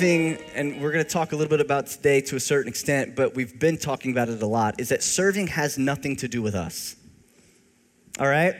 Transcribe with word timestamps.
serving, 0.00 0.38
and 0.54 0.80
we're 0.80 0.92
going 0.92 1.04
to 1.04 1.10
talk 1.10 1.32
a 1.32 1.36
little 1.36 1.50
bit 1.50 1.60
about 1.60 1.86
today 1.86 2.22
to 2.22 2.34
a 2.34 2.40
certain 2.40 2.70
extent, 2.70 3.14
but 3.14 3.34
we've 3.34 3.60
been 3.60 3.76
talking 3.76 4.12
about 4.12 4.30
it 4.30 4.40
a 4.40 4.46
lot, 4.46 4.80
is 4.80 4.88
that 4.88 5.02
serving 5.02 5.46
has 5.46 5.76
nothing 5.76 6.16
to 6.16 6.26
do 6.26 6.40
with 6.40 6.54
us. 6.54 6.96
All 8.18 8.26
right? 8.26 8.54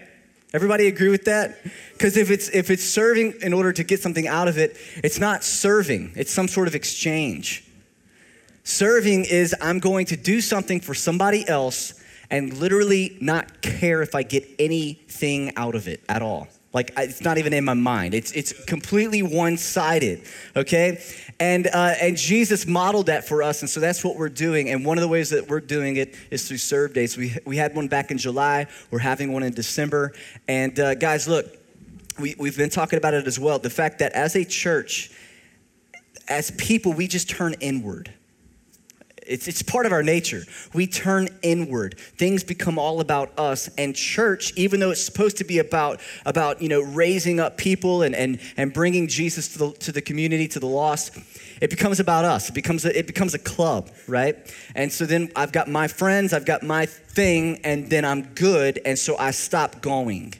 Everybody 0.52 0.86
agree 0.86 1.08
with 1.08 1.24
that? 1.24 1.56
Because 1.92 2.18
if 2.18 2.30
it's 2.30 2.50
if 2.50 2.68
it's 2.70 2.84
serving 2.84 3.36
in 3.40 3.54
order 3.54 3.72
to 3.72 3.82
get 3.82 4.02
something 4.02 4.28
out 4.28 4.48
of 4.48 4.58
it, 4.58 4.76
it's 5.02 5.18
not 5.18 5.42
serving. 5.42 6.12
It's 6.14 6.30
some 6.30 6.46
sort 6.46 6.68
of 6.68 6.74
exchange. 6.74 7.64
Serving 8.62 9.24
is 9.24 9.54
I'm 9.62 9.78
going 9.78 10.04
to 10.06 10.18
do 10.18 10.42
something 10.42 10.78
for 10.78 10.92
somebody 10.92 11.48
else 11.48 11.94
and 12.30 12.52
literally 12.58 13.16
not 13.22 13.62
care 13.62 14.02
if 14.02 14.14
I 14.14 14.24
get 14.24 14.46
anything 14.58 15.56
out 15.56 15.74
of 15.74 15.88
it 15.88 16.02
at 16.06 16.20
all. 16.20 16.48
Like 16.72 16.92
it's 16.96 17.20
not 17.20 17.38
even 17.38 17.52
in 17.52 17.64
my 17.64 17.74
mind. 17.74 18.14
It's 18.14 18.30
it's 18.30 18.52
completely 18.64 19.22
one-sided. 19.22 20.22
Okay, 20.54 21.02
and 21.40 21.66
uh, 21.66 21.94
and 22.00 22.16
Jesus 22.16 22.64
modeled 22.64 23.06
that 23.06 23.26
for 23.26 23.42
us, 23.42 23.62
and 23.62 23.68
so 23.68 23.80
that's 23.80 24.04
what 24.04 24.16
we're 24.16 24.28
doing. 24.28 24.70
And 24.70 24.84
one 24.84 24.96
of 24.96 25.02
the 25.02 25.08
ways 25.08 25.30
that 25.30 25.48
we're 25.48 25.60
doing 25.60 25.96
it 25.96 26.14
is 26.30 26.46
through 26.46 26.58
serve 26.58 26.94
days. 26.94 27.16
We 27.16 27.36
we 27.44 27.56
had 27.56 27.74
one 27.74 27.88
back 27.88 28.12
in 28.12 28.18
July. 28.18 28.68
We're 28.92 29.00
having 29.00 29.32
one 29.32 29.42
in 29.42 29.52
December. 29.52 30.12
And 30.46 30.78
uh, 30.78 30.94
guys, 30.94 31.26
look, 31.26 31.46
we 32.20 32.36
we've 32.38 32.56
been 32.56 32.70
talking 32.70 32.98
about 32.98 33.14
it 33.14 33.26
as 33.26 33.38
well. 33.38 33.58
The 33.58 33.70
fact 33.70 33.98
that 33.98 34.12
as 34.12 34.36
a 34.36 34.44
church, 34.44 35.10
as 36.28 36.52
people, 36.52 36.92
we 36.92 37.08
just 37.08 37.28
turn 37.28 37.54
inward. 37.54 38.14
It's, 39.30 39.46
it's 39.46 39.62
part 39.62 39.86
of 39.86 39.92
our 39.92 40.02
nature. 40.02 40.42
We 40.74 40.88
turn 40.88 41.28
inward. 41.40 41.96
Things 41.98 42.42
become 42.42 42.80
all 42.80 43.00
about 43.00 43.38
us. 43.38 43.68
And 43.78 43.94
church, 43.94 44.52
even 44.56 44.80
though 44.80 44.90
it's 44.90 45.02
supposed 45.02 45.36
to 45.36 45.44
be 45.44 45.60
about, 45.60 46.00
about 46.26 46.60
you 46.60 46.68
know, 46.68 46.80
raising 46.80 47.38
up 47.38 47.56
people 47.56 48.02
and, 48.02 48.14
and, 48.14 48.40
and 48.56 48.72
bringing 48.72 49.06
Jesus 49.06 49.52
to 49.52 49.58
the, 49.58 49.72
to 49.72 49.92
the 49.92 50.02
community, 50.02 50.48
to 50.48 50.58
the 50.58 50.66
lost, 50.66 51.16
it 51.60 51.70
becomes 51.70 52.00
about 52.00 52.24
us. 52.24 52.48
It 52.48 52.54
becomes, 52.54 52.84
a, 52.84 52.98
it 52.98 53.06
becomes 53.06 53.34
a 53.34 53.38
club, 53.38 53.90
right? 54.08 54.36
And 54.74 54.92
so 54.92 55.06
then 55.06 55.30
I've 55.36 55.52
got 55.52 55.68
my 55.68 55.86
friends, 55.86 56.32
I've 56.32 56.46
got 56.46 56.64
my 56.64 56.86
thing, 56.86 57.60
and 57.62 57.88
then 57.88 58.04
I'm 58.04 58.22
good. 58.34 58.80
And 58.84 58.98
so 58.98 59.16
I 59.16 59.30
stop 59.30 59.80
going. 59.80 60.34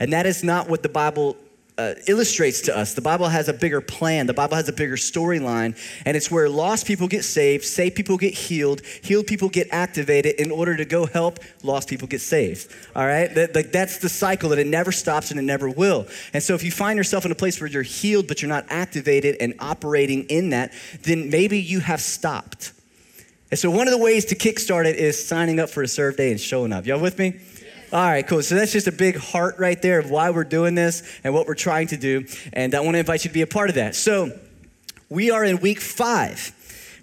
And 0.00 0.12
that 0.14 0.24
is 0.24 0.42
not 0.42 0.68
what 0.68 0.82
the 0.82 0.88
Bible 0.88 1.36
uh, 1.76 1.94
illustrates 2.06 2.60
to 2.62 2.76
us. 2.76 2.94
The 2.94 3.00
Bible 3.00 3.28
has 3.28 3.48
a 3.48 3.52
bigger 3.52 3.80
plan, 3.80 4.26
the 4.26 4.34
Bible 4.34 4.56
has 4.56 4.68
a 4.68 4.72
bigger 4.72 4.96
storyline, 4.96 5.76
and 6.06 6.16
it's 6.16 6.30
where 6.30 6.48
lost 6.48 6.86
people 6.86 7.08
get 7.08 7.24
saved, 7.24 7.64
saved 7.64 7.96
people 7.96 8.16
get 8.16 8.32
healed, 8.32 8.82
healed 9.02 9.26
people 9.26 9.48
get 9.48 9.68
activated 9.72 10.36
in 10.36 10.50
order 10.50 10.76
to 10.76 10.84
go 10.84 11.06
help 11.06 11.40
lost 11.62 11.88
people 11.88 12.06
get 12.06 12.20
saved. 12.20 12.72
All 12.94 13.06
right? 13.06 13.34
That, 13.34 13.54
that, 13.54 13.72
that's 13.72 13.98
the 13.98 14.08
cycle 14.08 14.50
that 14.50 14.58
it 14.58 14.66
never 14.66 14.92
stops 14.92 15.30
and 15.30 15.40
it 15.40 15.44
never 15.44 15.68
will. 15.68 16.06
And 16.32 16.42
so 16.42 16.54
if 16.54 16.62
you 16.62 16.70
find 16.70 16.96
yourself 16.96 17.24
in 17.24 17.32
a 17.32 17.36
place 17.36 17.60
where 17.60 17.68
you're 17.68 17.82
healed, 17.82 18.28
but 18.28 18.40
you're 18.40 18.48
not 18.48 18.66
activated 18.68 19.36
and 19.40 19.54
operating 19.58 20.24
in 20.24 20.50
that, 20.50 20.72
then 21.02 21.30
maybe 21.30 21.60
you 21.60 21.80
have 21.80 22.00
stopped. 22.00 22.72
And 23.50 23.58
so 23.58 23.70
one 23.70 23.86
of 23.86 23.92
the 23.92 23.98
ways 23.98 24.24
to 24.26 24.34
kickstart 24.34 24.86
it 24.86 24.96
is 24.96 25.24
signing 25.24 25.60
up 25.60 25.70
for 25.70 25.82
a 25.82 25.88
serve 25.88 26.16
day 26.16 26.30
and 26.30 26.40
showing 26.40 26.72
up. 26.72 26.86
Y'all 26.86 27.00
with 27.00 27.18
me? 27.18 27.40
All 27.94 28.00
right, 28.00 28.26
cool. 28.26 28.42
So 28.42 28.56
that's 28.56 28.72
just 28.72 28.88
a 28.88 28.92
big 28.92 29.14
heart 29.14 29.60
right 29.60 29.80
there 29.80 30.00
of 30.00 30.10
why 30.10 30.30
we're 30.30 30.42
doing 30.42 30.74
this 30.74 31.08
and 31.22 31.32
what 31.32 31.46
we're 31.46 31.54
trying 31.54 31.86
to 31.88 31.96
do. 31.96 32.26
And 32.52 32.74
I 32.74 32.80
want 32.80 32.96
to 32.96 32.98
invite 32.98 33.22
you 33.22 33.28
to 33.28 33.34
be 33.34 33.42
a 33.42 33.46
part 33.46 33.68
of 33.68 33.76
that. 33.76 33.94
So 33.94 34.36
we 35.08 35.30
are 35.30 35.44
in 35.44 35.60
week 35.60 35.80
five. 35.80 36.52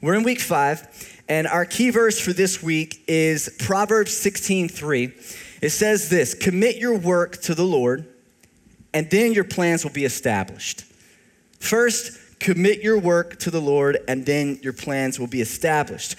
We're 0.01 0.15
in 0.15 0.23
week 0.23 0.41
five, 0.41 0.85
and 1.29 1.47
our 1.47 1.63
key 1.63 1.91
verse 1.91 2.19
for 2.19 2.33
this 2.33 2.61
week 2.61 3.05
is 3.07 3.55
Proverbs 3.57 4.17
16 4.17 4.67
3. 4.67 5.13
It 5.61 5.69
says 5.69 6.09
this 6.09 6.33
Commit 6.33 6.75
your 6.75 6.97
work 6.97 7.41
to 7.43 7.55
the 7.55 7.63
Lord, 7.63 8.05
and 8.93 9.09
then 9.09 9.31
your 9.31 9.45
plans 9.45 9.85
will 9.85 9.93
be 9.93 10.03
established. 10.03 10.83
First, 11.57 12.19
commit 12.41 12.81
your 12.81 12.99
work 12.99 13.39
to 13.39 13.49
the 13.49 13.61
Lord, 13.61 13.97
and 14.09 14.25
then 14.25 14.59
your 14.61 14.73
plans 14.73 15.17
will 15.17 15.27
be 15.27 15.39
established. 15.39 16.17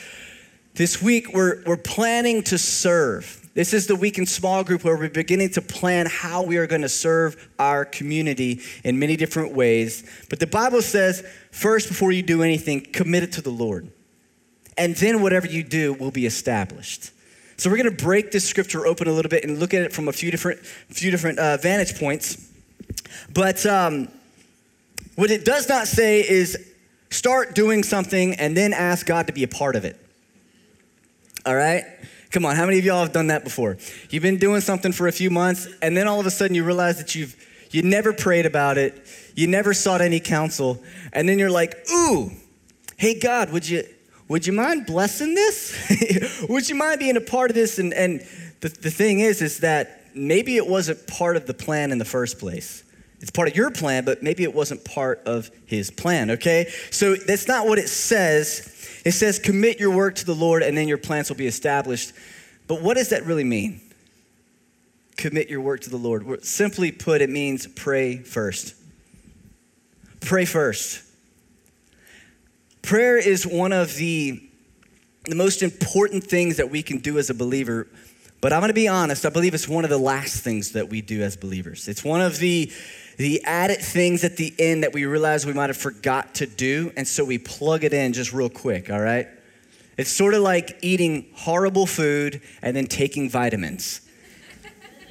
This 0.76 1.02
week, 1.02 1.34
we're, 1.34 1.62
we're 1.66 1.76
planning 1.76 2.42
to 2.44 2.56
serve. 2.56 3.41
This 3.54 3.74
is 3.74 3.86
the 3.86 3.96
week 3.96 4.16
in 4.16 4.24
small 4.24 4.64
group 4.64 4.82
where 4.82 4.96
we're 4.96 5.10
beginning 5.10 5.50
to 5.50 5.60
plan 5.60 6.06
how 6.06 6.42
we 6.42 6.56
are 6.56 6.66
going 6.66 6.82
to 6.82 6.88
serve 6.88 7.50
our 7.58 7.84
community 7.84 8.62
in 8.82 8.98
many 8.98 9.14
different 9.14 9.52
ways. 9.52 10.04
But 10.30 10.40
the 10.40 10.46
Bible 10.46 10.80
says, 10.80 11.22
first, 11.50 11.88
before 11.88 12.12
you 12.12 12.22
do 12.22 12.42
anything, 12.42 12.80
commit 12.80 13.22
it 13.24 13.32
to 13.32 13.42
the 13.42 13.50
Lord. 13.50 13.90
And 14.78 14.96
then 14.96 15.20
whatever 15.20 15.46
you 15.46 15.62
do 15.62 15.92
will 15.92 16.10
be 16.10 16.24
established. 16.24 17.10
So 17.58 17.68
we're 17.68 17.76
going 17.76 17.94
to 17.94 18.04
break 18.04 18.32
this 18.32 18.48
scripture 18.48 18.86
open 18.86 19.06
a 19.06 19.12
little 19.12 19.28
bit 19.28 19.44
and 19.44 19.60
look 19.60 19.74
at 19.74 19.82
it 19.82 19.92
from 19.92 20.08
a 20.08 20.12
few 20.12 20.30
different, 20.30 20.60
few 20.64 21.10
different 21.10 21.38
uh, 21.38 21.58
vantage 21.58 21.98
points. 21.98 22.50
But 23.34 23.66
um, 23.66 24.08
what 25.16 25.30
it 25.30 25.44
does 25.44 25.68
not 25.68 25.86
say 25.88 26.26
is 26.26 26.72
start 27.10 27.54
doing 27.54 27.82
something 27.82 28.34
and 28.36 28.56
then 28.56 28.72
ask 28.72 29.04
God 29.04 29.26
to 29.26 29.34
be 29.34 29.42
a 29.42 29.48
part 29.48 29.76
of 29.76 29.84
it. 29.84 29.98
All 31.44 31.54
right? 31.54 31.84
Come 32.32 32.46
on, 32.46 32.56
how 32.56 32.64
many 32.64 32.78
of 32.78 32.84
y'all 32.86 33.00
have 33.00 33.12
done 33.12 33.26
that 33.26 33.44
before? 33.44 33.76
You've 34.08 34.22
been 34.22 34.38
doing 34.38 34.62
something 34.62 34.90
for 34.90 35.06
a 35.06 35.12
few 35.12 35.28
months, 35.28 35.68
and 35.82 35.94
then 35.94 36.08
all 36.08 36.18
of 36.18 36.24
a 36.24 36.30
sudden 36.30 36.54
you 36.54 36.64
realize 36.64 36.96
that 36.96 37.14
you've 37.14 37.36
you 37.70 37.82
never 37.82 38.14
prayed 38.14 38.46
about 38.46 38.78
it, 38.78 39.06
you 39.34 39.46
never 39.46 39.74
sought 39.74 40.00
any 40.00 40.18
counsel, 40.18 40.82
and 41.12 41.28
then 41.28 41.38
you're 41.38 41.50
like, 41.50 41.76
ooh, 41.90 42.30
hey 42.96 43.18
God, 43.18 43.52
would 43.52 43.68
you 43.68 43.84
would 44.28 44.46
you 44.46 44.54
mind 44.54 44.86
blessing 44.86 45.34
this? 45.34 46.44
would 46.48 46.66
you 46.70 46.74
mind 46.74 47.00
being 47.00 47.18
a 47.18 47.20
part 47.20 47.50
of 47.50 47.54
this? 47.54 47.78
And 47.78 47.92
and 47.92 48.26
the, 48.60 48.70
the 48.70 48.90
thing 48.90 49.20
is, 49.20 49.42
is 49.42 49.58
that 49.58 50.06
maybe 50.14 50.56
it 50.56 50.66
wasn't 50.66 51.06
part 51.06 51.36
of 51.36 51.46
the 51.46 51.54
plan 51.54 51.92
in 51.92 51.98
the 51.98 52.06
first 52.06 52.38
place. 52.38 52.82
It's 53.20 53.30
part 53.30 53.46
of 53.46 53.54
your 53.54 53.70
plan, 53.70 54.06
but 54.06 54.22
maybe 54.22 54.42
it 54.42 54.54
wasn't 54.54 54.84
part 54.84 55.22
of 55.26 55.50
his 55.66 55.90
plan, 55.90 56.30
okay? 56.32 56.72
So 56.90 57.14
that's 57.14 57.46
not 57.46 57.66
what 57.66 57.78
it 57.78 57.88
says 57.88 58.81
it 59.04 59.12
says, 59.12 59.38
commit 59.38 59.80
your 59.80 59.90
work 59.90 60.14
to 60.16 60.26
the 60.26 60.34
Lord 60.34 60.62
and 60.62 60.76
then 60.76 60.88
your 60.88 60.98
plans 60.98 61.28
will 61.28 61.36
be 61.36 61.46
established. 61.46 62.12
But 62.66 62.82
what 62.82 62.96
does 62.96 63.10
that 63.10 63.26
really 63.26 63.44
mean? 63.44 63.80
Commit 65.16 65.50
your 65.50 65.60
work 65.60 65.80
to 65.80 65.90
the 65.90 65.96
Lord. 65.96 66.44
Simply 66.44 66.92
put, 66.92 67.20
it 67.20 67.30
means 67.30 67.66
pray 67.66 68.18
first. 68.18 68.74
Pray 70.20 70.44
first. 70.44 71.02
Prayer 72.82 73.16
is 73.16 73.46
one 73.46 73.72
of 73.72 73.94
the, 73.96 74.42
the 75.24 75.34
most 75.34 75.62
important 75.62 76.24
things 76.24 76.56
that 76.56 76.70
we 76.70 76.82
can 76.82 76.98
do 76.98 77.18
as 77.18 77.30
a 77.30 77.34
believer. 77.34 77.88
But 78.40 78.52
I'm 78.52 78.60
going 78.60 78.68
to 78.68 78.74
be 78.74 78.88
honest, 78.88 79.24
I 79.24 79.30
believe 79.30 79.54
it's 79.54 79.68
one 79.68 79.84
of 79.84 79.90
the 79.90 79.98
last 79.98 80.42
things 80.42 80.72
that 80.72 80.88
we 80.88 81.00
do 81.00 81.22
as 81.22 81.36
believers. 81.36 81.86
It's 81.86 82.04
one 82.04 82.20
of 82.20 82.38
the 82.38 82.72
the 83.16 83.42
added 83.44 83.78
things 83.78 84.24
at 84.24 84.36
the 84.36 84.54
end 84.58 84.82
that 84.82 84.92
we 84.92 85.04
realize 85.04 85.46
we 85.46 85.52
might 85.52 85.70
have 85.70 85.76
forgot 85.76 86.34
to 86.36 86.46
do, 86.46 86.92
and 86.96 87.06
so 87.06 87.24
we 87.24 87.38
plug 87.38 87.84
it 87.84 87.92
in 87.92 88.12
just 88.12 88.32
real 88.32 88.48
quick, 88.48 88.90
all 88.90 89.00
right? 89.00 89.28
It's 89.98 90.10
sort 90.10 90.34
of 90.34 90.40
like 90.40 90.78
eating 90.82 91.26
horrible 91.34 91.86
food 91.86 92.40
and 92.62 92.74
then 92.76 92.86
taking 92.86 93.28
vitamins. 93.28 94.00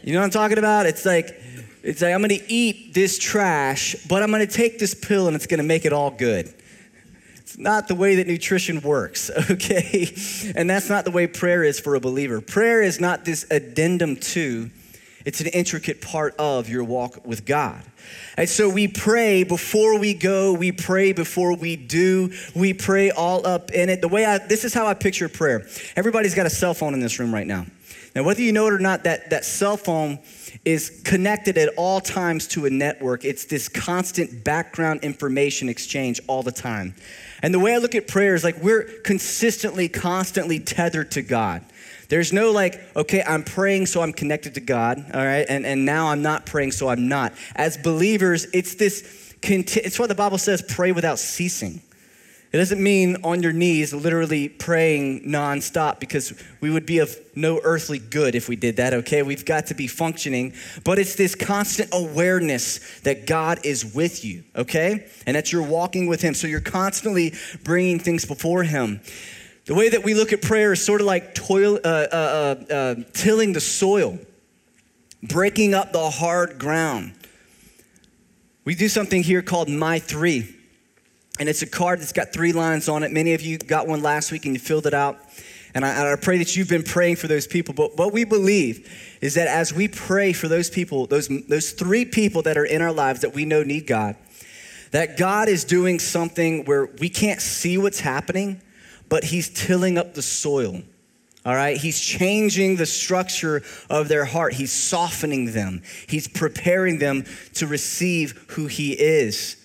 You 0.03 0.13
know 0.13 0.19
what 0.19 0.25
I'm 0.25 0.31
talking 0.31 0.57
about? 0.57 0.87
It's 0.87 1.05
like, 1.05 1.39
it's 1.83 2.01
like 2.01 2.13
I'm 2.13 2.21
gonna 2.21 2.39
eat 2.47 2.93
this 2.93 3.19
trash, 3.19 3.95
but 4.07 4.23
I'm 4.23 4.31
gonna 4.31 4.47
take 4.47 4.79
this 4.79 4.93
pill 4.93 5.27
and 5.27 5.35
it's 5.35 5.45
gonna 5.45 5.63
make 5.63 5.85
it 5.85 5.93
all 5.93 6.09
good. 6.09 6.51
It's 7.37 7.57
not 7.57 7.87
the 7.87 7.95
way 7.95 8.15
that 8.15 8.27
nutrition 8.27 8.81
works, 8.81 9.29
okay? 9.51 10.13
And 10.55 10.69
that's 10.69 10.89
not 10.89 11.05
the 11.05 11.11
way 11.11 11.27
prayer 11.27 11.63
is 11.63 11.79
for 11.79 11.95
a 11.95 11.99
believer. 11.99 12.41
Prayer 12.41 12.81
is 12.81 12.99
not 12.99 13.25
this 13.25 13.45
addendum 13.51 14.15
to, 14.15 14.71
it's 15.25 15.41
an 15.41 15.47
intricate 15.47 16.01
part 16.01 16.35
of 16.37 16.69
your 16.69 16.83
walk 16.83 17.25
with 17.25 17.45
God. 17.45 17.81
And 18.37 18.49
so 18.49 18.69
we 18.69 18.87
pray 18.87 19.43
before 19.43 19.99
we 19.99 20.13
go, 20.13 20.53
we 20.53 20.71
pray 20.71 21.13
before 21.13 21.55
we 21.55 21.75
do, 21.75 22.31
we 22.55 22.73
pray 22.73 23.11
all 23.11 23.45
up 23.45 23.71
in 23.71 23.89
it. 23.89 24.01
The 24.01 24.07
way 24.07 24.25
I, 24.25 24.37
this 24.39 24.63
is 24.63 24.73
how 24.73 24.87
I 24.87 24.93
picture 24.93 25.29
prayer. 25.29 25.67
Everybody's 25.95 26.35
got 26.35 26.45
a 26.45 26.49
cell 26.49 26.73
phone 26.73 26.93
in 26.93 26.99
this 26.99 27.19
room 27.19 27.33
right 27.33 27.47
now. 27.47 27.65
Now, 28.15 28.23
whether 28.23 28.41
you 28.41 28.51
know 28.51 28.67
it 28.67 28.73
or 28.73 28.79
not, 28.79 29.05
that, 29.05 29.29
that 29.29 29.45
cell 29.45 29.77
phone 29.77 30.19
is 30.65 31.01
connected 31.05 31.57
at 31.57 31.69
all 31.77 32.01
times 32.01 32.47
to 32.49 32.65
a 32.65 32.69
network. 32.69 33.23
It's 33.23 33.45
this 33.45 33.69
constant 33.69 34.43
background 34.43 35.03
information 35.03 35.69
exchange 35.69 36.19
all 36.27 36.43
the 36.43 36.51
time. 36.51 36.93
And 37.41 37.53
the 37.53 37.59
way 37.59 37.73
I 37.73 37.77
look 37.77 37.95
at 37.95 38.07
prayer 38.07 38.35
is 38.35 38.43
like 38.43 38.61
we're 38.61 38.83
consistently, 39.03 39.87
constantly 39.87 40.59
tethered 40.59 41.11
to 41.11 41.21
God. 41.21 41.63
There's 42.11 42.33
no 42.33 42.51
like, 42.51 42.77
okay, 42.97 43.23
I'm 43.25 43.41
praying 43.41 43.85
so 43.85 44.01
I'm 44.01 44.11
connected 44.11 44.55
to 44.55 44.59
God, 44.59 44.97
all 45.13 45.25
right, 45.25 45.45
and, 45.47 45.65
and 45.65 45.85
now 45.85 46.07
I'm 46.07 46.21
not 46.21 46.45
praying 46.45 46.73
so 46.73 46.89
I'm 46.89 47.07
not. 47.07 47.31
As 47.55 47.77
believers, 47.77 48.47
it's 48.53 48.75
this, 48.75 49.33
it's 49.41 49.97
what 49.97 50.09
the 50.09 50.15
Bible 50.15 50.37
says 50.37 50.61
pray 50.61 50.91
without 50.91 51.19
ceasing. 51.19 51.81
It 52.51 52.57
doesn't 52.57 52.83
mean 52.83 53.15
on 53.23 53.41
your 53.41 53.53
knees, 53.53 53.93
literally 53.93 54.49
praying 54.49 55.21
nonstop, 55.21 56.01
because 56.01 56.33
we 56.59 56.69
would 56.69 56.85
be 56.85 56.99
of 56.99 57.15
no 57.33 57.61
earthly 57.63 57.99
good 57.99 58.35
if 58.35 58.49
we 58.49 58.57
did 58.57 58.75
that, 58.75 58.93
okay? 58.93 59.23
We've 59.23 59.45
got 59.45 59.67
to 59.67 59.73
be 59.73 59.87
functioning, 59.87 60.53
but 60.83 60.99
it's 60.99 61.15
this 61.15 61.33
constant 61.33 61.91
awareness 61.93 62.99
that 63.03 63.25
God 63.25 63.65
is 63.65 63.95
with 63.95 64.25
you, 64.25 64.43
okay? 64.53 65.07
And 65.25 65.37
that 65.37 65.53
you're 65.53 65.63
walking 65.63 66.07
with 66.07 66.21
Him. 66.21 66.33
So 66.33 66.45
you're 66.45 66.59
constantly 66.59 67.35
bringing 67.63 67.99
things 67.99 68.25
before 68.25 68.63
Him. 68.63 68.99
The 69.65 69.75
way 69.75 69.89
that 69.89 70.03
we 70.03 70.13
look 70.13 70.33
at 70.33 70.41
prayer 70.41 70.73
is 70.73 70.83
sort 70.83 71.01
of 71.01 71.07
like 71.07 71.35
toil, 71.35 71.79
uh, 71.83 71.87
uh, 71.87 72.55
uh, 72.69 72.73
uh, 72.73 72.95
tilling 73.13 73.53
the 73.53 73.61
soil, 73.61 74.17
breaking 75.21 75.73
up 75.73 75.91
the 75.91 76.09
hard 76.09 76.57
ground. 76.57 77.13
We 78.65 78.75
do 78.75 78.89
something 78.89 79.23
here 79.23 79.41
called 79.41 79.69
My 79.69 79.99
Three. 79.99 80.55
And 81.39 81.49
it's 81.49 81.61
a 81.61 81.67
card 81.67 81.99
that's 81.99 82.11
got 82.11 82.33
three 82.33 82.53
lines 82.53 82.89
on 82.89 83.03
it. 83.03 83.11
Many 83.11 83.33
of 83.33 83.41
you 83.41 83.57
got 83.57 83.87
one 83.87 84.03
last 84.03 84.31
week 84.31 84.45
and 84.45 84.53
you 84.53 84.59
filled 84.59 84.85
it 84.85 84.93
out. 84.93 85.17
And 85.73 85.85
I, 85.85 85.89
and 85.89 86.07
I, 86.07 86.15
pray 86.17 86.37
that 86.39 86.55
you've 86.55 86.67
been 86.67 86.83
praying 86.83 87.15
for 87.15 87.27
those 87.27 87.47
people. 87.47 87.73
But 87.73 87.97
what 87.97 88.11
we 88.11 88.25
believe 88.25 89.17
is 89.21 89.35
that 89.35 89.47
as 89.47 89.73
we 89.73 89.87
pray 89.87 90.33
for 90.33 90.49
those 90.49 90.69
people, 90.69 91.07
those, 91.07 91.29
those 91.47 91.71
three 91.71 92.03
people 92.03 92.41
that 92.41 92.57
are 92.57 92.65
in 92.65 92.81
our 92.81 92.91
lives 92.91 93.21
that 93.21 93.33
we 93.33 93.45
know 93.45 93.63
need 93.63 93.87
God, 93.87 94.17
that 94.91 95.17
God 95.17 95.47
is 95.47 95.63
doing 95.63 95.97
something 95.97 96.65
where 96.65 96.87
we 96.99 97.07
can't 97.07 97.41
see 97.41 97.77
what's 97.77 98.01
happening, 98.01 98.61
but 99.11 99.25
He's 99.25 99.49
tilling 99.49 99.99
up 99.99 100.15
the 100.15 100.23
soil. 100.23 100.81
All 101.43 101.55
right, 101.55 101.75
he's 101.75 101.99
changing 101.99 102.75
the 102.75 102.85
structure 102.85 103.63
of 103.89 104.07
their 104.07 104.25
heart. 104.25 104.53
He's 104.53 104.71
softening 104.71 105.53
them. 105.53 105.81
He's 106.07 106.27
preparing 106.27 106.99
them 106.99 107.25
to 107.55 107.65
receive 107.65 108.45
who 108.49 108.67
he 108.67 108.93
is. 108.93 109.57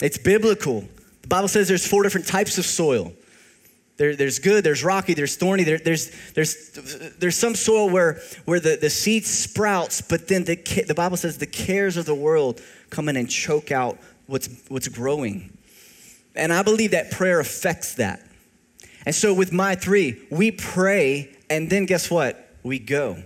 It's 0.00 0.16
biblical. 0.16 0.84
The 1.22 1.28
Bible 1.28 1.48
says 1.48 1.66
there's 1.66 1.86
four 1.86 2.04
different 2.04 2.28
types 2.28 2.56
of 2.56 2.64
soil. 2.64 3.12
There, 3.96 4.14
there's 4.14 4.38
good, 4.38 4.62
there's 4.62 4.84
rocky, 4.84 5.14
there's 5.14 5.34
thorny, 5.34 5.64
there, 5.64 5.78
there's, 5.78 6.12
there's, 6.34 6.70
there's 7.18 7.36
some 7.36 7.56
soil 7.56 7.90
where, 7.90 8.20
where 8.44 8.60
the, 8.60 8.76
the 8.80 8.88
seed 8.88 9.26
sprouts, 9.26 10.00
but 10.00 10.28
then 10.28 10.44
the, 10.44 10.54
the 10.86 10.94
Bible 10.94 11.16
says 11.16 11.36
the 11.36 11.46
cares 11.46 11.96
of 11.96 12.06
the 12.06 12.14
world 12.14 12.60
come 12.90 13.08
in 13.08 13.16
and 13.16 13.28
choke 13.28 13.72
out 13.72 13.98
what's, 14.26 14.48
what's 14.68 14.88
growing. 14.88 15.56
And 16.36 16.52
I 16.52 16.62
believe 16.62 16.92
that 16.92 17.10
prayer 17.10 17.40
affects 17.40 17.94
that. 17.96 18.24
And 19.04 19.14
so 19.14 19.34
with 19.34 19.52
my 19.52 19.74
three, 19.74 20.22
we 20.30 20.50
pray, 20.50 21.34
and 21.50 21.68
then 21.68 21.86
guess 21.86 22.10
what? 22.10 22.56
We 22.62 22.78
go. 22.78 23.22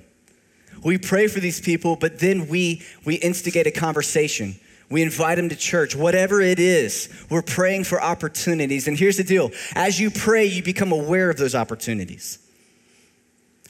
We 0.82 0.98
pray 0.98 1.26
for 1.26 1.40
these 1.40 1.60
people, 1.60 1.96
but 1.96 2.18
then 2.18 2.48
we, 2.48 2.82
we 3.04 3.16
instigate 3.16 3.66
a 3.66 3.70
conversation. 3.70 4.56
We 4.88 5.02
invite 5.02 5.36
them 5.36 5.48
to 5.48 5.56
church, 5.56 5.96
whatever 5.96 6.40
it 6.40 6.58
is. 6.60 7.08
We're 7.28 7.42
praying 7.42 7.84
for 7.84 8.00
opportunities. 8.00 8.86
And 8.86 8.98
here's 8.98 9.16
the 9.16 9.24
deal 9.24 9.50
as 9.74 9.98
you 9.98 10.10
pray, 10.10 10.46
you 10.46 10.62
become 10.62 10.92
aware 10.92 11.28
of 11.28 11.36
those 11.36 11.54
opportunities. 11.54 12.38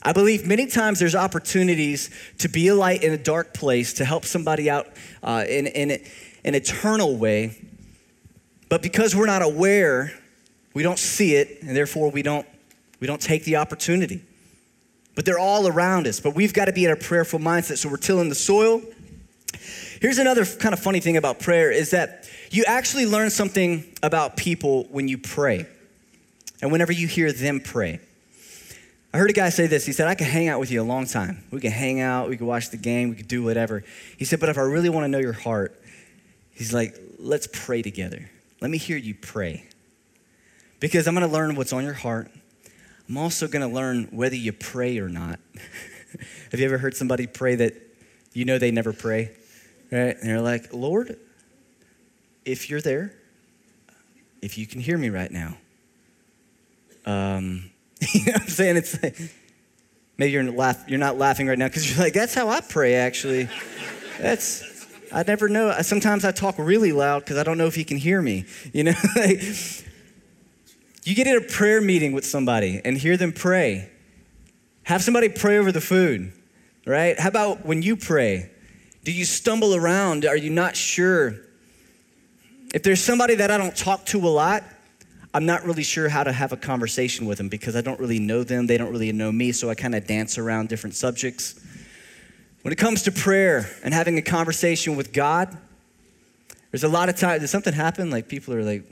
I 0.03 0.13
believe 0.13 0.45
many 0.45 0.67
times 0.67 0.99
there's 0.99 1.15
opportunities 1.15 2.11
to 2.37 2.47
be 2.47 2.67
a 2.67 2.75
light 2.75 3.03
in 3.03 3.13
a 3.13 3.17
dark 3.17 3.53
place, 3.53 3.93
to 3.93 4.05
help 4.05 4.25
somebody 4.25 4.69
out 4.69 4.87
uh, 5.23 5.43
in, 5.49 5.67
in 5.67 5.91
an 6.45 6.55
eternal 6.55 7.17
way. 7.17 7.59
But 8.69 8.83
because 8.83 9.15
we're 9.15 9.25
not 9.25 9.41
aware, 9.41 10.13
we 10.77 10.83
don't 10.83 10.99
see 10.99 11.35
it, 11.35 11.61
and 11.61 11.75
therefore 11.75 12.09
we 12.11 12.21
don't, 12.21 12.47
we 12.99 13.07
don't 13.07 13.21
take 13.21 13.43
the 13.43 13.57
opportunity. 13.57 14.23
But 15.15 15.25
they're 15.25 15.39
all 15.39 15.67
around 15.67 16.07
us. 16.07 16.19
But 16.19 16.35
we've 16.35 16.53
got 16.53 16.65
to 16.65 16.73
be 16.73 16.85
in 16.85 16.91
a 16.91 16.95
prayerful 16.95 17.39
mindset. 17.39 17.79
So 17.79 17.89
we're 17.89 17.97
tilling 17.97 18.29
the 18.29 18.35
soil 18.35 18.81
Here's 20.01 20.19
another 20.19 20.45
kind 20.45 20.73
of 20.73 20.79
funny 20.79 20.99
thing 20.99 21.17
about 21.17 21.39
prayer 21.39 21.71
is 21.71 21.91
that 21.91 22.29
you 22.51 22.63
actually 22.67 23.05
learn 23.05 23.29
something 23.29 23.83
about 24.03 24.37
people 24.37 24.83
when 24.85 25.07
you 25.07 25.17
pray 25.17 25.65
and 26.61 26.71
whenever 26.71 26.91
you 26.91 27.07
hear 27.07 27.31
them 27.31 27.59
pray. 27.59 27.99
I 29.13 29.17
heard 29.17 29.29
a 29.29 29.33
guy 29.33 29.49
say 29.49 29.67
this. 29.67 29.85
He 29.85 29.93
said, 29.93 30.07
I 30.07 30.15
can 30.15 30.27
hang 30.27 30.49
out 30.49 30.59
with 30.59 30.69
you 30.69 30.81
a 30.81 30.83
long 30.83 31.07
time. 31.07 31.43
We 31.49 31.59
can 31.59 31.71
hang 31.71 31.99
out, 31.99 32.29
we 32.29 32.37
can 32.37 32.45
watch 32.45 32.69
the 32.69 32.77
game, 32.77 33.09
we 33.09 33.15
can 33.15 33.25
do 33.25 33.41
whatever. 33.41 33.83
He 34.17 34.25
said, 34.25 34.39
but 34.39 34.49
if 34.49 34.57
I 34.57 34.61
really 34.61 34.89
want 34.89 35.05
to 35.05 35.07
know 35.07 35.17
your 35.17 35.33
heart, 35.33 35.81
he's 36.51 36.73
like, 36.73 36.95
let's 37.17 37.47
pray 37.51 37.81
together. 37.81 38.29
Let 38.61 38.69
me 38.69 38.77
hear 38.77 38.97
you 38.97 39.15
pray. 39.15 39.66
Because 40.79 41.07
I'm 41.07 41.15
going 41.15 41.27
to 41.27 41.33
learn 41.33 41.55
what's 41.55 41.73
on 41.73 41.83
your 41.83 41.93
heart. 41.93 42.31
I'm 43.09 43.17
also 43.17 43.47
going 43.47 43.67
to 43.67 43.73
learn 43.73 44.05
whether 44.11 44.35
you 44.35 44.53
pray 44.53 44.99
or 44.99 45.09
not. 45.09 45.39
Have 46.51 46.59
you 46.59 46.65
ever 46.65 46.77
heard 46.77 46.95
somebody 46.95 47.27
pray 47.27 47.55
that 47.55 47.73
you 48.33 48.45
know 48.45 48.57
they 48.57 48.71
never 48.71 48.93
pray? 48.93 49.31
right? 49.91 50.17
And 50.19 50.29
they're 50.29 50.41
like, 50.41 50.73
Lord, 50.73 51.17
if 52.45 52.69
you're 52.69 52.81
there, 52.81 53.13
if 54.41 54.57
you 54.57 54.67
can 54.67 54.81
hear 54.81 54.97
me 54.97 55.09
right 55.09 55.31
now, 55.31 55.57
um, 57.05 57.69
you 58.13 58.25
know 58.25 58.33
what 58.33 58.41
I'm 58.41 58.47
saying? 58.47 58.77
It's 58.77 59.01
like, 59.01 59.17
maybe 60.17 60.31
you're, 60.31 60.51
laugh, 60.51 60.83
you're 60.87 60.99
not 60.99 61.17
laughing 61.17 61.47
right 61.47 61.57
now 61.57 61.67
because 61.67 61.89
you're 61.89 62.03
like, 62.03 62.13
that's 62.13 62.33
how 62.33 62.49
I 62.49 62.61
pray, 62.61 62.95
actually. 62.95 63.49
That's, 64.19 64.85
I 65.11 65.23
never 65.23 65.47
know. 65.47 65.73
Sometimes 65.81 66.25
I 66.25 66.31
talk 66.31 66.55
really 66.57 66.91
loud 66.91 67.23
because 67.23 67.37
I 67.37 67.43
don't 67.43 67.57
know 67.57 67.67
if 67.67 67.75
he 67.75 67.83
can 67.83 67.97
hear 67.97 68.21
me. 68.21 68.45
You 68.73 68.85
know, 68.85 68.93
you 71.07 71.15
get 71.15 71.25
in 71.25 71.37
a 71.37 71.41
prayer 71.41 71.79
meeting 71.79 72.11
with 72.11 72.25
somebody 72.25 72.81
and 72.83 72.97
hear 72.97 73.15
them 73.15 73.31
pray. 73.31 73.89
Have 74.83 75.01
somebody 75.01 75.29
pray 75.29 75.57
over 75.57 75.71
the 75.71 75.79
food, 75.79 76.33
right? 76.85 77.17
How 77.17 77.29
about 77.29 77.65
when 77.65 77.81
you 77.81 77.95
pray? 77.95 78.51
Do 79.05 79.13
you 79.13 79.23
stumble 79.23 79.73
around? 79.73 80.25
Are 80.25 80.35
you 80.35 80.49
not 80.49 80.75
sure? 80.75 81.35
If 82.73 82.83
there's 82.83 83.01
somebody 83.01 83.35
that 83.35 83.49
I 83.49 83.57
don't 83.57 83.73
talk 83.73 84.05
to 84.07 84.19
a 84.19 84.27
lot, 84.27 84.65
I'm 85.33 85.45
not 85.45 85.63
really 85.63 85.83
sure 85.83 86.09
how 86.09 86.25
to 86.25 86.33
have 86.33 86.51
a 86.51 86.57
conversation 86.57 87.25
with 87.25 87.37
them 87.37 87.47
because 87.47 87.77
I 87.77 87.81
don't 87.81 88.01
really 88.01 88.19
know 88.19 88.43
them. 88.43 88.67
They 88.67 88.77
don't 88.77 88.91
really 88.91 89.13
know 89.13 89.31
me, 89.31 89.53
so 89.53 89.69
I 89.69 89.75
kind 89.75 89.95
of 89.95 90.05
dance 90.07 90.37
around 90.37 90.67
different 90.67 90.93
subjects. 90.93 91.57
When 92.63 92.73
it 92.73 92.77
comes 92.77 93.03
to 93.03 93.13
prayer 93.13 93.69
and 93.81 93.93
having 93.93 94.17
a 94.17 94.21
conversation 94.21 94.97
with 94.97 95.13
God, 95.13 95.57
there's 96.71 96.83
a 96.83 96.89
lot 96.89 97.07
of 97.07 97.15
times, 97.15 97.39
did 97.39 97.47
something 97.47 97.73
happen? 97.73 98.09
Like 98.09 98.27
people 98.27 98.53
are 98.55 98.63
like, 98.63 98.83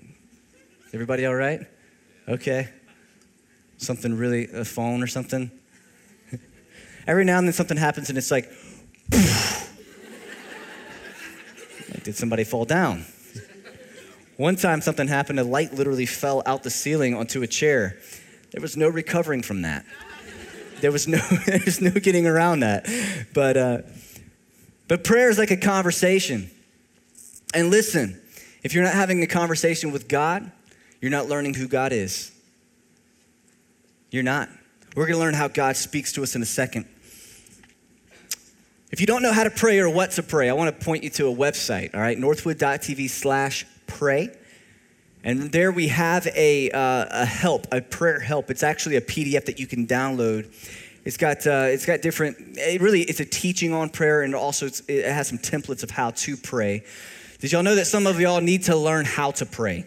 everybody 0.93 1.25
all 1.25 1.35
right? 1.35 1.67
Okay. 2.27 2.69
Something 3.77 4.17
really, 4.17 4.47
a 4.51 4.65
phone 4.65 5.03
or 5.03 5.07
something? 5.07 5.51
Every 7.07 7.25
now 7.25 7.37
and 7.37 7.47
then 7.47 7.53
something 7.53 7.77
happens 7.77 8.09
and 8.09 8.17
it's 8.17 8.31
like, 8.31 8.51
Did 12.05 12.15
somebody 12.15 12.43
fall 12.43 12.65
down? 12.65 13.03
One 14.37 14.57
time 14.57 14.81
something 14.81 15.07
happened, 15.07 15.39
a 15.39 15.43
light 15.43 15.73
literally 15.73 16.05
fell 16.05 16.43
out 16.45 16.61
the 16.61 16.69
ceiling 16.69 17.15
onto 17.15 17.41
a 17.41 17.47
chair. 17.47 17.97
There 18.51 18.61
was 18.61 18.77
no 18.77 18.89
recovering 18.89 19.41
from 19.41 19.63
that. 19.63 19.85
There 20.81 20.91
was 20.91 21.07
no, 21.07 21.17
there 21.47 21.61
was 21.65 21.81
no 21.81 21.89
getting 21.89 22.27
around 22.27 22.59
that. 22.59 22.87
But, 23.33 23.57
uh, 23.57 23.77
but 24.87 25.03
prayer 25.03 25.31
is 25.31 25.39
like 25.39 25.49
a 25.49 25.57
conversation. 25.57 26.51
And 27.55 27.71
listen, 27.71 28.21
if 28.61 28.75
you're 28.75 28.83
not 28.83 28.93
having 28.93 29.23
a 29.23 29.27
conversation 29.27 29.91
with 29.91 30.07
God, 30.07 30.51
you're 31.05 31.11
not 31.11 31.27
learning 31.27 31.53
who 31.53 31.67
God 31.67 31.93
is. 31.93 32.31
You're 34.09 34.23
not. 34.23 34.49
We're 34.95 35.05
going 35.05 35.13
to 35.13 35.19
learn 35.19 35.35
how 35.35 35.47
God 35.47 35.77
speaks 35.77 36.11
to 36.13 36.23
us 36.23 36.35
in 36.35 36.41
a 36.41 36.47
second. 36.47 36.87
If 38.89 38.99
you 38.99 39.05
don't 39.05 39.21
know 39.21 39.31
how 39.31 39.43
to 39.43 39.51
pray 39.51 39.77
or 39.77 39.87
what 39.87 40.09
to 40.13 40.23
pray, 40.23 40.49
I 40.49 40.53
want 40.53 40.79
to 40.79 40.83
point 40.83 41.03
you 41.03 41.11
to 41.11 41.27
a 41.27 41.31
website, 41.31 41.93
all 41.93 42.01
right? 42.01 42.17
Northwood.tv 42.17 43.07
slash 43.07 43.67
pray. 43.85 44.35
And 45.23 45.51
there 45.51 45.71
we 45.71 45.89
have 45.89 46.25
a, 46.35 46.71
uh, 46.71 47.05
a 47.11 47.25
help, 47.27 47.67
a 47.71 47.81
prayer 47.81 48.19
help. 48.19 48.49
It's 48.49 48.63
actually 48.63 48.95
a 48.95 49.01
PDF 49.01 49.45
that 49.45 49.59
you 49.59 49.67
can 49.67 49.85
download. 49.85 50.51
It's 51.03 51.17
got, 51.17 51.45
uh, 51.45 51.67
it's 51.67 51.85
got 51.85 52.01
different, 52.01 52.57
it 52.57 52.81
really, 52.81 53.01
it's 53.01 53.19
a 53.19 53.25
teaching 53.25 53.73
on 53.73 53.89
prayer 53.89 54.23
and 54.23 54.33
also 54.33 54.69
it 54.87 55.05
has 55.05 55.27
some 55.27 55.37
templates 55.37 55.83
of 55.83 55.91
how 55.91 56.09
to 56.09 56.35
pray. 56.35 56.83
Did 57.37 57.51
y'all 57.51 57.61
know 57.61 57.75
that 57.75 57.85
some 57.85 58.07
of 58.07 58.19
y'all 58.19 58.41
need 58.41 58.63
to 58.63 58.75
learn 58.75 59.05
how 59.05 59.29
to 59.29 59.45
pray? 59.45 59.85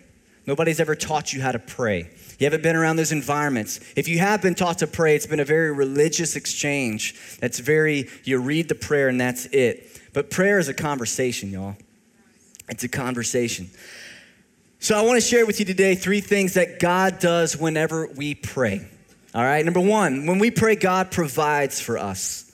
Nobody's 0.49 0.81
ever 0.81 0.95
taught 0.95 1.35
you 1.35 1.43
how 1.43 1.53
to 1.53 1.59
pray. 1.59 2.09
You 2.39 2.47
haven't 2.47 2.63
been 2.63 2.75
around 2.75 2.97
those 2.97 3.13
environments. 3.13 3.81
If 3.97 4.09
you 4.09 4.19
have 4.21 4.41
been 4.41 4.55
taught 4.55 4.79
to 4.79 4.87
pray, 4.87 5.15
it's 5.15 5.27
been 5.27 5.41
a 5.41 5.45
very 5.45 5.71
religious 5.71 6.37
exchange. 6.37 7.37
That's 7.39 7.59
very, 7.59 8.09
you 8.25 8.39
read 8.39 8.71
the 8.71 8.75
prayer 8.75 9.11
and 9.11 9.21
that's 9.21 9.45
it. 9.45 10.01
But 10.15 10.31
prayer 10.31 10.59
is 10.59 10.71
a 10.71 10.73
conversation, 10.73 11.51
y'all. 11.51 11.77
It's 12.71 12.83
a 12.83 12.89
conversation. 12.89 13.69
So 14.79 14.99
I 14.99 15.03
want 15.03 15.21
to 15.21 15.29
share 15.29 15.45
with 15.45 15.61
you 15.61 15.67
today 15.67 15.95
three 15.95 16.23
things 16.23 16.55
that 16.55 16.79
God 16.81 17.19
does 17.19 17.55
whenever 17.55 18.07
we 18.07 18.35
pray. 18.35 18.89
All 19.35 19.45
right, 19.45 19.63
number 19.63 19.81
one, 19.81 20.25
when 20.25 20.39
we 20.39 20.51
pray, 20.51 20.77
God 20.77 21.11
provides 21.11 21.79
for 21.79 21.99
us. 21.99 22.51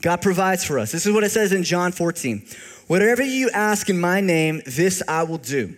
God 0.00 0.22
provides 0.22 0.64
for 0.64 0.80
us. 0.80 0.90
This 0.90 1.06
is 1.06 1.12
what 1.12 1.22
it 1.22 1.30
says 1.30 1.52
in 1.52 1.62
John 1.62 1.92
14. 1.92 2.44
Whatever 2.88 3.22
you 3.22 3.48
ask 3.50 3.88
in 3.88 4.00
my 4.00 4.20
name, 4.20 4.60
this 4.66 5.04
I 5.06 5.22
will 5.22 5.38
do 5.38 5.76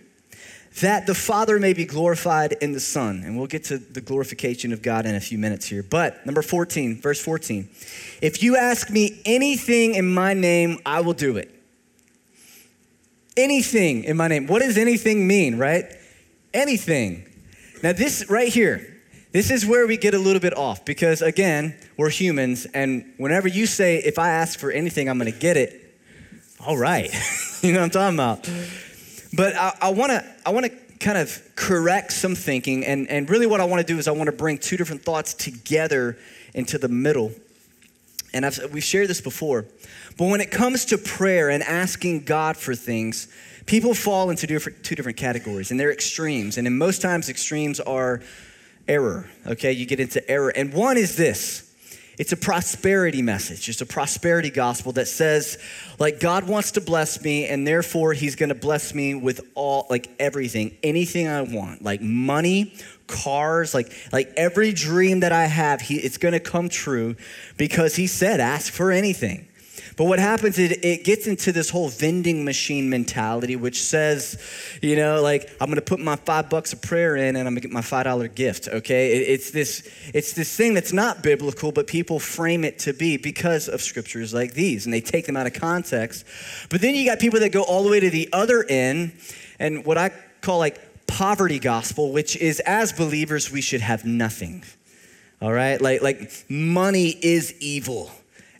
that 0.81 1.07
the 1.07 1.15
Father 1.15 1.59
may 1.59 1.73
be 1.73 1.85
glorified 1.85 2.53
in 2.61 2.71
the 2.71 2.79
Son. 2.79 3.23
And 3.25 3.37
we'll 3.37 3.47
get 3.47 3.65
to 3.65 3.77
the 3.77 4.01
glorification 4.01 4.71
of 4.71 4.81
God 4.81 5.05
in 5.05 5.15
a 5.15 5.19
few 5.19 5.37
minutes 5.37 5.65
here. 5.65 5.83
But 5.83 6.25
number 6.25 6.41
14, 6.41 7.01
verse 7.01 7.21
14. 7.21 7.67
If 8.21 8.41
you 8.43 8.55
ask 8.55 8.89
me 8.89 9.21
anything 9.25 9.95
in 9.95 10.13
my 10.13 10.33
name, 10.33 10.79
I 10.85 11.01
will 11.01 11.13
do 11.13 11.37
it. 11.37 11.53
Anything 13.35 14.03
in 14.03 14.17
my 14.17 14.27
name. 14.27 14.47
What 14.47 14.61
does 14.61 14.77
anything 14.77 15.27
mean, 15.27 15.57
right? 15.57 15.85
Anything. 16.53 17.25
Now, 17.81 17.93
this 17.93 18.29
right 18.29 18.51
here, 18.51 19.01
this 19.31 19.51
is 19.51 19.65
where 19.65 19.87
we 19.87 19.97
get 19.97 20.13
a 20.13 20.19
little 20.19 20.41
bit 20.41 20.57
off 20.57 20.83
because, 20.85 21.21
again, 21.21 21.75
we're 21.97 22.09
humans. 22.09 22.65
And 22.73 23.13
whenever 23.17 23.47
you 23.47 23.65
say, 23.65 23.97
if 23.97 24.19
I 24.19 24.29
ask 24.29 24.59
for 24.59 24.71
anything, 24.71 25.09
I'm 25.09 25.17
going 25.17 25.31
to 25.31 25.37
get 25.37 25.55
it, 25.55 25.85
all 26.65 26.77
right. 26.77 27.09
you 27.61 27.71
know 27.71 27.79
what 27.79 27.85
I'm 27.85 27.89
talking 27.91 28.15
about? 28.15 28.88
But 29.33 29.55
I, 29.55 29.75
I 29.81 29.89
wanna, 29.89 30.23
I 30.45 30.49
wanna 30.51 30.69
kind 30.99 31.17
of 31.17 31.41
correct 31.55 32.11
some 32.11 32.35
thinking, 32.35 32.85
and, 32.85 33.07
and 33.09 33.29
really 33.29 33.45
what 33.45 33.61
I 33.61 33.65
wanna 33.65 33.83
do 33.83 33.97
is 33.97 34.07
I 34.07 34.11
wanna 34.11 34.31
bring 34.31 34.57
two 34.57 34.77
different 34.77 35.03
thoughts 35.03 35.33
together 35.33 36.17
into 36.53 36.77
the 36.77 36.89
middle. 36.89 37.31
And 38.33 38.45
I've, 38.45 38.59
we've 38.71 38.83
shared 38.83 39.07
this 39.07 39.21
before. 39.21 39.65
But 40.17 40.25
when 40.25 40.41
it 40.41 40.51
comes 40.51 40.85
to 40.85 40.97
prayer 40.97 41.49
and 41.49 41.63
asking 41.63 42.25
God 42.25 42.57
for 42.57 42.75
things, 42.75 43.27
people 43.65 43.93
fall 43.93 44.29
into 44.29 44.47
different, 44.47 44.83
two 44.83 44.95
different 44.95 45.17
categories, 45.17 45.71
and 45.71 45.79
they're 45.79 45.91
extremes. 45.91 46.57
And 46.57 46.67
in 46.67 46.77
most 46.77 47.01
times, 47.01 47.29
extremes 47.29 47.79
are 47.79 48.21
error. 48.87 49.29
Okay, 49.47 49.71
you 49.71 49.85
get 49.85 49.99
into 49.99 50.27
error. 50.29 50.49
And 50.49 50.73
one 50.73 50.97
is 50.97 51.15
this 51.15 51.68
it's 52.19 52.33
a 52.33 52.37
prosperity 52.37 53.21
message. 53.21 53.69
It's 53.69 53.79
a 53.79 53.85
prosperity 53.85 54.49
gospel 54.49 54.91
that 54.91 55.07
says, 55.07 55.57
like, 55.99 56.19
God 56.19 56.49
wants 56.49 56.71
to 56.73 56.81
bless 56.81 57.21
me, 57.23 57.45
and 57.45 57.65
therefore 57.65 58.11
He's 58.11 58.35
gonna 58.35 58.53
bless 58.53 58.93
me 58.93 59.15
with 59.15 59.39
all, 59.55 59.87
like, 59.89 60.09
everything, 60.19 60.77
anything 60.83 61.29
I 61.29 61.41
want, 61.43 61.81
like 61.81 62.01
money, 62.01 62.75
cars, 63.07 63.73
like, 63.73 63.93
like 64.11 64.33
every 64.35 64.73
dream 64.73 65.21
that 65.21 65.31
I 65.31 65.45
have, 65.45 65.79
he, 65.79 65.95
it's 65.95 66.17
gonna 66.17 66.41
come 66.41 66.67
true 66.67 67.15
because 67.57 67.95
He 67.95 68.05
said, 68.05 68.41
ask 68.41 68.71
for 68.71 68.91
anything. 68.91 69.47
But 69.99 70.05
what 70.05 70.19
happens 70.19 70.57
is 70.57 70.71
it 70.81 71.03
gets 71.03 71.27
into 71.27 71.51
this 71.51 71.69
whole 71.69 71.89
vending 71.89 72.45
machine 72.45 72.89
mentality, 72.89 73.57
which 73.57 73.83
says, 73.83 74.41
you 74.81 74.95
know, 74.95 75.21
like 75.21 75.53
I'm 75.59 75.67
gonna 75.67 75.81
put 75.81 75.99
my 75.99 76.15
five 76.15 76.49
bucks 76.49 76.71
of 76.71 76.81
prayer 76.81 77.17
in 77.17 77.35
and 77.35 77.45
I'm 77.45 77.53
gonna 77.53 77.59
get 77.59 77.71
my 77.71 77.81
five 77.81 78.05
dollar 78.05 78.29
gift. 78.29 78.69
Okay, 78.69 79.17
it's 79.17 79.51
this, 79.51 79.85
it's 80.13 80.31
this 80.31 80.55
thing 80.55 80.73
that's 80.73 80.93
not 80.93 81.21
biblical, 81.21 81.73
but 81.73 81.85
people 81.85 82.17
frame 82.17 82.63
it 82.63 82.79
to 82.79 82.93
be 82.93 83.17
because 83.17 83.67
of 83.67 83.81
scriptures 83.81 84.33
like 84.33 84.53
these, 84.53 84.85
and 84.85 84.93
they 84.93 85.01
take 85.01 85.25
them 85.25 85.35
out 85.35 85.47
of 85.47 85.53
context. 85.53 86.25
But 86.69 86.79
then 86.79 86.95
you 86.95 87.03
got 87.03 87.19
people 87.19 87.41
that 87.41 87.51
go 87.51 87.63
all 87.63 87.83
the 87.83 87.89
way 87.89 87.99
to 87.99 88.09
the 88.09 88.29
other 88.31 88.63
end, 88.69 89.11
and 89.59 89.83
what 89.83 89.97
I 89.97 90.11
call 90.39 90.59
like 90.59 91.07
poverty 91.07 91.59
gospel, 91.59 92.13
which 92.13 92.37
is 92.37 92.61
as 92.61 92.93
believers 92.93 93.51
we 93.51 93.59
should 93.59 93.81
have 93.81 94.05
nothing. 94.05 94.63
All 95.41 95.51
right, 95.51 95.81
like 95.81 96.01
like 96.01 96.45
money 96.47 97.09
is 97.21 97.53
evil. 97.59 98.11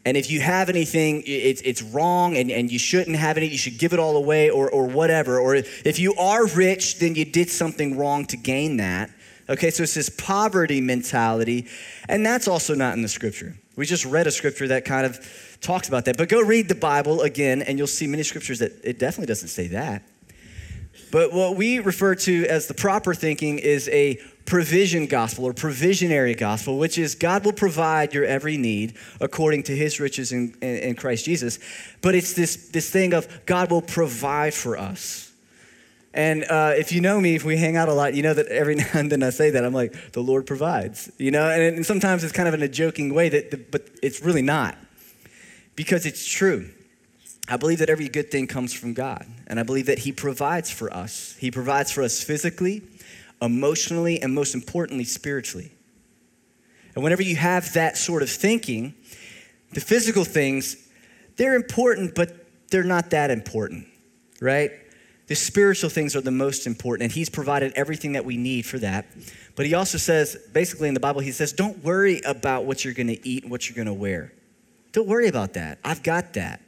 And 0.10 0.18
if 0.18 0.32
you 0.32 0.42
have 0.42 0.70
anything, 0.70 1.22
it's, 1.28 1.62
it's 1.62 1.84
wrong 1.84 2.36
and, 2.36 2.50
and 2.50 2.72
you 2.72 2.80
shouldn't 2.80 3.16
have 3.16 3.38
any, 3.38 3.46
you 3.46 3.60
should 3.60 3.78
give 3.78 3.94
it 3.94 4.00
all 4.00 4.18
away 4.18 4.50
or, 4.50 4.68
or 4.68 4.88
whatever. 4.88 5.40
Or 5.40 5.54
if 5.54 6.00
you 6.00 6.16
are 6.16 6.48
rich, 6.48 6.98
then 6.98 7.14
you 7.14 7.26
did 7.26 7.52
something 7.52 7.96
wrong 7.96 8.26
to 8.26 8.36
gain 8.36 8.78
that. 8.78 9.12
Okay, 9.48 9.70
so 9.70 9.84
it's 9.84 9.94
this 9.94 10.10
poverty 10.10 10.82
mentality. 10.82 11.68
And 12.08 12.26
that's 12.26 12.48
also 12.48 12.74
not 12.74 12.96
in 12.96 13.04
the 13.04 13.08
scripture. 13.08 13.56
We 13.76 13.86
just 13.86 14.04
read 14.04 14.26
a 14.26 14.32
scripture 14.32 14.68
that 14.70 14.84
kind 14.84 15.06
of 15.06 15.20
talks 15.62 15.88
about 15.88 16.06
that. 16.06 16.18
But 16.18 16.28
go 16.28 16.42
read 16.42 16.70
the 16.70 16.76
Bible 16.76 17.22
again, 17.22 17.62
and 17.62 17.78
you'll 17.78 17.86
see 17.86 18.08
many 18.08 18.24
scriptures 18.24 18.58
that 18.60 18.72
it 18.84 18.98
definitely 18.98 19.28
doesn't 19.28 19.50
say 19.50 19.68
that. 19.68 20.02
But 21.12 21.34
what 21.34 21.56
we 21.56 21.80
refer 21.80 22.16
to 22.16 22.46
as 22.48 22.68
the 22.68 22.74
proper 22.74 23.14
thinking 23.14 23.60
is 23.60 23.90
a 23.90 24.20
provision 24.46 25.06
gospel 25.06 25.46
or 25.46 25.54
provisionary 25.54 26.38
gospel, 26.38 26.78
which 26.78 26.98
is 26.98 27.16
God 27.16 27.46
will 27.46 27.54
provide 27.54 28.14
your 28.14 28.26
every 28.26 28.58
need 28.58 28.96
according 29.22 29.64
to 29.64 29.76
his 29.76 30.00
riches 30.00 30.32
in, 30.32 30.56
in, 30.62 30.78
in, 30.78 30.96
Christ 30.96 31.26
Jesus. 31.26 31.60
But 32.02 32.16
it's 32.16 32.34
this, 32.34 32.70
this 32.70 32.90
thing 32.90 33.14
of 33.14 33.46
God 33.46 33.70
will 33.70 33.82
provide 33.82 34.54
for 34.54 34.78
us. 34.78 35.32
And 36.14 36.44
uh, 36.46 36.74
if 36.76 36.92
you 36.92 37.02
know 37.02 37.22
me, 37.22 37.36
if 37.36 37.44
we 37.44 37.58
hang 37.58 37.78
out 37.78 37.90
a 37.90 37.94
lot, 37.94 38.16
you 38.16 38.24
know 38.24 38.34
that 38.34 38.48
every 38.48 38.76
now 38.76 38.90
and 38.94 39.12
then 39.12 39.22
I 39.22 39.30
say 39.30 39.52
that. 39.52 39.64
I'm 39.64 39.74
like, 39.74 40.14
the 40.14 40.22
Lord 40.22 40.48
provides, 40.48 41.12
you 41.18 41.32
know? 41.32 41.48
And, 41.48 41.78
and 41.78 41.86
sometimes 41.86 42.24
it's 42.24 42.34
kind 42.34 42.48
of 42.48 42.54
in 42.56 42.64
a 42.64 42.68
joking 42.68 43.14
way, 43.14 43.30
that, 43.30 43.72
but 43.72 43.88
it's 44.02 44.22
really 44.22 44.42
not 44.42 44.78
because 45.76 46.06
it's 46.06 46.26
true. 46.26 46.70
I 47.52 47.58
believe 47.58 47.80
that 47.80 47.90
every 47.90 48.08
good 48.10 48.30
thing 48.30 48.46
comes 48.46 48.74
from 48.74 48.94
God, 48.94 49.26
and 49.48 49.60
I 49.60 49.64
believe 49.64 49.88
that 49.88 50.00
He 50.00 50.12
provides 50.12 50.70
for 50.70 50.94
us. 50.94 51.36
He 51.40 51.50
provides 51.50 51.92
for 51.92 52.04
us 52.04 52.22
physically, 52.22 52.84
emotionally, 53.42 54.22
and 54.22 54.36
most 54.36 54.54
importantly, 54.54 55.04
spiritually. 55.04 55.72
And 56.94 57.04
whenever 57.04 57.24
you 57.24 57.36
have 57.38 57.74
that 57.74 57.98
sort 57.98 58.22
of 58.22 58.30
thinking, 58.30 58.94
the 59.74 59.82
physical 59.82 60.26
things, 60.26 60.78
they're 61.38 61.56
important, 61.56 62.14
but 62.14 62.46
they're 62.70 62.84
not 62.84 63.10
that 63.10 63.32
important, 63.32 63.88
right? 64.40 64.72
The 65.26 65.36
spiritual 65.36 65.90
things 65.90 66.16
are 66.16 66.22
the 66.22 66.30
most 66.30 66.68
important, 66.68 67.06
and 67.06 67.12
He's 67.12 67.30
provided 67.30 67.74
everything 67.76 68.12
that 68.12 68.26
we 68.26 68.38
need 68.38 68.68
for 68.68 68.78
that. 68.78 69.08
But 69.56 69.66
He 69.66 69.74
also 69.74 69.98
says, 69.98 70.38
basically 70.54 70.88
in 70.88 70.94
the 70.94 71.00
Bible, 71.00 71.22
He 71.22 71.32
says, 71.32 71.52
don't 71.52 71.84
worry 71.84 72.22
about 72.22 72.66
what 72.66 72.86
you're 72.86 72.94
gonna 72.94 73.18
eat 73.24 73.42
and 73.42 73.52
what 73.52 73.68
you're 73.68 73.76
gonna 73.76 73.92
wear. 73.92 74.34
Don't 74.92 75.08
worry 75.08 75.28
about 75.28 75.54
that. 75.54 75.80
I've 75.84 76.04
got 76.04 76.34
that. 76.34 76.62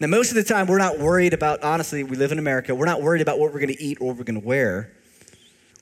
Now, 0.00 0.08
most 0.08 0.30
of 0.30 0.34
the 0.34 0.42
time, 0.42 0.66
we're 0.66 0.78
not 0.78 0.98
worried 0.98 1.34
about, 1.34 1.62
honestly, 1.62 2.02
we 2.02 2.16
live 2.16 2.32
in 2.32 2.40
America, 2.40 2.74
we're 2.74 2.84
not 2.86 3.00
worried 3.00 3.22
about 3.22 3.38
what 3.38 3.52
we're 3.52 3.60
gonna 3.60 3.74
eat 3.78 3.98
or 4.00 4.08
what 4.08 4.16
we're 4.16 4.24
gonna 4.24 4.40
wear. 4.40 4.92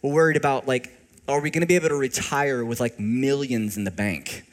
We're 0.02 0.12
worried 0.12 0.36
about, 0.36 0.68
like, 0.68 0.92
are 1.28 1.40
we 1.40 1.50
gonna 1.50 1.66
be 1.66 1.76
able 1.76 1.88
to 1.88 1.96
retire 1.96 2.64
with 2.64 2.78
like 2.78 3.00
millions 3.00 3.76
in 3.76 3.84
the 3.84 3.90
bank? 3.90 4.44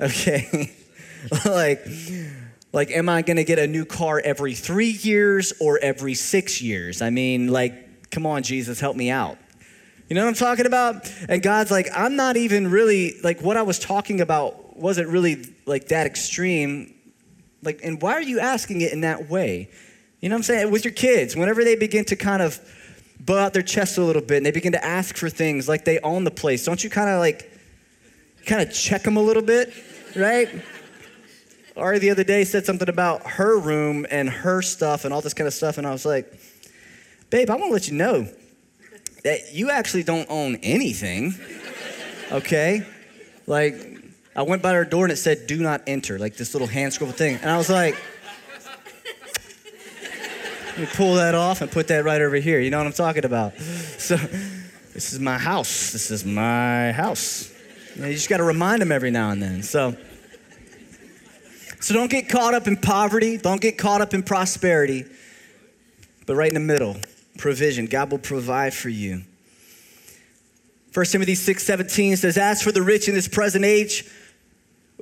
Okay? 0.00 0.72
like, 1.44 1.86
like, 2.72 2.90
am 2.90 3.10
I 3.10 3.20
gonna 3.20 3.44
get 3.44 3.58
a 3.58 3.66
new 3.66 3.84
car 3.84 4.20
every 4.24 4.54
three 4.54 4.90
years 4.90 5.52
or 5.60 5.78
every 5.78 6.14
six 6.14 6.62
years? 6.62 7.02
I 7.02 7.10
mean, 7.10 7.48
like, 7.48 8.10
come 8.10 8.24
on, 8.24 8.42
Jesus, 8.42 8.80
help 8.80 8.96
me 8.96 9.10
out. 9.10 9.36
You 10.08 10.14
know 10.14 10.22
what 10.22 10.28
I'm 10.28 10.34
talking 10.34 10.66
about? 10.66 11.12
And 11.28 11.42
God's 11.42 11.70
like, 11.70 11.88
I'm 11.94 12.16
not 12.16 12.36
even 12.38 12.70
really, 12.70 13.20
like, 13.22 13.42
what 13.42 13.58
I 13.58 13.62
was 13.62 13.78
talking 13.78 14.22
about 14.22 14.76
wasn't 14.76 15.08
really 15.08 15.54
like 15.66 15.88
that 15.88 16.06
extreme 16.06 16.91
like, 17.62 17.80
and 17.82 18.00
why 18.02 18.14
are 18.14 18.22
you 18.22 18.40
asking 18.40 18.80
it 18.80 18.92
in 18.92 19.02
that 19.02 19.28
way? 19.28 19.70
You 20.20 20.28
know 20.28 20.34
what 20.34 20.40
I'm 20.40 20.42
saying? 20.44 20.70
With 20.70 20.84
your 20.84 20.94
kids, 20.94 21.36
whenever 21.36 21.64
they 21.64 21.76
begin 21.76 22.04
to 22.06 22.16
kind 22.16 22.42
of 22.42 22.60
bow 23.20 23.38
out 23.38 23.52
their 23.52 23.62
chest 23.62 23.98
a 23.98 24.02
little 24.02 24.22
bit 24.22 24.38
and 24.38 24.46
they 24.46 24.50
begin 24.50 24.72
to 24.72 24.84
ask 24.84 25.16
for 25.16 25.28
things 25.28 25.68
like 25.68 25.84
they 25.84 25.98
own 26.00 26.24
the 26.24 26.30
place, 26.30 26.64
don't 26.64 26.82
you 26.82 26.90
kind 26.90 27.08
of 27.08 27.18
like, 27.18 27.50
kind 28.46 28.60
of 28.60 28.74
check 28.74 29.02
them 29.02 29.16
a 29.16 29.22
little 29.22 29.42
bit, 29.42 29.72
right? 30.16 30.48
Ari 31.76 32.00
the 32.00 32.10
other 32.10 32.24
day 32.24 32.44
said 32.44 32.66
something 32.66 32.88
about 32.88 33.26
her 33.26 33.58
room 33.58 34.06
and 34.10 34.28
her 34.28 34.60
stuff 34.60 35.04
and 35.04 35.14
all 35.14 35.20
this 35.20 35.34
kind 35.34 35.46
of 35.46 35.54
stuff, 35.54 35.78
and 35.78 35.86
I 35.86 35.92
was 35.92 36.04
like, 36.04 36.32
babe, 37.30 37.48
I 37.48 37.54
want 37.54 37.70
to 37.70 37.72
let 37.72 37.88
you 37.88 37.94
know 37.94 38.28
that 39.24 39.54
you 39.54 39.70
actually 39.70 40.02
don't 40.02 40.28
own 40.28 40.56
anything, 40.56 41.34
okay? 42.30 42.86
Like, 43.46 44.01
I 44.34 44.42
went 44.42 44.62
by 44.62 44.72
her 44.72 44.84
door 44.84 45.04
and 45.04 45.12
it 45.12 45.16
said, 45.16 45.46
do 45.46 45.62
not 45.62 45.82
enter, 45.86 46.18
like 46.18 46.36
this 46.36 46.54
little 46.54 46.68
hand 46.68 46.92
scribble 46.92 47.12
thing. 47.12 47.36
And 47.36 47.50
I 47.50 47.58
was 47.58 47.68
like, 47.68 47.96
let 50.66 50.78
me 50.78 50.86
pull 50.94 51.16
that 51.16 51.34
off 51.34 51.60
and 51.60 51.70
put 51.70 51.88
that 51.88 52.04
right 52.04 52.20
over 52.20 52.36
here. 52.36 52.58
You 52.58 52.70
know 52.70 52.78
what 52.78 52.86
I'm 52.86 52.94
talking 52.94 53.26
about? 53.26 53.58
So, 53.58 54.16
this 54.94 55.12
is 55.12 55.20
my 55.20 55.38
house. 55.38 55.92
This 55.92 56.10
is 56.10 56.24
my 56.24 56.92
house. 56.92 57.52
You, 57.94 58.06
you 58.06 58.14
just 58.14 58.28
got 58.28 58.38
to 58.38 58.44
remind 58.44 58.80
them 58.80 58.90
every 58.90 59.10
now 59.10 59.30
and 59.30 59.42
then. 59.42 59.62
So, 59.62 59.96
so 61.80 61.94
don't 61.94 62.10
get 62.10 62.28
caught 62.28 62.54
up 62.54 62.66
in 62.66 62.76
poverty. 62.76 63.36
Don't 63.36 63.60
get 63.60 63.76
caught 63.76 64.00
up 64.00 64.14
in 64.14 64.22
prosperity. 64.22 65.04
But 66.26 66.36
right 66.36 66.48
in 66.48 66.54
the 66.54 66.60
middle, 66.60 66.96
provision. 67.36 67.86
God 67.86 68.10
will 68.10 68.18
provide 68.18 68.72
for 68.72 68.88
you. 68.88 69.22
1 70.94 71.06
Timothy 71.06 71.34
6 71.34 71.62
17 71.62 72.16
says, 72.16 72.36
As 72.36 72.62
for 72.62 72.72
the 72.72 72.82
rich 72.82 73.08
in 73.08 73.14
this 73.14 73.28
present 73.28 73.64
age, 73.64 74.04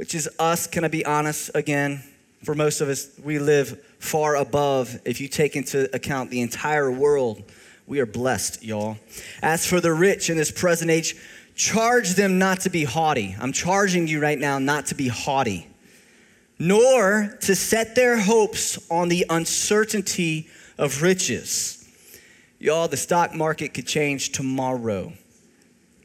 which 0.00 0.14
is 0.14 0.30
us. 0.38 0.66
Can 0.66 0.82
I 0.82 0.88
be 0.88 1.04
honest 1.04 1.50
again? 1.54 2.02
For 2.42 2.54
most 2.54 2.80
of 2.80 2.88
us, 2.88 3.10
we 3.22 3.38
live 3.38 3.78
far 3.98 4.34
above. 4.34 4.98
If 5.04 5.20
you 5.20 5.28
take 5.28 5.56
into 5.56 5.94
account 5.94 6.30
the 6.30 6.40
entire 6.40 6.90
world, 6.90 7.42
we 7.86 8.00
are 8.00 8.06
blessed, 8.06 8.64
y'all. 8.64 8.96
As 9.42 9.66
for 9.66 9.78
the 9.78 9.92
rich 9.92 10.30
in 10.30 10.38
this 10.38 10.50
present 10.50 10.90
age, 10.90 11.16
charge 11.54 12.14
them 12.14 12.38
not 12.38 12.60
to 12.60 12.70
be 12.70 12.84
haughty. 12.84 13.36
I'm 13.38 13.52
charging 13.52 14.08
you 14.08 14.22
right 14.22 14.38
now 14.38 14.58
not 14.58 14.86
to 14.86 14.94
be 14.94 15.08
haughty, 15.08 15.68
nor 16.58 17.36
to 17.42 17.54
set 17.54 17.94
their 17.94 18.18
hopes 18.18 18.78
on 18.90 19.10
the 19.10 19.26
uncertainty 19.28 20.48
of 20.78 21.02
riches. 21.02 21.86
Y'all, 22.58 22.88
the 22.88 22.96
stock 22.96 23.34
market 23.34 23.74
could 23.74 23.86
change 23.86 24.32
tomorrow. 24.32 25.12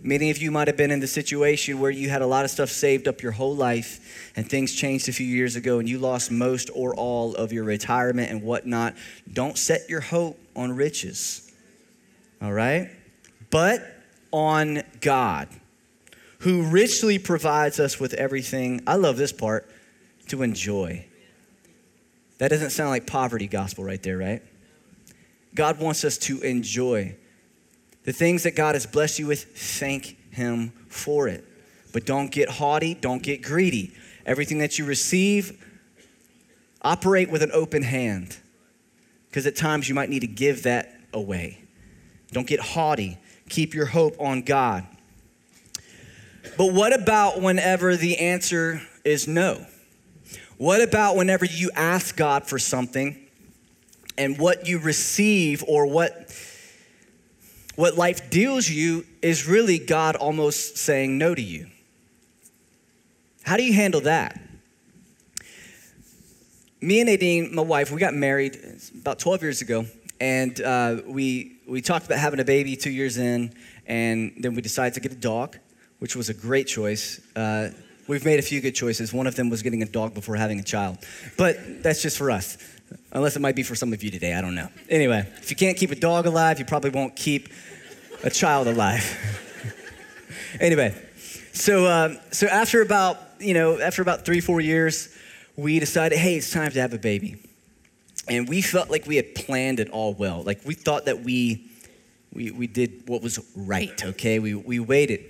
Many 0.05 0.29
of 0.29 0.37
you 0.37 0.51
might 0.51 0.67
have 0.67 0.77
been 0.77 0.91
in 0.91 0.99
the 0.99 1.07
situation 1.07 1.79
where 1.79 1.89
you 1.89 2.11
had 2.11 2.21
a 2.21 2.27
lot 2.27 2.45
of 2.45 2.51
stuff 2.51 2.69
saved 2.69 3.07
up 3.07 3.23
your 3.23 3.31
whole 3.31 3.55
life 3.55 4.31
and 4.35 4.47
things 4.47 4.71
changed 4.71 5.09
a 5.09 5.11
few 5.11 5.25
years 5.25 5.55
ago 5.55 5.79
and 5.79 5.89
you 5.89 5.97
lost 5.97 6.29
most 6.29 6.69
or 6.75 6.93
all 6.93 7.33
of 7.33 7.51
your 7.51 7.63
retirement 7.63 8.29
and 8.29 8.43
whatnot. 8.43 8.93
Don't 9.33 9.57
set 9.57 9.89
your 9.89 10.01
hope 10.01 10.39
on 10.55 10.75
riches, 10.75 11.51
all 12.39 12.53
right? 12.53 12.91
But 13.49 13.81
on 14.29 14.83
God, 15.01 15.49
who 16.41 16.61
richly 16.61 17.17
provides 17.17 17.79
us 17.79 17.99
with 17.99 18.13
everything. 18.13 18.81
I 18.85 18.97
love 18.97 19.17
this 19.17 19.31
part 19.31 19.67
to 20.27 20.43
enjoy. 20.43 21.03
That 22.37 22.49
doesn't 22.49 22.69
sound 22.69 22.91
like 22.91 23.07
poverty 23.07 23.47
gospel 23.47 23.83
right 23.83 24.03
there, 24.03 24.19
right? 24.19 24.43
God 25.55 25.79
wants 25.79 26.05
us 26.05 26.19
to 26.19 26.41
enjoy. 26.41 27.15
The 28.05 28.13
things 28.13 28.43
that 28.43 28.55
God 28.55 28.75
has 28.75 28.85
blessed 28.85 29.19
you 29.19 29.27
with, 29.27 29.43
thank 29.43 30.17
Him 30.31 30.69
for 30.87 31.27
it. 31.27 31.43
But 31.91 32.05
don't 32.05 32.31
get 32.31 32.49
haughty, 32.49 32.93
don't 32.93 33.21
get 33.21 33.41
greedy. 33.41 33.93
Everything 34.25 34.59
that 34.59 34.79
you 34.79 34.85
receive, 34.85 35.63
operate 36.81 37.29
with 37.29 37.41
an 37.41 37.51
open 37.53 37.83
hand. 37.83 38.37
Because 39.29 39.45
at 39.45 39.55
times 39.55 39.89
you 39.89 39.95
might 39.95 40.09
need 40.09 40.21
to 40.21 40.27
give 40.27 40.63
that 40.63 40.97
away. 41.13 41.59
Don't 42.31 42.47
get 42.47 42.59
haughty. 42.59 43.17
Keep 43.49 43.73
your 43.73 43.85
hope 43.85 44.15
on 44.19 44.41
God. 44.41 44.85
But 46.57 46.73
what 46.73 46.93
about 46.93 47.41
whenever 47.41 47.95
the 47.95 48.17
answer 48.17 48.81
is 49.03 49.27
no? 49.27 49.65
What 50.57 50.81
about 50.81 51.15
whenever 51.15 51.45
you 51.45 51.71
ask 51.75 52.15
God 52.15 52.47
for 52.47 52.59
something 52.59 53.21
And 54.17 54.37
what 54.37 54.67
you 54.67 54.79
receive 54.79 55.63
or 55.67 55.85
what 55.85 56.31
what 57.75 57.95
life 57.95 58.29
deals 58.29 58.69
you 58.69 59.05
is 59.21 59.47
really 59.47 59.79
God 59.79 60.15
almost 60.15 60.77
saying 60.77 61.17
no 61.17 61.35
to 61.35 61.41
you. 61.41 61.67
How 63.43 63.57
do 63.57 63.63
you 63.63 63.73
handle 63.73 64.01
that? 64.01 64.39
Me 66.81 66.99
and 66.99 67.09
Nadine, 67.09 67.53
my 67.53 67.61
wife, 67.61 67.91
we 67.91 67.99
got 67.99 68.13
married 68.13 68.57
about 68.99 69.19
12 69.19 69.41
years 69.41 69.61
ago, 69.61 69.85
and 70.19 70.59
uh, 70.61 71.01
we, 71.05 71.57
we 71.67 71.81
talked 71.81 72.05
about 72.05 72.19
having 72.19 72.39
a 72.39 72.45
baby 72.45 72.75
two 72.75 72.91
years 72.91 73.17
in, 73.17 73.53
and 73.85 74.33
then 74.39 74.55
we 74.55 74.61
decided 74.61 74.93
to 74.93 74.99
get 74.99 75.11
a 75.11 75.15
dog, 75.15 75.57
which 75.99 76.15
was 76.15 76.29
a 76.29 76.33
great 76.33 76.67
choice. 76.67 77.21
Uh, 77.35 77.69
we've 78.07 78.25
made 78.25 78.39
a 78.39 78.43
few 78.43 78.61
good 78.61 78.75
choices. 78.75 79.13
One 79.13 79.27
of 79.27 79.35
them 79.35 79.49
was 79.49 79.61
getting 79.61 79.81
a 79.81 79.85
dog 79.85 80.13
before 80.13 80.35
having 80.35 80.59
a 80.59 80.63
child, 80.63 80.97
but 81.37 81.83
that's 81.83 82.01
just 82.01 82.17
for 82.17 82.31
us. 82.31 82.57
Unless 83.11 83.35
it 83.35 83.39
might 83.39 83.55
be 83.55 83.63
for 83.63 83.75
some 83.75 83.93
of 83.93 84.03
you 84.03 84.11
today, 84.11 84.33
I 84.33 84.41
don't 84.41 84.55
know. 84.55 84.69
Anyway, 84.89 85.27
if 85.37 85.49
you 85.49 85.55
can't 85.55 85.77
keep 85.77 85.91
a 85.91 85.95
dog 85.95 86.25
alive, 86.25 86.59
you 86.59 86.65
probably 86.65 86.91
won't 86.91 87.15
keep 87.15 87.49
a 88.23 88.29
child 88.29 88.67
alive. 88.67 89.03
anyway, 90.59 90.95
so 91.51 91.85
uh, 91.85 92.15
so 92.31 92.47
after 92.47 92.81
about 92.81 93.17
you 93.39 93.53
know 93.53 93.79
after 93.79 94.01
about 94.01 94.25
three 94.25 94.39
four 94.39 94.61
years, 94.61 95.15
we 95.55 95.79
decided, 95.79 96.17
hey, 96.17 96.35
it's 96.35 96.51
time 96.51 96.71
to 96.71 96.81
have 96.81 96.93
a 96.93 96.97
baby, 96.97 97.37
and 98.27 98.47
we 98.47 98.61
felt 98.61 98.89
like 98.89 99.07
we 99.07 99.15
had 99.15 99.33
planned 99.33 99.79
it 99.79 99.89
all 99.89 100.13
well. 100.13 100.43
Like 100.43 100.61
we 100.65 100.75
thought 100.75 101.05
that 101.05 101.21
we 101.21 101.65
we 102.33 102.51
we 102.51 102.67
did 102.67 103.07
what 103.07 103.23
was 103.23 103.39
right. 103.55 104.03
Okay, 104.03 104.39
we 104.39 104.53
we 104.53 104.79
waited, 104.79 105.25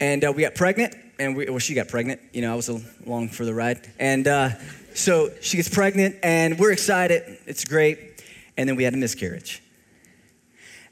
and 0.00 0.24
uh, 0.24 0.32
we 0.34 0.42
got 0.42 0.54
pregnant, 0.54 0.94
and 1.18 1.36
we 1.36 1.48
well 1.48 1.58
she 1.58 1.74
got 1.74 1.88
pregnant. 1.88 2.20
You 2.32 2.42
know, 2.42 2.52
I 2.52 2.56
was 2.56 2.68
along 2.68 3.28
for 3.30 3.44
the 3.44 3.54
ride, 3.54 3.90
and 3.98 4.26
uh, 4.26 4.50
so 4.94 5.30
she 5.40 5.56
gets 5.56 5.68
pregnant, 5.68 6.16
and 6.22 6.58
we're 6.58 6.72
excited. 6.72 7.38
It's 7.46 7.64
great, 7.64 8.22
and 8.56 8.68
then 8.68 8.76
we 8.76 8.84
had 8.84 8.94
a 8.94 8.96
miscarriage. 8.96 9.62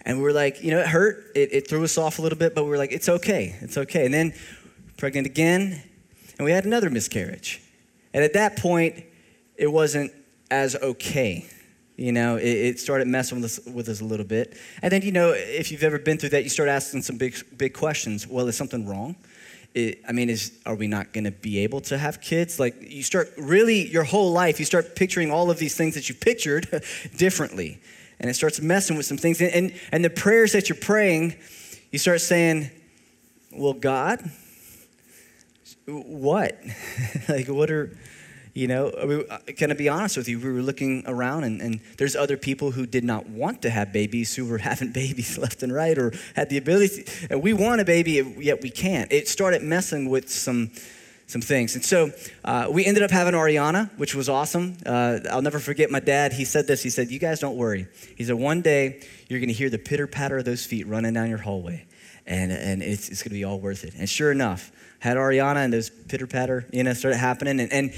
And 0.05 0.19
we 0.19 0.25
were 0.25 0.33
like, 0.33 0.63
you 0.65 0.73
know, 0.73 0.81
it 0.81 0.89
hurt. 0.89 1.31
It, 1.35 1.53
it 1.53 1.69
threw 1.69 1.85
us 1.85 1.97
off 1.97 2.19
a 2.19 2.23
little 2.23 2.39
bit, 2.39 2.55
but 2.55 2.65
we 2.65 2.71
were 2.71 2.79
like, 2.79 2.91
it's 2.91 3.09
okay. 3.09 3.57
It's 3.61 3.79
okay. 3.79 4.05
And 4.05 4.13
then 4.13 4.35
pregnant 4.97 5.27
again, 5.27 5.83
and 6.39 6.45
we 6.45 6.51
had 6.51 6.65
another 6.65 6.91
miscarriage. 6.91 7.61
And 8.13 8.25
at 8.25 8.33
that 8.33 8.57
point, 8.57 9.05
it 9.57 9.69
wasn't 9.69 10.13
as 10.51 10.75
okay. 10.77 11.47
You 11.97 12.11
know, 12.11 12.37
it, 12.37 12.49
it 12.49 12.81
started 12.81 13.07
messing 13.07 13.41
with 13.41 13.59
us, 13.59 13.67
with 13.67 13.89
us 13.89 14.01
a 14.01 14.05
little 14.05 14.27
bit. 14.27 14.57
And 14.83 14.91
then, 14.91 15.03
you 15.03 15.13
know, 15.13 15.33
if 15.37 15.71
you've 15.71 15.85
ever 15.85 15.99
been 15.99 16.19
through 16.19 16.31
that, 16.31 16.43
you 16.43 16.49
start 16.49 16.69
asking 16.69 17.03
some 17.03 17.17
big, 17.17 17.37
big 17.57 17.75
questions. 17.75 18.27
Well, 18.27 18.49
is 18.49 18.57
something 18.57 18.89
wrong? 18.89 19.15
It, 19.75 20.03
I 20.07 20.13
mean, 20.13 20.29
is 20.29 20.53
are 20.67 20.75
we 20.75 20.87
not 20.87 21.13
going 21.13 21.25
to 21.25 21.31
be 21.31 21.61
able 21.61 21.81
to 21.83 21.97
have 21.97 22.21
kids? 22.21 22.61
Like 22.61 22.91
you 22.93 23.03
start 23.03 23.33
really 23.39 23.89
your 23.89 24.05
whole 24.05 24.33
life, 24.33 24.59
you 24.59 24.67
start 24.67 24.95
picturing 24.97 25.31
all 25.31 25.51
of 25.51 25.59
these 25.59 25.75
things 25.75 25.95
that 25.95 26.09
you 26.09 26.15
pictured 26.15 26.69
differently 27.17 27.81
and 28.23 28.31
it 28.31 28.35
starts 28.35 28.61
messing 28.61 28.97
with 28.97 29.05
some 29.05 29.17
things. 29.17 29.41
And, 29.41 29.53
and, 29.53 29.73
and 29.91 30.05
the 30.05 30.11
prayers 30.11 30.53
that 30.53 30.69
you're 30.69 30.79
praying, 30.79 31.35
you 31.91 31.99
start 31.99 32.21
saying, 32.21 32.71
Well, 33.53 33.75
God, 33.75 34.23
what? 35.87 36.59
like, 37.29 37.49
what 37.49 37.71
are, 37.71 37.97
you 38.55 38.69
know, 38.69 38.93
we, 39.07 39.53
can 39.55 39.71
I 39.71 39.75
be 39.75 39.89
honest 39.89 40.17
with 40.17 40.29
you? 40.29 40.39
We 40.39 40.53
were 40.53 40.61
looking 40.61 41.05
around, 41.07 41.45
and, 41.45 41.63
and 41.63 41.81
there's 41.97 42.15
other 42.15 42.37
people 42.37 42.73
who 42.73 42.85
did 42.85 43.03
not 43.03 43.29
want 43.29 43.63
to 43.63 43.71
have 43.71 43.93
babies 43.93 44.35
who 44.35 44.47
were 44.47 44.59
having 44.71 44.93
babies 44.93 45.39
left 45.45 45.63
and 45.63 45.73
right 45.73 45.97
or 45.97 46.13
had 46.37 46.51
the 46.51 46.59
ability. 46.59 47.07
And 47.31 47.43
we 47.43 47.53
want 47.53 47.81
a 47.81 47.85
baby, 47.85 48.23
yet 48.39 48.63
we 48.63 48.71
can't. 48.71 49.11
It 49.13 49.29
started 49.29 49.63
messing 49.63 50.09
with 50.09 50.31
some 50.31 50.71
some 51.29 51.41
things. 51.41 51.75
And 51.75 51.83
so 51.83 52.11
uh, 52.45 52.69
we 52.71 52.85
ended 52.85 53.03
up 53.03 53.11
having 53.11 53.33
Ariana, 53.33 53.91
which 53.97 54.15
was 54.15 54.29
awesome. 54.29 54.77
Uh, 54.85 55.21
I'll 55.31 55.41
never 55.41 55.59
forget 55.59 55.91
my 55.91 56.01
dad. 56.01 56.35
He 56.35 56.45
said 56.45 56.67
this. 56.67 56.83
He 56.83 56.91
said, 56.91 57.11
You 57.11 57.19
guys 57.19 57.41
don't 57.41 57.57
worry. 57.57 57.87
He 58.17 58.25
said, 58.25 58.35
One 58.35 58.61
day 58.61 59.01
you're 59.29 59.41
going 59.41 59.49
to 59.49 59.55
hear 59.55 59.71
the 59.71 59.79
pitter 59.79 60.07
patter 60.07 60.39
of 60.39 60.45
those 60.45 60.67
feet 60.67 60.87
running 60.87 61.15
down 61.15 61.31
your 61.31 61.39
hallway, 61.39 61.87
and, 62.27 62.53
and 62.53 62.83
it's, 62.83 63.09
it's 63.09 63.23
going 63.23 63.31
to 63.31 63.37
be 63.37 63.45
all 63.45 63.59
worth 63.59 63.85
it. 63.85 63.95
And 63.97 64.07
sure 64.11 64.31
enough, 64.31 64.71
had 64.99 65.17
Ariana 65.17 65.65
and 65.65 65.73
those 65.73 65.91
pitter 65.91 66.27
patter, 66.27 66.67
you 66.71 66.85
know, 66.85 66.93
started 66.93 67.17
happening. 67.17 67.61
And, 67.61 67.73
and 67.73 67.95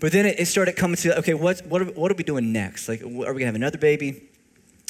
but 0.00 0.12
then 0.12 0.26
it, 0.26 0.40
it 0.40 0.46
started 0.46 0.76
coming 0.76 0.96
to, 0.96 1.18
okay, 1.18 1.34
what, 1.34 1.64
what, 1.66 1.82
are, 1.82 1.86
what 1.86 2.10
are 2.10 2.14
we 2.14 2.24
doing 2.24 2.52
next? 2.52 2.88
Like, 2.88 3.02
are 3.02 3.06
we 3.06 3.22
going 3.22 3.38
to 3.38 3.46
have 3.46 3.54
another 3.54 3.78
baby? 3.78 4.28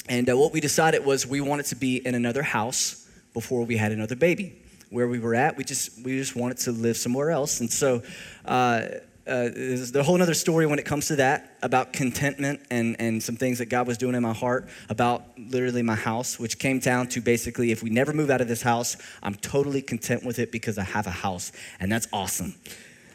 And 0.09 0.29
uh, 0.29 0.37
what 0.37 0.53
we 0.53 0.59
decided 0.59 1.05
was 1.05 1.27
we 1.27 1.41
wanted 1.41 1.67
to 1.67 1.75
be 1.75 1.97
in 1.97 2.15
another 2.15 2.41
house 2.41 3.07
before 3.33 3.65
we 3.65 3.77
had 3.77 3.91
another 3.91 4.15
baby 4.15 4.61
where 4.89 5.07
we 5.07 5.19
were 5.19 5.35
at. 5.35 5.57
We 5.57 5.63
just 5.63 6.03
we 6.03 6.17
just 6.17 6.35
wanted 6.35 6.57
to 6.59 6.71
live 6.71 6.97
somewhere 6.97 7.31
else, 7.31 7.59
and 7.59 7.71
so. 7.71 8.01
Uh, 8.45 8.81
uh, 9.27 9.49
there's 9.53 9.95
a 9.95 10.01
whole 10.01 10.19
other 10.19 10.33
story 10.33 10.65
when 10.65 10.79
it 10.79 10.83
comes 10.83 11.07
to 11.07 11.15
that 11.17 11.55
about 11.61 11.93
contentment 11.93 12.59
and, 12.71 12.95
and 12.99 13.21
some 13.21 13.35
things 13.35 13.59
that 13.59 13.67
God 13.67 13.85
was 13.85 13.99
doing 13.99 14.15
in 14.15 14.23
my 14.23 14.33
heart 14.33 14.67
about 14.89 15.23
literally 15.37 15.83
my 15.83 15.95
house, 15.95 16.39
which 16.39 16.57
came 16.57 16.79
down 16.79 17.07
to 17.09 17.21
basically 17.21 17.71
if 17.71 17.83
we 17.83 17.91
never 17.91 18.13
move 18.13 18.31
out 18.31 18.41
of 18.41 18.47
this 18.47 18.63
house, 18.63 18.97
I'm 19.21 19.35
totally 19.35 19.83
content 19.83 20.25
with 20.25 20.39
it 20.39 20.51
because 20.51 20.79
I 20.79 20.83
have 20.83 21.05
a 21.05 21.11
house, 21.11 21.51
and 21.79 21.91
that's 21.91 22.07
awesome. 22.11 22.55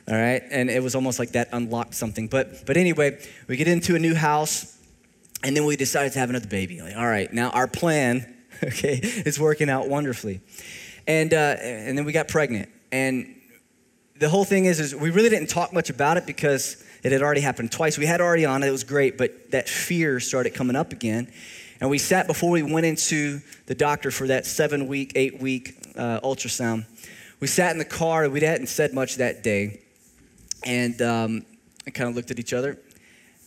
All 0.09 0.14
right, 0.14 0.42
and 0.51 0.71
it 0.71 0.83
was 0.83 0.95
almost 0.95 1.19
like 1.19 1.33
that 1.33 1.49
unlocked 1.53 1.95
something. 1.95 2.29
But 2.29 2.64
but 2.64 2.77
anyway, 2.77 3.19
we 3.49 3.57
get 3.57 3.66
into 3.66 3.97
a 3.97 3.99
new 3.99 4.14
house, 4.14 4.77
and 5.42 5.57
then 5.57 5.64
we 5.64 5.77
decided 5.77 6.12
to 6.12 6.19
have 6.19 6.31
another 6.31 6.49
baby. 6.49 6.81
Like, 6.81 6.97
all 6.97 7.07
right, 7.07 7.33
now 7.33 7.51
our 7.51 7.66
plan, 7.66 8.35
okay, 8.62 9.01
is 9.03 9.38
working 9.38 9.69
out 9.69 9.88
wonderfully. 9.88 10.40
And, 11.07 11.33
uh, 11.33 11.57
and 11.61 11.97
then 11.97 12.05
we 12.05 12.12
got 12.12 12.29
pregnant. 12.29 12.69
And 12.90 13.40
the 14.19 14.29
whole 14.29 14.45
thing 14.45 14.64
is, 14.64 14.81
is 14.81 14.95
we 14.95 15.11
really 15.11 15.29
didn't 15.29 15.51
talk 15.51 15.73
much 15.73 15.90
about 15.90 16.16
it 16.16 16.27
because 16.27 16.83
it 17.03 17.12
had 17.12 17.23
already 17.23 17.42
happened 17.42 17.71
twice. 17.71 17.99
We 17.99 18.07
had 18.07 18.21
Ariana, 18.21 18.62
it 18.62 18.69
it 18.69 18.73
was 18.73 18.83
great, 18.83 19.16
but 19.16 19.53
that 19.53 19.69
fear 19.69 20.19
started 20.19 20.55
coming 20.55 20.75
up 20.75 20.92
again. 20.92 21.31
And 21.81 21.90
we 21.90 21.99
sat 21.99 22.27
before 22.27 22.51
we 22.51 22.62
went 22.62 22.87
into 22.87 23.40
the 23.66 23.75
doctor 23.75 24.11
for 24.11 24.27
that 24.29 24.47
seven 24.47 24.88
week, 24.88 25.12
eight 25.14 25.40
week 25.40 25.77
uh, 25.97 26.21
ultrasound. 26.21 26.87
We 27.38 27.47
sat 27.47 27.73
in 27.73 27.79
the 27.79 27.85
car, 27.85 28.29
we 28.29 28.40
hadn't 28.40 28.69
said 28.69 28.95
much 28.95 29.16
that 29.16 29.45
day. 29.45 29.83
And 30.64 31.01
um, 31.03 31.47
I 31.87 31.90
kind 31.90 32.09
of 32.11 32.16
looked 32.16 32.31
at 32.31 32.38
each 32.38 32.53
other 32.53 32.79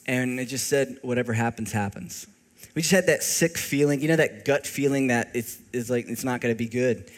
and 0.06 0.40
it 0.40 0.46
just 0.46 0.68
said, 0.68 0.98
whatever 1.02 1.34
happens, 1.34 1.72
happens. 1.72 2.26
We 2.74 2.82
just 2.82 2.92
had 2.92 3.08
that 3.08 3.24
sick 3.24 3.58
feeling, 3.58 4.02
you 4.02 4.08
know, 4.08 4.16
that 4.16 4.46
gut 4.46 4.66
feeling 4.66 5.08
that 5.08 5.30
it's, 5.34 5.60
it's 5.72 5.90
like 5.90 6.08
it's 6.08 6.24
not 6.24 6.42
going 6.42 6.54
to 6.54 6.58
be 6.58 6.68
good. 6.68 7.12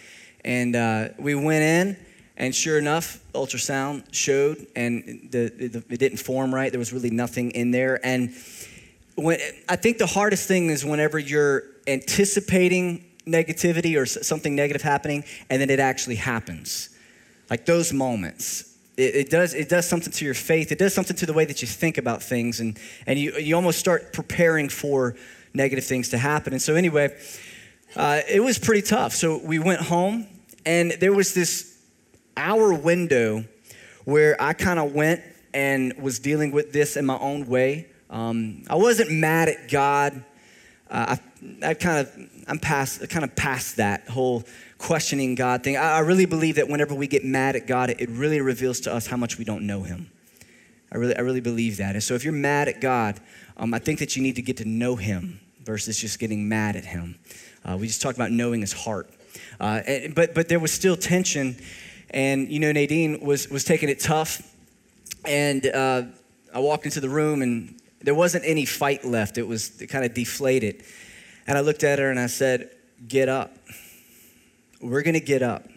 And 0.43 0.75
uh, 0.75 1.09
we 1.17 1.35
went 1.35 1.63
in, 1.63 1.97
and 2.35 2.53
sure 2.55 2.77
enough, 2.77 3.19
ultrasound 3.33 4.13
showed, 4.13 4.65
and 4.75 5.29
the, 5.31 5.49
the, 5.49 5.83
it 5.89 5.99
didn't 5.99 6.17
form 6.17 6.53
right. 6.53 6.71
There 6.71 6.79
was 6.79 6.91
really 6.91 7.11
nothing 7.11 7.51
in 7.51 7.71
there. 7.71 8.03
And 8.03 8.33
when, 9.15 9.39
I 9.69 9.75
think 9.75 9.97
the 9.97 10.07
hardest 10.07 10.47
thing 10.47 10.69
is 10.69 10.83
whenever 10.83 11.19
you're 11.19 11.63
anticipating 11.87 13.05
negativity 13.27 13.97
or 14.01 14.05
something 14.05 14.55
negative 14.55 14.81
happening, 14.81 15.23
and 15.49 15.61
then 15.61 15.69
it 15.69 15.79
actually 15.79 16.15
happens. 16.15 16.89
Like 17.49 17.65
those 17.65 17.93
moments. 17.93 18.70
It, 18.97 19.15
it, 19.15 19.29
does, 19.29 19.53
it 19.53 19.69
does 19.69 19.87
something 19.87 20.11
to 20.11 20.25
your 20.25 20.33
faith. 20.33 20.71
It 20.71 20.77
does 20.77 20.93
something 20.93 21.15
to 21.17 21.25
the 21.25 21.33
way 21.33 21.45
that 21.45 21.61
you 21.61 21.67
think 21.67 21.97
about 21.97 22.21
things. 22.21 22.59
And, 22.59 22.77
and 23.07 23.17
you, 23.17 23.33
you 23.37 23.55
almost 23.55 23.79
start 23.79 24.13
preparing 24.13 24.69
for 24.69 25.15
negative 25.53 25.85
things 25.85 26.09
to 26.09 26.17
happen. 26.17 26.53
And 26.53 26.61
so, 26.61 26.75
anyway, 26.75 27.15
uh, 27.95 28.21
it 28.29 28.41
was 28.41 28.59
pretty 28.59 28.81
tough. 28.81 29.13
So 29.13 29.37
we 29.37 29.59
went 29.59 29.81
home, 29.81 30.27
and 30.65 30.91
there 30.99 31.13
was 31.13 31.33
this 31.33 31.77
hour 32.37 32.73
window 32.73 33.45
where 34.05 34.41
I 34.41 34.53
kind 34.53 34.79
of 34.79 34.93
went 34.93 35.21
and 35.53 35.93
was 36.01 36.19
dealing 36.19 36.51
with 36.51 36.71
this 36.71 36.95
in 36.95 37.05
my 37.05 37.17
own 37.17 37.47
way. 37.47 37.87
Um, 38.09 38.63
I 38.69 38.75
wasn't 38.75 39.11
mad 39.11 39.49
at 39.49 39.69
God. 39.69 40.23
Uh, 40.89 41.15
I, 41.63 41.69
I 41.69 41.73
kind 41.73 41.99
of, 41.99 42.29
I'm 42.47 42.59
past, 42.59 43.07
kind 43.09 43.23
of 43.23 43.35
past 43.35 43.77
that 43.77 44.07
whole 44.07 44.43
questioning 44.81 45.35
God 45.35 45.63
thing. 45.63 45.77
I, 45.77 45.97
I 45.97 45.99
really 45.99 46.25
believe 46.25 46.55
that 46.55 46.67
whenever 46.67 46.95
we 46.95 47.07
get 47.07 47.23
mad 47.23 47.55
at 47.55 47.67
God, 47.67 47.91
it 47.91 48.09
really 48.09 48.41
reveals 48.41 48.79
to 48.81 48.93
us 48.93 49.07
how 49.07 49.15
much 49.15 49.37
we 49.37 49.45
don't 49.45 49.65
know 49.67 49.83
Him. 49.83 50.09
I 50.91 50.97
really, 50.97 51.15
I 51.15 51.21
really 51.21 51.39
believe 51.39 51.77
that. 51.77 51.93
And 51.93 52.03
so 52.03 52.15
if 52.15 52.23
you're 52.23 52.33
mad 52.33 52.67
at 52.67 52.81
God, 52.81 53.19
um, 53.57 53.73
I 53.73 53.79
think 53.79 53.99
that 53.99 54.15
you 54.15 54.23
need 54.23 54.35
to 54.35 54.41
get 54.41 54.57
to 54.57 54.65
know 54.65 54.95
Him 54.95 55.39
versus 55.63 55.97
just 55.99 56.17
getting 56.17 56.49
mad 56.49 56.75
at 56.75 56.83
Him. 56.83 57.19
Uh, 57.63 57.77
we 57.77 57.85
just 57.85 58.01
talked 58.01 58.17
about 58.17 58.31
knowing 58.31 58.61
his 58.61 58.73
heart. 58.73 59.09
Uh, 59.59 59.81
and, 59.85 60.15
but, 60.15 60.33
but 60.33 60.49
there 60.49 60.59
was 60.59 60.71
still 60.71 60.97
tension. 60.97 61.55
And, 62.09 62.51
you 62.51 62.59
know, 62.59 62.71
Nadine 62.71 63.19
was, 63.21 63.49
was 63.49 63.63
taking 63.63 63.87
it 63.87 63.99
tough. 63.99 64.41
And 65.25 65.63
uh, 65.67 66.03
I 66.53 66.59
walked 66.59 66.85
into 66.85 66.99
the 66.99 67.09
room, 67.09 67.43
and 67.43 67.79
there 68.01 68.15
wasn't 68.15 68.45
any 68.47 68.65
fight 68.65 69.05
left. 69.05 69.37
It 69.37 69.47
was 69.47 69.83
kind 69.89 70.03
of 70.03 70.15
deflated. 70.15 70.83
And 71.45 71.55
I 71.55 71.61
looked 71.61 71.83
at 71.83 71.99
her 71.99 72.09
and 72.09 72.19
I 72.19 72.27
said, 72.27 72.71
Get 73.07 73.29
up. 73.29 73.55
We're 74.81 75.03
going 75.03 75.13
to 75.13 75.19
get 75.19 75.41
up. 75.41 75.67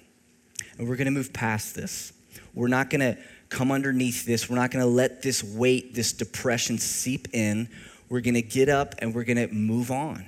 And 0.79 0.89
we're 0.89 0.97
going 0.97 1.07
to 1.07 1.13
move 1.13 1.33
past 1.33 1.75
this. 1.75 2.13
We're 2.55 2.69
not 2.69 2.91
going 2.91 3.01
to 3.01 3.19
come 3.49 3.71
underneath 3.71 4.25
this. 4.25 4.49
We're 4.49 4.57
not 4.57 4.71
going 4.71 4.85
to 4.85 4.91
let 4.91 5.23
this 5.23 5.43
weight, 5.43 5.95
this 5.95 6.13
depression 6.13 6.79
seep 6.79 7.29
in. 7.33 7.69
We're 8.09 8.21
going 8.21 8.35
to 8.35 8.43
get 8.43 8.69
up 8.69 8.97
and 8.99 9.15
we're 9.15 9.25
going 9.25 9.49
to 9.49 9.53
move 9.55 9.91
on. 9.91 10.27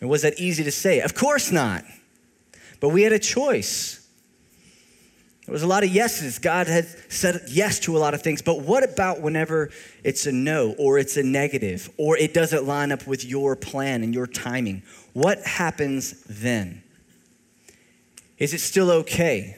And 0.00 0.08
was 0.08 0.22
that 0.22 0.38
easy 0.38 0.64
to 0.64 0.72
say? 0.72 1.00
Of 1.00 1.14
course 1.14 1.50
not. 1.50 1.84
But 2.80 2.90
we 2.90 3.02
had 3.02 3.12
a 3.12 3.18
choice. 3.18 4.06
There 5.46 5.52
was 5.52 5.62
a 5.62 5.66
lot 5.66 5.82
of 5.82 5.90
yeses. 5.90 6.38
God 6.38 6.66
had 6.66 6.86
said 7.10 7.40
yes 7.48 7.80
to 7.80 7.96
a 7.96 7.98
lot 7.98 8.14
of 8.14 8.22
things. 8.22 8.42
But 8.42 8.60
what 8.60 8.84
about 8.84 9.20
whenever 9.20 9.70
it's 10.04 10.26
a 10.26 10.32
no 10.32 10.74
or 10.78 10.98
it's 10.98 11.16
a 11.16 11.22
negative 11.22 11.90
or 11.96 12.16
it 12.16 12.34
doesn't 12.34 12.64
line 12.64 12.92
up 12.92 13.06
with 13.06 13.24
your 13.24 13.56
plan 13.56 14.04
and 14.04 14.14
your 14.14 14.26
timing? 14.26 14.82
What 15.14 15.40
happens 15.42 16.22
then? 16.28 16.82
Is 18.38 18.54
it 18.54 18.60
still 18.60 18.90
okay? 18.90 19.56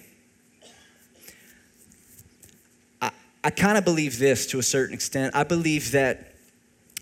I, 3.00 3.10
I 3.44 3.50
kind 3.50 3.76
of 3.76 3.84
believe 3.84 4.18
this 4.18 4.46
to 4.48 4.58
a 4.58 4.62
certain 4.62 4.94
extent. 4.94 5.34
I 5.34 5.44
believe 5.44 5.92
that 5.92 6.34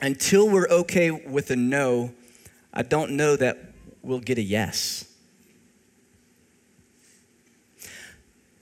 until 0.00 0.48
we're 0.48 0.68
okay 0.68 1.10
with 1.10 1.50
a 1.50 1.56
no, 1.56 2.12
I 2.72 2.82
don't 2.82 3.12
know 3.12 3.36
that 3.36 3.58
we'll 4.02 4.20
get 4.20 4.38
a 4.38 4.42
yes. 4.42 5.04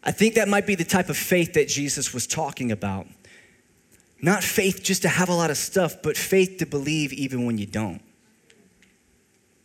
I 0.03 0.13
think 0.13 0.35
that 0.35 0.49
might 0.49 0.67
be 0.67 0.77
the 0.77 0.85
type 0.85 1.09
of 1.09 1.17
faith 1.17 1.55
that 1.55 1.69
Jesus 1.69 2.15
was 2.15 2.27
talking 2.27 2.71
about. 2.71 3.07
Not 4.23 4.45
faith 4.45 4.83
just 4.83 5.03
to 5.03 5.09
have 5.09 5.29
a 5.29 5.35
lot 5.35 5.51
of 5.51 5.57
stuff, 5.57 5.97
but 6.03 6.17
faith 6.17 6.59
to 6.59 6.67
believe 6.67 7.13
even 7.13 7.45
when 7.45 7.59
you 7.59 7.67
don't. 7.67 8.01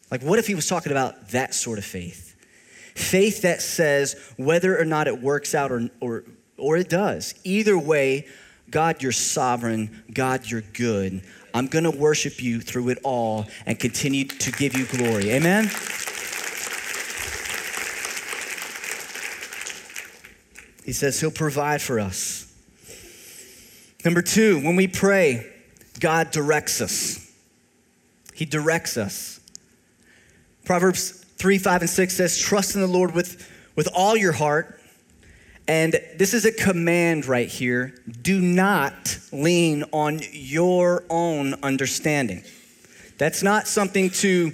Like, 0.09 0.23
what 0.23 0.39
if 0.39 0.47
he 0.47 0.55
was 0.55 0.67
talking 0.67 0.91
about 0.91 1.29
that 1.29 1.53
sort 1.53 1.77
of 1.77 1.85
faith? 1.85 2.30
Faith 2.95 3.41
that 3.43 3.61
says 3.61 4.15
whether 4.37 4.79
or 4.79 4.85
not 4.85 5.07
it 5.07 5.21
works 5.21 5.55
out 5.55 5.71
or, 5.71 5.89
or, 5.99 6.23
or 6.57 6.77
it 6.77 6.89
does, 6.89 7.33
either 7.43 7.77
way, 7.77 8.27
God, 8.69 9.03
you're 9.03 9.11
sovereign. 9.11 10.03
God, 10.13 10.49
you're 10.49 10.61
good. 10.61 11.21
I'm 11.53 11.67
going 11.67 11.83
to 11.83 11.91
worship 11.91 12.41
you 12.41 12.61
through 12.61 12.89
it 12.89 12.99
all 13.03 13.45
and 13.65 13.77
continue 13.77 14.23
to 14.23 14.51
give 14.51 14.77
you 14.77 14.85
glory. 14.85 15.31
Amen? 15.31 15.65
He 20.85 20.93
says 20.93 21.19
he'll 21.19 21.31
provide 21.31 21.81
for 21.81 21.99
us. 21.99 22.47
Number 24.03 24.21
two, 24.21 24.63
when 24.63 24.75
we 24.75 24.87
pray, 24.87 25.51
God 25.99 26.31
directs 26.31 26.81
us. 26.81 27.31
He 28.33 28.45
directs 28.45 28.97
us. 28.97 29.39
Proverbs 30.65 31.20
3, 31.41 31.57
5, 31.57 31.81
and 31.81 31.89
6 31.89 32.15
says, 32.15 32.37
Trust 32.37 32.75
in 32.75 32.81
the 32.81 32.87
Lord 32.87 33.15
with, 33.15 33.51
with 33.75 33.89
all 33.95 34.15
your 34.15 34.31
heart. 34.31 34.79
And 35.67 35.99
this 36.15 36.35
is 36.35 36.45
a 36.45 36.51
command 36.51 37.25
right 37.25 37.47
here. 37.47 37.95
Do 38.21 38.39
not 38.39 39.17
lean 39.31 39.83
on 39.91 40.19
your 40.31 41.03
own 41.09 41.55
understanding. 41.63 42.43
That's 43.17 43.41
not 43.41 43.67
something 43.67 44.11
to 44.11 44.51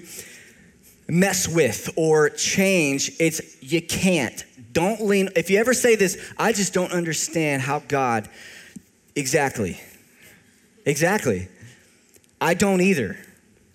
mess 1.09 1.45
with 1.45 1.89
or 1.97 2.29
change. 2.29 3.11
It's 3.19 3.61
you 3.61 3.81
can't. 3.81 4.45
Don't 4.71 5.01
lean. 5.01 5.27
If 5.35 5.49
you 5.49 5.59
ever 5.59 5.73
say 5.73 5.97
this, 5.97 6.17
I 6.37 6.53
just 6.53 6.73
don't 6.73 6.93
understand 6.93 7.63
how 7.63 7.79
God. 7.79 8.29
Exactly. 9.13 9.77
Exactly. 10.85 11.49
I 12.39 12.53
don't 12.53 12.79
either. 12.79 13.17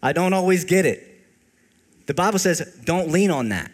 I 0.02 0.14
don't 0.14 0.32
always 0.32 0.64
get 0.64 0.86
it. 0.86 1.11
The 2.12 2.16
Bible 2.16 2.38
says 2.38 2.60
don't 2.84 3.08
lean 3.08 3.30
on 3.30 3.48
that. 3.48 3.70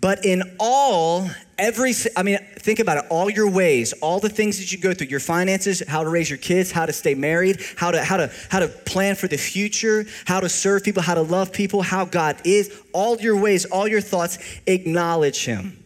But 0.00 0.24
in 0.24 0.56
all, 0.58 1.28
every, 1.58 1.92
I 2.16 2.22
mean, 2.22 2.38
think 2.54 2.78
about 2.78 2.96
it, 2.96 3.04
all 3.10 3.28
your 3.28 3.50
ways, 3.50 3.92
all 4.00 4.18
the 4.18 4.30
things 4.30 4.58
that 4.60 4.72
you 4.72 4.78
go 4.78 4.94
through, 4.94 5.08
your 5.08 5.20
finances, 5.20 5.82
how 5.86 6.04
to 6.04 6.08
raise 6.08 6.30
your 6.30 6.38
kids, 6.38 6.72
how 6.72 6.86
to 6.86 6.92
stay 6.94 7.14
married, 7.14 7.60
how 7.76 7.90
to, 7.90 8.02
how 8.02 8.16
to, 8.16 8.32
how 8.48 8.60
to 8.60 8.68
plan 8.68 9.14
for 9.14 9.28
the 9.28 9.36
future, 9.36 10.06
how 10.24 10.40
to 10.40 10.48
serve 10.48 10.84
people, 10.84 11.02
how 11.02 11.12
to 11.12 11.20
love 11.20 11.52
people, 11.52 11.82
how 11.82 12.06
God 12.06 12.40
is, 12.44 12.74
all 12.94 13.18
your 13.18 13.38
ways, 13.38 13.66
all 13.66 13.86
your 13.86 14.00
thoughts, 14.00 14.38
acknowledge 14.66 15.44
Him. 15.44 15.84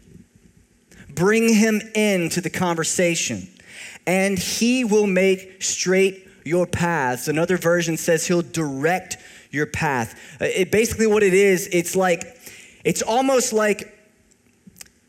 Bring 1.13 1.53
him 1.53 1.83
into 1.97 2.41
the 2.41 2.51
conversation, 2.51 3.49
and 4.07 4.39
he 4.39 4.85
will 4.85 5.09
make 5.09 5.61
straight 5.61 6.29
your 6.45 6.67
paths. 6.69 7.27
Another 7.27 7.57
version 7.57 7.97
says 7.97 8.27
he'll 8.29 8.43
direct 8.43 9.17
your 9.53 9.67
path. 9.67 10.19
Uh, 10.41 10.47
it, 10.47 10.73
basically, 10.73 11.07
what 11.07 11.23
it 11.23 11.35
is, 11.35 11.69
it's 11.71 11.95
like, 11.95 12.25
it's 12.85 13.03
almost 13.03 13.53
like, 13.53 13.97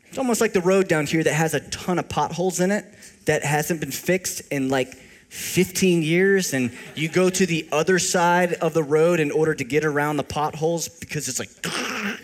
it's 0.08 0.18
almost 0.18 0.40
like 0.40 0.52
the 0.52 0.60
road 0.60 0.86
down 0.86 1.06
here 1.06 1.24
that 1.24 1.34
has 1.34 1.54
a 1.54 1.60
ton 1.70 1.98
of 1.98 2.08
potholes 2.08 2.60
in 2.60 2.70
it 2.70 2.84
that 3.24 3.42
hasn't 3.42 3.80
been 3.80 3.90
fixed 3.90 4.42
in 4.52 4.68
like 4.68 4.94
15 5.34 6.02
years, 6.02 6.54
and 6.54 6.70
you 6.94 7.08
go 7.08 7.28
to 7.28 7.44
the 7.44 7.66
other 7.72 7.98
side 7.98 8.52
of 8.54 8.72
the 8.74 8.84
road 8.84 9.18
in 9.18 9.32
order 9.32 9.52
to 9.52 9.64
get 9.64 9.84
around 9.84 10.16
the 10.16 10.22
potholes 10.22 10.88
because 10.88 11.26
it's 11.26 11.40
like, 11.40 11.48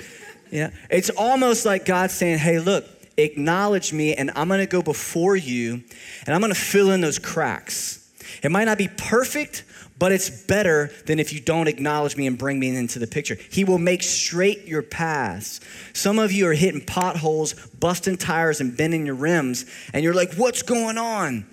yeah. 0.52 0.70
It's 0.88 1.10
almost 1.10 1.66
like 1.66 1.84
God 1.84 2.12
saying, 2.12 2.38
hey, 2.38 2.60
look, 2.60 2.86
acknowledge 3.16 3.92
me, 3.92 4.14
and 4.14 4.30
I'm 4.36 4.48
gonna 4.48 4.66
go 4.66 4.80
before 4.82 5.34
you, 5.34 5.82
and 6.26 6.34
I'm 6.34 6.40
gonna 6.40 6.54
fill 6.54 6.90
in 6.90 7.00
those 7.00 7.18
cracks. 7.18 7.96
It 8.44 8.52
might 8.52 8.64
not 8.64 8.78
be 8.78 8.88
perfect, 8.88 9.64
but 10.00 10.12
it's 10.12 10.30
better 10.30 10.90
than 11.04 11.20
if 11.20 11.30
you 11.30 11.40
don't 11.40 11.68
acknowledge 11.68 12.16
me 12.16 12.26
and 12.26 12.38
bring 12.38 12.58
me 12.58 12.74
into 12.74 12.98
the 12.98 13.06
picture. 13.06 13.36
He 13.50 13.64
will 13.64 13.78
make 13.78 14.02
straight 14.02 14.64
your 14.64 14.80
paths. 14.80 15.60
Some 15.92 16.18
of 16.18 16.32
you 16.32 16.48
are 16.48 16.54
hitting 16.54 16.80
potholes, 16.80 17.52
busting 17.66 18.16
tires, 18.16 18.62
and 18.62 18.74
bending 18.74 19.04
your 19.04 19.14
rims, 19.14 19.66
and 19.92 20.02
you're 20.02 20.14
like, 20.14 20.32
what's 20.34 20.62
going 20.62 20.96
on? 20.96 21.46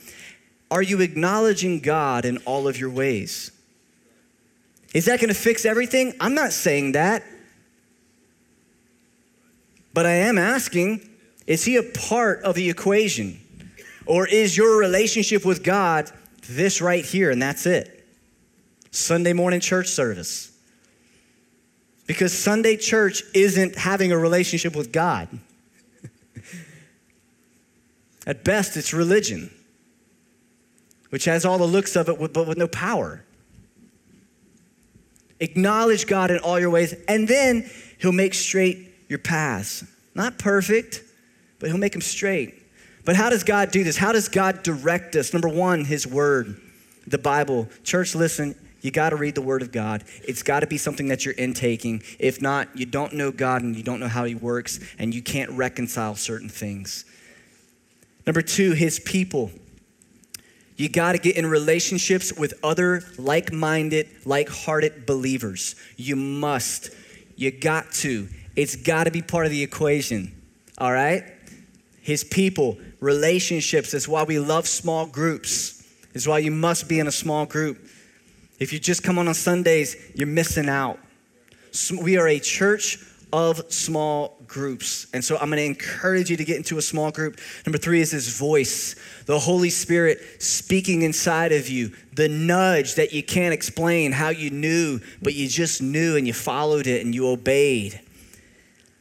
Are 0.71 0.81
you 0.81 1.01
acknowledging 1.01 1.81
God 1.81 2.23
in 2.23 2.38
all 2.39 2.69
of 2.69 2.79
your 2.79 2.89
ways? 2.89 3.51
Is 4.93 5.05
that 5.05 5.19
gonna 5.19 5.33
fix 5.33 5.65
everything? 5.65 6.13
I'm 6.21 6.33
not 6.33 6.53
saying 6.53 6.93
that. 6.93 7.23
But 9.93 10.05
I 10.05 10.13
am 10.13 10.38
asking 10.38 11.01
is 11.47 11.65
he 11.65 11.75
a 11.75 11.83
part 11.83 12.43
of 12.43 12.55
the 12.55 12.69
equation? 12.69 13.41
Or 14.05 14.25
is 14.25 14.55
your 14.55 14.77
relationship 14.77 15.43
with 15.43 15.63
God 15.63 16.12
this 16.47 16.81
right 16.81 17.03
here 17.03 17.29
and 17.29 17.41
that's 17.41 17.65
it? 17.65 17.96
Sunday 18.97 19.33
morning 19.33 19.60
church 19.60 19.88
service. 19.88 20.51
Because 22.05 22.38
Sunday 22.38 22.77
church 22.77 23.23
isn't 23.33 23.75
having 23.75 24.12
a 24.12 24.17
relationship 24.17 24.75
with 24.75 24.91
God. 24.91 25.27
At 28.27 28.43
best, 28.43 28.77
it's 28.77 28.93
religion, 28.93 29.51
which 31.10 31.25
has 31.25 31.45
all 31.45 31.57
the 31.57 31.67
looks 31.67 31.95
of 31.95 32.10
it, 32.10 32.33
but 32.33 32.47
with 32.47 32.57
no 32.57 32.67
power. 32.67 33.23
Acknowledge 35.39 36.07
God 36.07 36.31
in 36.31 36.39
all 36.39 36.60
your 36.60 36.69
ways, 36.69 36.95
and 37.07 37.27
then 37.27 37.69
He'll 37.99 38.12
make 38.12 38.33
straight 38.33 38.88
your 39.07 39.19
paths. 39.19 39.83
Not 40.15 40.39
perfect, 40.39 41.03
but 41.60 41.69
he'll 41.69 41.77
make 41.77 41.93
them 41.93 42.01
straight. 42.01 42.55
But 43.05 43.15
how 43.15 43.29
does 43.29 43.43
God 43.43 43.71
do 43.71 43.83
this? 43.83 43.97
How 43.97 44.12
does 44.12 44.27
God 44.27 44.63
direct 44.63 45.15
us? 45.15 45.33
Number 45.33 45.47
one, 45.47 45.86
his 45.86 46.05
word, 46.05 46.60
the 47.05 47.17
Bible. 47.17 47.67
Church, 47.83 48.15
listen, 48.15 48.55
you 48.82 48.92
got 48.92 49.10
to 49.10 49.16
read 49.16 49.36
the 49.36 49.42
word 49.42 49.62
of 49.62 49.72
God. 49.72 50.04
It's 50.24 50.44
got 50.44 50.62
to 50.62 50.68
be 50.68 50.78
something 50.78 51.08
that 51.08 51.26
you're 51.26 51.34
intaking. 51.36 52.04
If 52.20 52.42
not, 52.42 52.76
you 52.76 52.86
don't 52.86 53.13
know 53.13 53.32
God 53.32 53.62
and 53.62 53.76
you 53.76 53.84
don't 53.84 54.00
know 54.00 54.08
how 54.08 54.26
he 54.26 54.36
works 54.36 54.80
and 55.00 55.13
you 55.13 55.22
can't 55.22 55.52
reconcile 55.52 56.16
certain 56.16 56.50
things. 56.50 57.06
Number 58.26 58.42
two, 58.42 58.74
his 58.74 59.00
people. 59.00 59.52
You 60.76 60.90
got 60.90 61.13
to 61.13 61.18
get 61.18 61.38
in 61.38 61.46
relationships 61.48 62.32
with 62.32 62.54
other 62.63 63.02
like 63.18 63.52
minded, 63.52 64.10
like 64.26 64.50
hearted 64.50 65.06
believers. 65.06 65.76
You 65.96 66.16
must. 66.16 66.92
You 67.36 67.52
got 67.52 67.92
to. 67.94 68.28
It's 68.56 68.76
got 68.76 69.06
to 69.06 69.12
be 69.12 69.22
part 69.22 69.46
of 69.46 69.52
the 69.52 69.63
equation. 69.63 70.40
All 70.78 70.92
right? 70.92 71.24
his 72.08 72.24
people, 72.24 72.78
relationships. 73.02 73.92
That's 73.92 74.08
why 74.08 74.24
we 74.24 74.40
love 74.40 74.66
small 74.66 75.06
groups. 75.08 75.86
Is 76.13 76.26
why 76.26 76.40
you 76.40 76.52
must 76.52 76.88
be 76.88 77.02
in 77.02 77.08
a 77.08 77.12
small 77.12 77.46
group. 77.46 77.86
If 78.60 78.74
you 78.74 78.80
just 78.80 79.04
come 79.04 79.20
on 79.20 79.28
on 79.28 79.34
Sundays, 79.34 79.96
you're 80.15 80.28
missing 80.28 80.70
out. 80.70 81.00
We 82.02 82.17
are 82.17 82.28
a 82.28 82.39
church 82.39 82.98
of 83.32 83.72
small 83.72 84.38
groups. 84.48 85.08
And 85.13 85.24
so 85.24 85.36
I'm 85.38 85.50
going 85.50 85.58
to 85.58 85.65
encourage 85.65 86.30
you 86.30 86.38
to 86.38 86.46
get 86.46 86.58
into 86.58 86.78
a 86.78 86.82
small 86.82 87.12
group. 87.12 87.39
Number 87.65 87.78
three 87.78 88.00
is 88.00 88.12
his 88.12 88.38
voice, 88.38 88.96
the 89.26 89.38
Holy 89.38 89.70
Spirit 89.70 90.41
speaking 90.41 91.02
inside 91.02 91.52
of 91.52 91.67
you, 91.67 91.93
the 92.13 92.30
nudge 92.30 92.96
that 92.96 93.13
you 93.13 93.22
can't 93.22 93.54
explain 93.54 94.12
how 94.12 94.30
you 94.30 94.50
knew, 94.50 95.02
but 95.22 95.36
you 95.36 95.48
just 95.48 95.82
knew 95.82 96.15
and 96.15 96.26
you 96.26 96.34
followed 96.34 96.88
it 96.88 97.06
and 97.06 97.13
you 97.13 97.28
obeyed. 97.28 98.00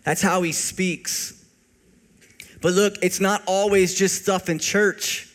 That's 0.02 0.22
how 0.22 0.42
he 0.42 0.52
speaks. 0.52 1.44
But 2.60 2.72
look, 2.72 2.96
it's 3.02 3.20
not 3.20 3.42
always 3.46 3.94
just 3.94 4.22
stuff 4.22 4.48
in 4.48 4.58
church. 4.58 5.32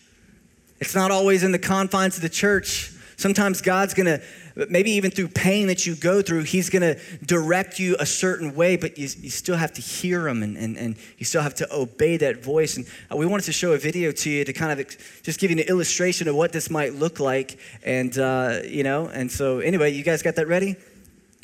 It's 0.80 0.96
not 0.96 1.12
always 1.12 1.44
in 1.44 1.52
the 1.52 1.60
confines 1.60 2.18
of 2.18 2.24
the 2.24 2.30
church. 2.30 2.92
Sometimes 3.22 3.62
God's 3.62 3.94
gonna, 3.94 4.20
maybe 4.68 4.90
even 4.94 5.12
through 5.12 5.28
pain 5.28 5.68
that 5.68 5.86
you 5.86 5.94
go 5.94 6.24
through, 6.24 6.42
He's 6.42 6.72
gonna 6.72 6.96
direct 7.24 7.78
you 7.78 7.96
a 8.00 8.06
certain 8.06 8.56
way, 8.56 8.78
but 8.78 8.98
you, 8.98 9.08
you 9.20 9.30
still 9.30 9.58
have 9.58 9.72
to 9.74 9.82
hear 9.82 10.28
Him 10.28 10.42
and, 10.42 10.58
and, 10.58 10.76
and 10.76 10.96
you 11.20 11.26
still 11.26 11.44
have 11.44 11.54
to 11.56 11.72
obey 11.72 12.18
that 12.18 12.44
voice. 12.44 12.78
And 12.78 12.88
we 13.16 13.28
wanted 13.28 13.44
to 13.44 13.52
show 13.52 13.74
a 13.74 13.78
video 13.78 14.12
to 14.12 14.30
you 14.30 14.44
to 14.44 14.54
kind 14.54 14.80
of 14.80 14.98
just 15.22 15.40
give 15.40 15.52
you 15.52 15.58
an 15.58 15.64
illustration 15.68 16.28
of 16.28 16.36
what 16.36 16.52
this 16.52 16.72
might 16.72 16.96
look 16.96 17.20
like. 17.20 17.60
And, 17.84 18.18
uh, 18.18 18.62
you 18.68 18.82
know, 18.82 19.06
and 19.06 19.32
so 19.32 19.60
anyway, 19.60 19.92
you 19.92 20.04
guys 20.04 20.24
got 20.24 20.36
that 20.38 20.48
ready? 20.48 20.76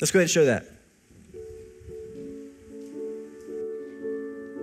Let's 0.00 0.10
go 0.10 0.18
ahead 0.18 0.24
and 0.24 0.30
show 0.30 0.46
that. 0.46 0.64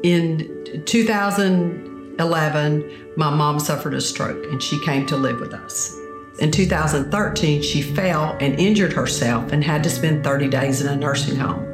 In 0.03 0.83
2011, 0.85 3.13
my 3.15 3.29
mom 3.29 3.61
suffered 3.61 3.93
a 3.93 4.01
stroke 4.01 4.51
and 4.51 4.61
she 4.61 4.83
came 4.83 5.05
to 5.05 5.15
live 5.15 5.39
with 5.39 5.53
us. 5.53 5.97
In 6.39 6.51
2013, 6.51 7.61
she 7.61 7.81
fell 7.81 8.35
and 8.41 8.59
injured 8.59 8.91
herself 8.91 9.53
and 9.53 9.63
had 9.63 9.83
to 9.83 9.89
spend 9.89 10.23
30 10.23 10.49
days 10.49 10.81
in 10.81 10.87
a 10.87 10.95
nursing 10.95 11.37
home. 11.37 11.65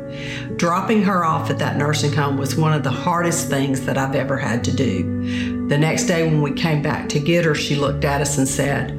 Dropping 0.55 1.01
her 1.03 1.25
off 1.25 1.49
at 1.49 1.57
that 1.59 1.77
nursing 1.77 2.13
home 2.13 2.37
was 2.37 2.55
one 2.55 2.73
of 2.73 2.83
the 2.83 2.91
hardest 2.91 3.49
things 3.49 3.81
that 3.85 3.97
I've 3.97 4.13
ever 4.13 4.37
had 4.37 4.63
to 4.65 4.71
do. 4.71 5.67
The 5.67 5.77
next 5.77 6.05
day, 6.05 6.23
when 6.25 6.41
we 6.41 6.51
came 6.51 6.81
back 6.83 7.09
to 7.09 7.19
get 7.19 7.45
her, 7.45 7.55
she 7.55 7.75
looked 7.75 8.05
at 8.05 8.21
us 8.21 8.37
and 8.37 8.47
said, 8.47 8.91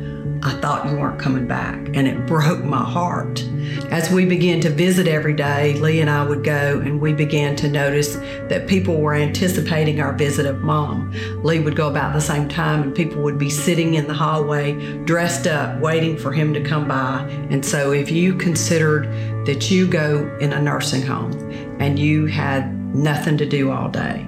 I 0.42 0.50
thought 0.60 0.90
you 0.90 0.96
weren't 0.96 1.20
coming 1.20 1.46
back. 1.46 1.76
And 1.94 2.08
it 2.08 2.26
broke 2.26 2.64
my 2.64 2.82
heart. 2.82 3.44
As 3.92 4.10
we 4.10 4.24
began 4.24 4.58
to 4.62 4.70
visit 4.70 5.06
every 5.06 5.34
day, 5.34 5.74
Lee 5.74 6.00
and 6.00 6.08
I 6.08 6.24
would 6.24 6.42
go 6.42 6.80
and 6.80 6.98
we 6.98 7.12
began 7.12 7.54
to 7.56 7.68
notice 7.68 8.16
that 8.48 8.66
people 8.66 9.02
were 9.02 9.12
anticipating 9.12 10.00
our 10.00 10.14
visit 10.14 10.46
of 10.46 10.62
mom. 10.62 11.12
Lee 11.42 11.60
would 11.60 11.76
go 11.76 11.90
about 11.90 12.14
the 12.14 12.20
same 12.22 12.48
time 12.48 12.82
and 12.82 12.94
people 12.94 13.22
would 13.22 13.38
be 13.38 13.50
sitting 13.50 13.92
in 13.92 14.06
the 14.06 14.14
hallway 14.14 14.96
dressed 15.04 15.46
up, 15.46 15.78
waiting 15.78 16.16
for 16.16 16.32
him 16.32 16.54
to 16.54 16.64
come 16.64 16.88
by. 16.88 17.28
And 17.50 17.62
so 17.62 17.92
if 17.92 18.10
you 18.10 18.34
considered 18.34 19.04
that 19.44 19.70
you 19.70 19.86
go 19.86 20.38
in 20.40 20.54
a 20.54 20.62
nursing 20.62 21.02
home 21.02 21.32
and 21.78 21.98
you 21.98 22.24
had 22.24 22.74
nothing 22.94 23.36
to 23.36 23.44
do 23.44 23.70
all 23.70 23.90
day, 23.90 24.26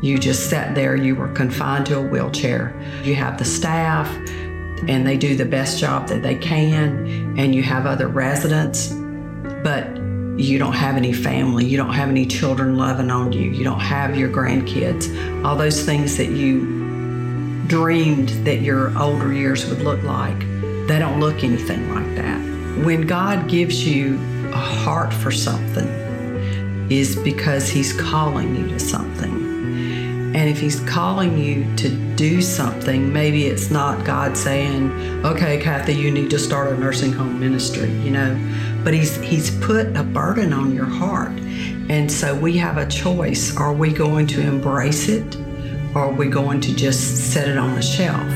you 0.00 0.16
just 0.16 0.48
sat 0.48 0.74
there, 0.74 0.96
you 0.96 1.14
were 1.14 1.28
confined 1.28 1.84
to 1.86 1.98
a 1.98 2.02
wheelchair. 2.02 2.74
You 3.02 3.16
have 3.16 3.36
the 3.36 3.44
staff, 3.44 4.08
and 4.88 5.06
they 5.06 5.16
do 5.16 5.36
the 5.36 5.44
best 5.44 5.78
job 5.78 6.08
that 6.08 6.22
they 6.22 6.34
can, 6.34 7.36
and 7.38 7.54
you 7.54 7.62
have 7.62 7.86
other 7.86 8.08
residents, 8.08 8.88
but 9.62 9.96
you 10.38 10.58
don't 10.58 10.72
have 10.72 10.96
any 10.96 11.12
family, 11.12 11.64
you 11.64 11.76
don't 11.76 11.94
have 11.94 12.08
any 12.08 12.26
children 12.26 12.76
loving 12.76 13.10
on 13.10 13.32
you, 13.32 13.50
you 13.50 13.64
don't 13.64 13.80
have 13.80 14.16
your 14.16 14.28
grandkids, 14.28 15.44
all 15.44 15.56
those 15.56 15.84
things 15.84 16.16
that 16.16 16.30
you 16.30 16.82
dreamed 17.66 18.28
that 18.44 18.60
your 18.60 18.96
older 18.98 19.32
years 19.32 19.66
would 19.66 19.80
look 19.80 20.02
like, 20.02 20.38
they 20.86 20.98
don't 20.98 21.20
look 21.20 21.42
anything 21.44 21.94
like 21.94 22.14
that. 22.16 22.38
When 22.84 23.06
God 23.06 23.48
gives 23.48 23.86
you 23.86 24.18
a 24.52 24.56
heart 24.56 25.12
for 25.12 25.30
something, 25.30 25.88
is 26.90 27.16
because 27.16 27.68
He's 27.68 27.92
calling 27.98 28.54
you 28.54 28.68
to 28.68 28.78
something. 28.78 29.43
And 30.34 30.50
if 30.50 30.58
He's 30.58 30.80
calling 30.80 31.38
you 31.38 31.64
to 31.76 31.88
do 32.16 32.42
something, 32.42 33.12
maybe 33.12 33.46
it's 33.46 33.70
not 33.70 34.04
God 34.04 34.36
saying, 34.36 34.90
okay, 35.24 35.60
Kathy, 35.60 35.94
you 35.94 36.10
need 36.10 36.28
to 36.30 36.38
start 36.38 36.72
a 36.72 36.76
nursing 36.76 37.12
home 37.12 37.38
ministry, 37.38 37.90
you 38.00 38.10
know, 38.10 38.36
but 38.82 38.92
He's, 38.92 39.16
he's 39.20 39.56
put 39.64 39.96
a 39.96 40.02
burden 40.02 40.52
on 40.52 40.74
your 40.74 40.86
heart. 40.86 41.32
And 41.88 42.10
so 42.10 42.34
we 42.34 42.56
have 42.58 42.78
a 42.78 42.86
choice. 42.86 43.56
Are 43.56 43.72
we 43.72 43.92
going 43.92 44.26
to 44.28 44.40
embrace 44.40 45.08
it 45.08 45.36
or 45.94 46.02
are 46.02 46.12
we 46.12 46.26
going 46.26 46.60
to 46.62 46.74
just 46.74 47.32
set 47.32 47.48
it 47.48 47.56
on 47.56 47.74
the 47.74 47.82
shelf? 47.82 48.32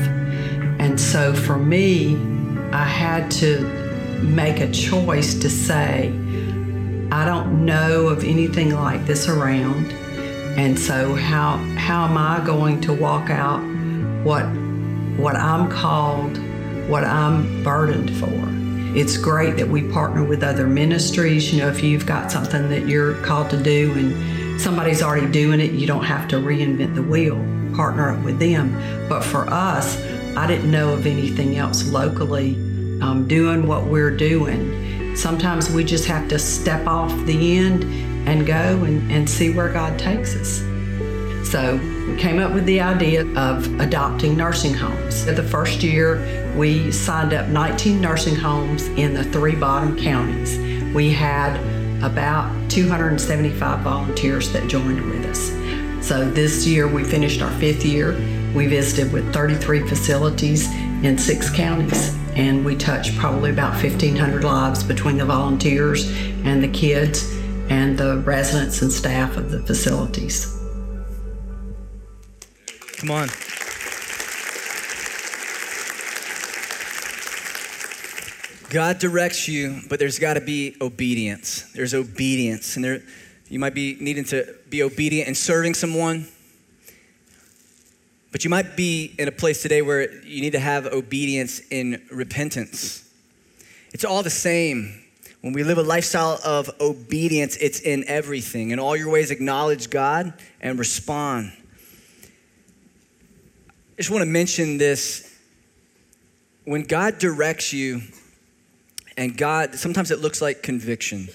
And 0.79 0.99
so 0.99 1.33
for 1.33 1.57
me, 1.57 2.15
I 2.71 2.85
had 2.85 3.29
to 3.31 3.61
make 4.21 4.59
a 4.61 4.71
choice 4.71 5.33
to 5.35 5.49
say, 5.49 6.09
I 7.11 7.25
don't 7.25 7.65
know 7.65 8.07
of 8.07 8.23
anything 8.23 8.73
like 8.73 9.05
this 9.05 9.27
around. 9.27 9.93
And 10.59 10.77
so 10.77 11.15
how 11.15 11.55
how 11.77 12.03
am 12.03 12.17
I 12.17 12.45
going 12.45 12.81
to 12.81 12.91
walk 12.91 13.29
out 13.29 13.61
what 14.25 14.43
what 15.15 15.37
I'm 15.37 15.69
called, 15.69 16.37
what 16.89 17.05
I'm 17.05 17.63
burdened 17.63 18.11
for? 18.17 18.29
It's 18.93 19.15
great 19.15 19.55
that 19.55 19.69
we 19.69 19.89
partner 19.89 20.21
with 20.21 20.43
other 20.43 20.67
ministries. 20.67 21.53
You 21.53 21.61
know, 21.61 21.69
if 21.69 21.81
you've 21.81 22.05
got 22.05 22.29
something 22.29 22.67
that 22.67 22.89
you're 22.89 23.13
called 23.23 23.49
to 23.51 23.63
do 23.63 23.93
and 23.93 24.59
somebody's 24.59 25.01
already 25.01 25.31
doing 25.31 25.61
it, 25.61 25.71
you 25.71 25.87
don't 25.87 26.03
have 26.03 26.27
to 26.27 26.35
reinvent 26.35 26.93
the 26.93 27.03
wheel. 27.03 27.37
Partner 27.73 28.09
up 28.09 28.25
with 28.25 28.37
them. 28.37 28.73
But 29.07 29.23
for 29.23 29.49
us, 29.49 29.97
I 30.35 30.45
didn't 30.45 30.69
know 30.69 30.91
of 30.91 31.05
anything 31.05 31.55
else 31.55 31.89
locally 31.89 32.55
um, 33.01 33.25
doing 33.29 33.65
what 33.65 33.85
we're 33.85 34.11
doing. 34.11 35.15
Sometimes 35.15 35.71
we 35.71 35.85
just 35.85 36.05
have 36.07 36.27
to 36.27 36.37
step 36.37 36.85
off 36.85 37.15
the 37.25 37.57
end 37.57 38.08
and 38.25 38.45
go 38.45 38.83
and, 38.83 39.11
and 39.11 39.29
see 39.29 39.49
where 39.49 39.71
God 39.71 39.97
takes 39.97 40.35
us. 40.35 40.63
So 41.49 41.77
we 42.07 42.15
came 42.17 42.37
up 42.39 42.53
with 42.53 42.65
the 42.65 42.79
idea 42.79 43.25
of 43.35 43.79
adopting 43.79 44.37
nursing 44.37 44.73
homes. 44.73 45.25
The 45.25 45.41
first 45.41 45.81
year, 45.81 46.53
we 46.55 46.91
signed 46.91 47.33
up 47.33 47.47
19 47.47 47.99
nursing 47.99 48.35
homes 48.35 48.87
in 48.89 49.15
the 49.15 49.23
three 49.23 49.55
bottom 49.55 49.97
counties. 49.97 50.59
We 50.93 51.09
had 51.09 51.57
about 52.03 52.69
275 52.69 53.79
volunteers 53.79 54.51
that 54.53 54.67
joined 54.67 55.01
with 55.09 55.25
us. 55.25 56.07
So 56.07 56.29
this 56.29 56.67
year, 56.67 56.87
we 56.87 57.03
finished 57.03 57.41
our 57.41 57.51
fifth 57.53 57.83
year. 57.83 58.13
We 58.53 58.67
visited 58.67 59.11
with 59.11 59.33
33 59.33 59.87
facilities 59.87 60.71
in 61.03 61.17
six 61.17 61.49
counties, 61.49 62.15
and 62.35 62.63
we 62.63 62.75
touched 62.75 63.17
probably 63.17 63.49
about 63.49 63.73
1,500 63.81 64.43
lives 64.43 64.83
between 64.83 65.17
the 65.17 65.25
volunteers 65.25 66.11
and 66.43 66.61
the 66.61 66.67
kids 66.67 67.38
and 67.69 67.97
the 67.97 68.17
residents 68.19 68.81
and 68.81 68.91
staff 68.91 69.37
of 69.37 69.51
the 69.51 69.61
facilities. 69.61 70.55
Come 72.97 73.11
on. 73.11 73.29
God 78.69 78.99
directs 78.99 79.47
you, 79.47 79.81
but 79.89 79.97
there's 79.97 80.19
got 80.19 80.35
to 80.35 80.41
be 80.41 80.75
obedience. 80.79 81.63
There's 81.73 81.93
obedience, 81.93 82.75
and 82.75 82.85
there 82.85 83.01
you 83.47 83.57
might 83.57 83.73
be 83.73 83.97
needing 83.99 84.25
to 84.25 84.55
be 84.69 84.83
obedient 84.83 85.27
in 85.27 85.33
serving 85.33 85.73
someone. 85.73 86.27
But 88.31 88.43
you 88.43 88.51
might 88.51 88.75
be 88.75 89.15
in 89.17 89.27
a 89.27 89.31
place 89.31 89.63
today 89.63 89.81
where 89.81 90.11
you 90.23 90.41
need 90.41 90.51
to 90.51 90.59
have 90.59 90.85
obedience 90.85 91.61
in 91.71 92.05
repentance. 92.11 93.09
It's 93.91 94.05
all 94.05 94.21
the 94.21 94.29
same. 94.29 95.03
When 95.41 95.53
we 95.53 95.63
live 95.63 95.77
a 95.77 95.83
lifestyle 95.83 96.37
of 96.43 96.69
obedience, 96.81 97.55
it's 97.57 97.79
in 97.79 98.03
everything. 98.07 98.71
In 98.71 98.79
all 98.79 98.95
your 98.95 99.09
ways, 99.09 99.31
acknowledge 99.31 99.89
God 99.89 100.33
and 100.59 100.77
respond. 100.77 101.53
I 103.93 103.95
just 103.97 104.09
want 104.09 104.21
to 104.21 104.29
mention 104.29 104.77
this. 104.77 105.25
When 106.65 106.83
God 106.83 107.19
directs 107.19 107.71
you, 107.71 108.01
and 109.17 109.37
God, 109.37 109.75
sometimes 109.75 110.11
it 110.11 110.19
looks 110.19 110.41
like 110.41 110.61
conviction, 110.61 111.29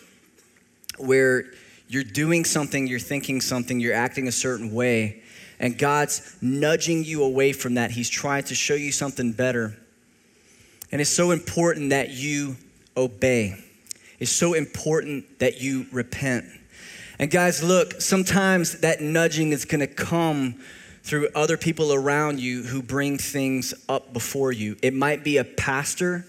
where 0.98 1.46
you're 1.88 2.04
doing 2.04 2.44
something, 2.44 2.86
you're 2.86 2.98
thinking 2.98 3.40
something, 3.40 3.80
you're 3.80 3.94
acting 3.94 4.28
a 4.28 4.32
certain 4.32 4.72
way, 4.72 5.22
and 5.58 5.78
God's 5.78 6.36
nudging 6.42 7.04
you 7.04 7.22
away 7.24 7.52
from 7.52 7.74
that. 7.74 7.90
He's 7.90 8.10
trying 8.10 8.44
to 8.44 8.54
show 8.54 8.74
you 8.74 8.92
something 8.92 9.32
better. 9.32 9.76
And 10.92 11.00
it's 11.00 11.10
so 11.10 11.30
important 11.30 11.90
that 11.90 12.10
you 12.10 12.56
obey. 12.96 13.63
It's 14.18 14.30
so 14.30 14.54
important 14.54 15.38
that 15.40 15.60
you 15.60 15.86
repent. 15.92 16.44
And 17.18 17.30
guys, 17.30 17.62
look, 17.62 18.00
sometimes 18.00 18.80
that 18.80 19.00
nudging 19.00 19.52
is 19.52 19.64
going 19.64 19.80
to 19.80 19.86
come 19.86 20.60
through 21.02 21.28
other 21.34 21.56
people 21.56 21.92
around 21.92 22.40
you 22.40 22.62
who 22.62 22.82
bring 22.82 23.18
things 23.18 23.74
up 23.88 24.12
before 24.12 24.52
you. 24.52 24.76
It 24.82 24.94
might 24.94 25.22
be 25.22 25.36
a 25.36 25.44
pastor, 25.44 26.24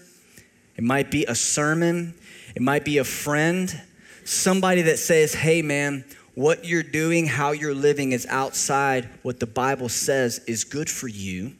it 0.76 0.84
might 0.84 1.10
be 1.10 1.24
a 1.24 1.34
sermon, 1.34 2.14
it 2.54 2.62
might 2.62 2.84
be 2.84 2.98
a 2.98 3.04
friend, 3.04 3.80
somebody 4.24 4.82
that 4.82 4.98
says, 4.98 5.34
hey, 5.34 5.62
man, 5.62 6.04
what 6.34 6.66
you're 6.66 6.82
doing, 6.82 7.26
how 7.26 7.52
you're 7.52 7.74
living 7.74 8.12
is 8.12 8.26
outside 8.26 9.08
what 9.22 9.40
the 9.40 9.46
Bible 9.46 9.88
says 9.88 10.40
is 10.46 10.64
good 10.64 10.90
for 10.90 11.08
you. 11.08 11.54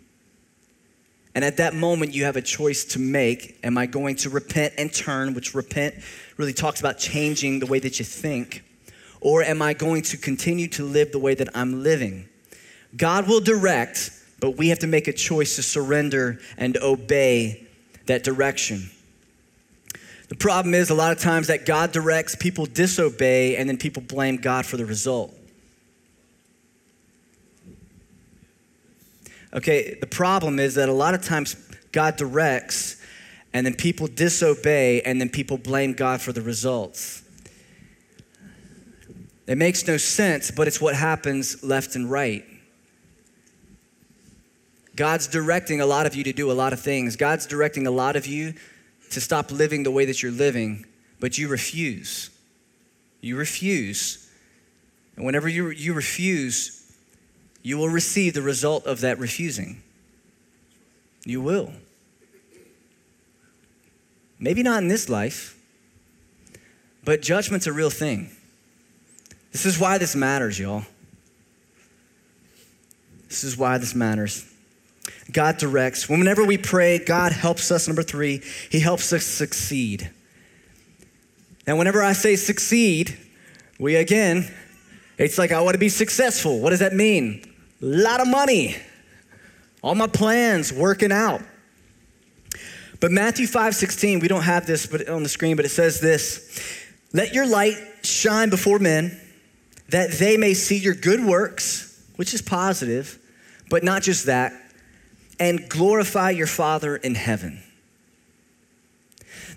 And 1.37 1.44
at 1.44 1.59
that 1.59 1.75
moment, 1.75 2.14
you 2.14 2.25
have 2.25 2.37
a 2.37 2.42
choice 2.42 2.83
to 2.87 2.99
make. 2.99 3.59
Am 3.62 3.77
I 3.77 3.85
going 3.85 4.16
to 4.16 4.31
repent 4.31 4.72
and 4.79 4.90
turn, 4.90 5.35
which 5.35 5.55
repent 5.55 5.94
really 6.38 6.55
talks 6.55 6.81
about 6.81 6.96
changing 6.96 7.59
the 7.59 7.66
way 7.66 7.79
that 7.79 7.99
you 7.99 8.07
think? 8.07 8.64
Or 9.20 9.42
am 9.42 9.61
I 9.61 9.75
going 9.75 10.01
to 10.05 10.16
continue 10.16 10.66
to 10.68 10.83
live 10.83 11.12
the 11.12 11.18
way 11.18 11.35
that 11.35 11.51
I'm 11.55 11.83
living? 11.83 12.27
God 12.96 13.29
will 13.29 13.40
direct, 13.40 14.12
but 14.40 14.57
we 14.57 14.68
have 14.68 14.79
to 14.79 14.87
make 14.87 15.09
a 15.09 15.12
choice 15.12 15.57
to 15.57 15.62
surrender 15.62 16.40
and 16.57 16.79
obey 16.79 17.66
that 18.07 18.25
direction. 18.25 18.88
The 20.29 20.37
problem 20.37 20.75
is, 20.75 20.88
a 20.88 20.94
lot 20.94 21.12
of 21.12 21.18
times 21.18 21.49
that 21.49 21.66
God 21.66 21.92
directs, 21.92 22.35
people 22.35 22.64
disobey, 22.64 23.57
and 23.57 23.68
then 23.68 23.77
people 23.77 24.03
blame 24.03 24.38
God 24.38 24.64
for 24.64 24.79
the 24.79 24.87
result. 24.87 25.36
Okay, 29.55 29.97
the 30.01 30.07
problem 30.07 30.59
is 30.59 30.75
that 30.75 30.89
a 30.89 30.93
lot 30.93 31.15
of 31.15 31.23
times 31.23 31.55
God 31.93 32.17
directs, 32.17 33.01
and 33.53 33.65
then 33.65 33.75
people 33.75 34.07
disobey, 34.07 35.01
and 35.03 35.21
then 35.21 35.29
people 35.29 35.57
blame 35.57 35.93
God 35.93 36.21
for 36.21 36.33
the 36.33 36.43
results. 36.43 37.23
It 39.47 39.57
makes 39.57 39.87
no 39.87 39.97
sense, 39.97 40.51
but 40.51 40.67
it's 40.67 40.81
what 40.81 40.95
happens 40.95 41.63
left 41.63 41.95
and 41.95 42.11
right. 42.11 42.45
God's 44.97 45.29
directing 45.29 45.81
a 45.81 45.87
lot 45.87 46.07
of 46.07 46.15
you 46.15 46.25
to 46.25 46.33
do 46.33 46.51
a 46.51 46.55
lot 46.55 46.73
of 46.73 46.81
things. 46.81 47.17
God's 47.17 47.47
directing 47.47 47.87
a 47.87 47.91
lot 47.91 48.17
of 48.17 48.27
you 48.27 48.55
to 49.11 49.21
stop 49.21 49.53
living 49.53 49.83
the 49.83 49.91
way 49.91 50.05
that 50.07 50.23
you're 50.23 50.33
living, 50.33 50.85
but 51.21 51.39
you 51.39 51.49
refuse. 51.49 52.31
You 53.21 53.37
refuse. 53.37 54.29
And 55.15 55.25
whenever 55.25 55.49
you, 55.49 55.69
you 55.69 55.93
refuse, 55.93 56.76
you 57.67 57.77
will 57.77 57.89
receive 57.89 58.33
the 58.33 58.43
result 58.43 58.87
of 58.87 59.01
that 59.01 59.19
refusing. 59.19 59.83
You 61.25 61.41
will. 61.41 61.73
Maybe 64.39 64.63
not 64.63 64.85
in 64.85 64.89
this 64.89 65.09
life, 65.09 65.59
but 67.05 67.23
judgment's 67.23 67.67
a 67.67 67.73
real 67.73 67.91
thing. 67.91 68.31
This 69.51 69.67
is 69.67 69.81
why 69.81 69.99
this 69.99 70.15
matters, 70.15 70.61
y'all. 70.61 70.85
This 73.27 73.43
is 73.43 73.57
why 73.57 73.79
this 73.79 73.97
matters. 73.97 74.49
God 75.33 75.57
directs. 75.57 76.09
Whenever 76.09 76.45
we 76.45 76.59
pray, 76.59 77.01
God 77.01 77.33
helps 77.33 77.73
us. 77.73 77.89
Number 77.89 78.05
three, 78.05 78.43
He 78.71 78.79
helps 78.79 79.13
us 79.13 79.25
succeed. 79.25 80.09
And 81.67 81.79
whenever 81.79 82.01
I 82.01 82.13
say 82.13 82.37
succeed, 82.37 83.19
we 83.81 83.97
again, 83.97 84.55
it's 85.19 85.37
like 85.37 85.51
I 85.51 85.61
want 85.63 85.75
to 85.75 85.81
be 85.81 85.89
successful. 85.89 86.61
What 86.61 86.71
does 86.71 86.79
that 86.79 86.93
mean? 86.93 87.55
Lot 87.81 88.21
of 88.21 88.29
money. 88.29 88.77
All 89.83 89.95
my 89.95 90.07
plans 90.07 90.73
working 90.73 91.12
out. 91.12 91.43
But 93.01 93.11
Matthew 93.12 93.47
5 93.47 93.75
16, 93.75 94.21
we 94.21 94.29
don't 94.29 94.43
have 94.43 94.67
this 94.67 94.87
but 94.87 95.09
on 95.09 95.23
the 95.23 95.29
screen, 95.29 95.57
but 95.57 95.65
it 95.65 95.71
says 95.71 96.01
this 96.01 96.87
Let 97.12 97.35
your 97.35 97.47
light 97.47 97.77
shine 98.03 98.51
before 98.51 98.79
men, 98.79 99.21
that 99.91 100.12
they 100.12 100.37
may 100.37 100.55
see 100.55 100.79
your 100.79 100.95
good 100.95 101.25
works, 101.25 102.03
which 102.17 102.33
is 102.33 102.41
positive, 102.41 103.19
but 103.69 103.85
not 103.85 104.03
just 104.03 104.27
that, 104.27 104.53
and 105.39 105.69
glorify 105.69 106.31
your 106.31 106.47
Father 106.47 106.97
in 106.97 107.15
heaven. 107.15 107.62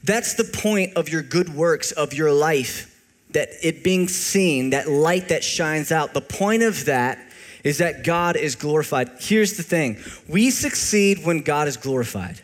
That's 0.03 0.33
the 0.35 0.43
point 0.43 0.93
of 0.95 1.09
your 1.09 1.21
good 1.21 1.49
works, 1.49 1.91
of 1.91 2.13
your 2.13 2.31
life, 2.31 3.03
that 3.31 3.49
it 3.61 3.83
being 3.83 4.07
seen, 4.07 4.71
that 4.71 4.89
light 4.89 5.29
that 5.29 5.43
shines 5.43 5.91
out. 5.91 6.13
The 6.13 6.21
point 6.21 6.63
of 6.63 6.85
that 6.85 7.19
is 7.63 7.79
that 7.79 8.03
God 8.03 8.35
is 8.35 8.55
glorified. 8.55 9.09
Here's 9.19 9.57
the 9.57 9.63
thing 9.63 9.97
we 10.27 10.49
succeed 10.49 11.25
when 11.25 11.41
God 11.41 11.67
is 11.67 11.77
glorified. 11.77 12.41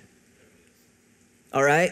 All 1.53 1.63
right? 1.63 1.91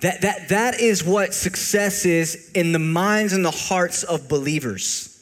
That, 0.00 0.20
that, 0.20 0.48
that 0.50 0.80
is 0.80 1.02
what 1.02 1.34
success 1.34 2.04
is 2.04 2.52
in 2.52 2.72
the 2.72 2.78
minds 2.78 3.32
and 3.32 3.44
the 3.44 3.50
hearts 3.50 4.04
of 4.04 4.28
believers. 4.28 5.14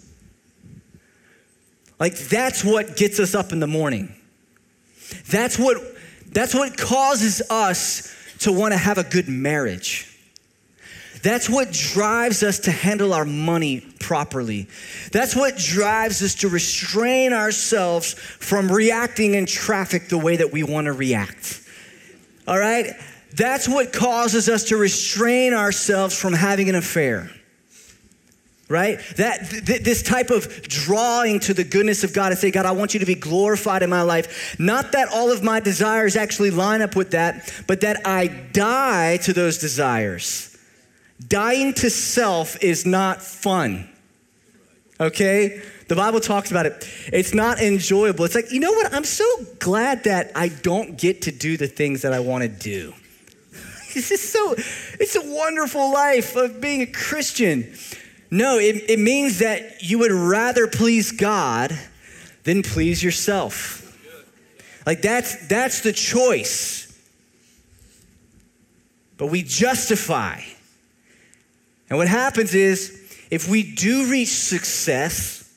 Like, 1.99 2.15
that's 2.15 2.63
what 2.63 2.97
gets 2.97 3.19
us 3.19 3.35
up 3.35 3.53
in 3.53 3.61
the 3.61 3.67
morning. 3.67 4.15
That's 5.31 5.59
what, 5.59 5.79
that's 6.31 6.55
what 6.55 6.77
causes 6.77 7.41
us 7.49 8.15
to 8.41 8.53
want 8.53 8.73
to 8.73 8.79
have 8.79 8.99
a 8.99 9.05
good 9.05 9.29
marriage. 9.29 10.16
That's 11.27 11.51
what 11.51 11.73
drives 11.73 12.45
us 12.45 12.61
to 12.61 12.71
handle 12.71 13.13
our 13.13 13.25
money 13.25 13.81
properly. 13.99 14.69
That's 15.11 15.35
what 15.35 15.57
drives 15.57 16.23
us 16.23 16.37
to 16.37 16.49
restrain 16.49 17.33
ourselves 17.33 18.15
from 18.15 18.71
reacting 18.71 19.35
in 19.35 19.47
traffic 19.47 20.09
the 20.09 20.19
way 20.19 20.37
that 20.37 20.53
we 20.53 20.63
want 20.63 20.85
to 20.85 20.93
react. 20.93 21.63
All 22.47 22.57
right? 22.57 22.93
That's 23.35 23.69
what 23.69 23.93
causes 23.93 24.49
us 24.49 24.63
to 24.69 24.77
restrain 24.77 25.53
ourselves 25.53 26.17
from 26.17 26.33
having 26.33 26.69
an 26.69 26.77
affair 26.77 27.29
right? 28.69 28.99
That 29.17 29.49
th- 29.49 29.83
this 29.83 30.03
type 30.03 30.31
of 30.31 30.63
drawing 30.63 31.39
to 31.39 31.55
the 31.55 31.63
goodness 31.63 32.03
of 32.03 32.13
God 32.13 32.33
and 32.33 32.39
say, 32.39 32.51
God, 32.51 32.67
I 32.67 32.73
want 32.73 32.95
you 32.95 33.01
to 33.01 33.07
be 33.07 33.15
glorified 33.15 33.85
in 33.85 33.91
my 33.91 34.03
life. 34.03 34.59
Not 34.59 34.91
that 34.91 35.07
all 35.13 35.31
of 35.31 35.45
my 35.45 35.61
desires 35.61 36.17
actually 36.17 36.51
line 36.51 36.83
up 36.83 36.97
with 36.97 37.13
that, 37.13 37.49
but 37.69 37.83
that 37.83 38.05
I 38.05 38.27
die 38.27 39.19
to 39.19 39.33
those 39.33 39.59
desires. 39.59 40.56
Dying 41.27 41.75
to 41.75 41.91
self 41.91 42.63
is 42.63 42.85
not 42.85 43.23
fun. 43.23 43.89
Okay? 45.01 45.63
The 45.89 45.95
Bible 45.95 46.21
talks 46.21 46.51
about 46.51 46.67
it. 46.67 46.89
It's 47.13 47.33
not 47.33 47.61
enjoyable. 47.61 48.25
It's 48.25 48.35
like, 48.35 48.51
you 48.51 48.61
know 48.61 48.73
what? 48.73 48.93
I'm 48.93 49.05
so 49.05 49.25
glad 49.59 50.05
that 50.05 50.33
I 50.35 50.49
don't 50.49 50.99
get 50.99 51.23
to 51.23 51.33
do 51.33 51.57
the 51.57 51.69
things 51.69 52.03
that 52.03 52.13
I 52.13 52.21
want 52.21 52.43
to 52.43 52.49
do. 52.49 52.93
This 53.95 54.11
is 54.11 54.21
so, 54.21 54.53
it's 55.01 55.17
a 55.17 55.23
wonderful 55.23 55.91
life 55.91 56.37
of 56.37 56.61
being 56.61 56.83
a 56.83 56.87
Christian. 56.87 57.73
No, 58.31 58.59
it, 58.59 58.91
it 58.91 58.99
means 58.99 59.39
that 59.39 59.83
you 59.83 59.99
would 60.01 60.13
rather 60.13 60.67
please 60.67 61.13
God 61.13 61.79
than 62.45 62.63
please 62.63 63.03
yourself. 63.03 63.87
Like 64.87 65.03
that's 65.03 65.49
that's 65.49 65.81
the 65.81 65.93
choice. 65.93 66.85
But 69.17 69.29
we 69.29 69.43
justify. 69.43 70.43
And 71.89 71.99
what 71.99 72.09
happens 72.09 72.55
is 72.55 73.17
if 73.31 73.49
we 73.49 73.75
do 73.75 74.11
reach 74.11 74.29
success, 74.29 75.53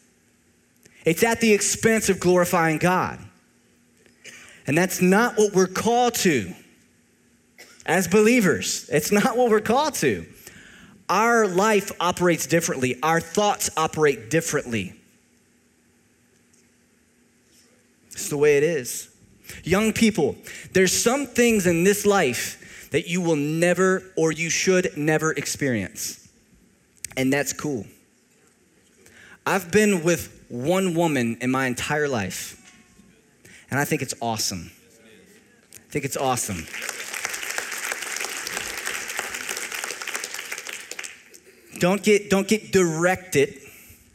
it's 1.05 1.23
at 1.23 1.41
the 1.41 1.53
expense 1.53 2.09
of 2.09 2.19
glorifying 2.19 2.77
God. 2.77 3.19
And 4.67 4.77
that's 4.77 5.01
not 5.01 5.37
what 5.37 5.53
we're 5.53 5.67
called 5.67 6.13
to 6.15 6.53
as 7.85 8.07
believers. 8.07 8.87
It's 8.91 9.11
not 9.11 9.35
what 9.35 9.49
we're 9.49 9.61
called 9.61 9.95
to 9.95 10.25
our 11.09 11.47
life 11.47 11.91
operates 11.99 12.45
differently, 12.45 12.97
our 13.01 13.19
thoughts 13.19 13.69
operate 13.75 14.29
differently. 14.29 14.93
It's 18.11 18.29
the 18.29 18.37
way 18.37 18.57
it 18.57 18.63
is. 18.63 19.09
Young 19.63 19.91
people, 19.91 20.35
there's 20.73 20.93
some 20.93 21.25
things 21.25 21.65
in 21.65 21.83
this 21.83 22.05
life 22.05 22.89
that 22.91 23.07
you 23.07 23.21
will 23.21 23.35
never 23.35 24.03
or 24.15 24.31
you 24.31 24.49
should 24.49 24.95
never 24.95 25.31
experience. 25.31 26.18
And 27.17 27.32
that's 27.34 27.54
cool. 27.54 27.86
I've 29.45 29.72
been 29.72 30.04
with 30.04 30.45
one 30.50 30.93
woman 30.93 31.38
in 31.41 31.52
my 31.52 31.65
entire 31.67 32.08
life, 32.08 32.56
and 33.72 33.80
I 33.80 33.86
think 33.86 34.02
it's 34.02 34.13
awesome. 34.22 34.72
I 35.76 35.91
think 35.91 36.06
it's 36.06 36.17
awesome. 36.17 36.67
Don't 41.80 42.04
get, 42.04 42.30
don't 42.30 42.48
get 42.48 42.72
directed, 42.72 43.56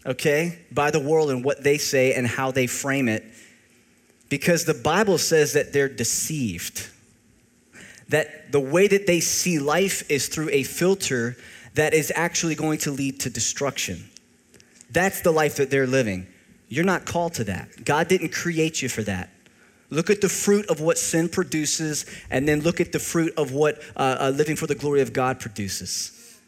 okay, 0.05 0.59
by 0.71 0.91
the 0.91 1.01
world 1.01 1.31
and 1.31 1.45
what 1.45 1.65
they 1.65 1.79
say 1.79 2.13
and 2.13 2.27
how 2.27 2.51
they 2.51 2.67
frame 2.67 3.09
it. 3.09 3.25
Because 4.29 4.65
the 4.65 4.75
Bible 4.75 5.19
says 5.19 5.55
that 5.55 5.73
they're 5.73 5.89
deceived. 5.89 6.91
That 8.11 8.53
the 8.53 8.61
way 8.61 8.87
that 8.87 9.07
they 9.07 9.21
see 9.21 9.59
life 9.59 10.09
is 10.11 10.29
through 10.29 10.51
a 10.51 10.63
filter 10.63 11.37
that 11.75 11.95
is 11.95 12.13
actually 12.15 12.55
going 12.55 12.79
to 12.79 12.91
lead 12.91 13.21
to 13.21 13.31
destruction. 13.31 14.09
That's 14.91 15.21
the 15.21 15.33
life 15.33 15.57
that 15.57 15.71
they're 15.71 15.87
living. 15.87 16.27
You're 16.69 16.85
not 16.85 17.05
called 17.05 17.35
to 17.35 17.45
that. 17.45 17.85
God 17.85 18.09
didn't 18.09 18.33
create 18.33 18.81
you 18.81 18.89
for 18.89 19.03
that. 19.03 19.31
Look 19.91 20.11
at 20.11 20.21
the 20.21 20.29
fruit 20.29 20.67
of 20.67 20.81
what 20.81 20.99
sin 20.99 21.29
produces, 21.29 22.07
and 22.31 22.49
then 22.49 22.63
look 22.63 22.81
at 22.81 22.93
the 22.93 22.99
fruit 22.99 23.33
of 23.37 23.53
what 23.53 23.83
uh, 23.97 24.17
uh, 24.21 24.33
living 24.35 24.57
for 24.57 24.67
the 24.67 24.75
glory 24.75 25.03
of 25.03 25.13
God 25.13 25.39
produces. 25.41 26.41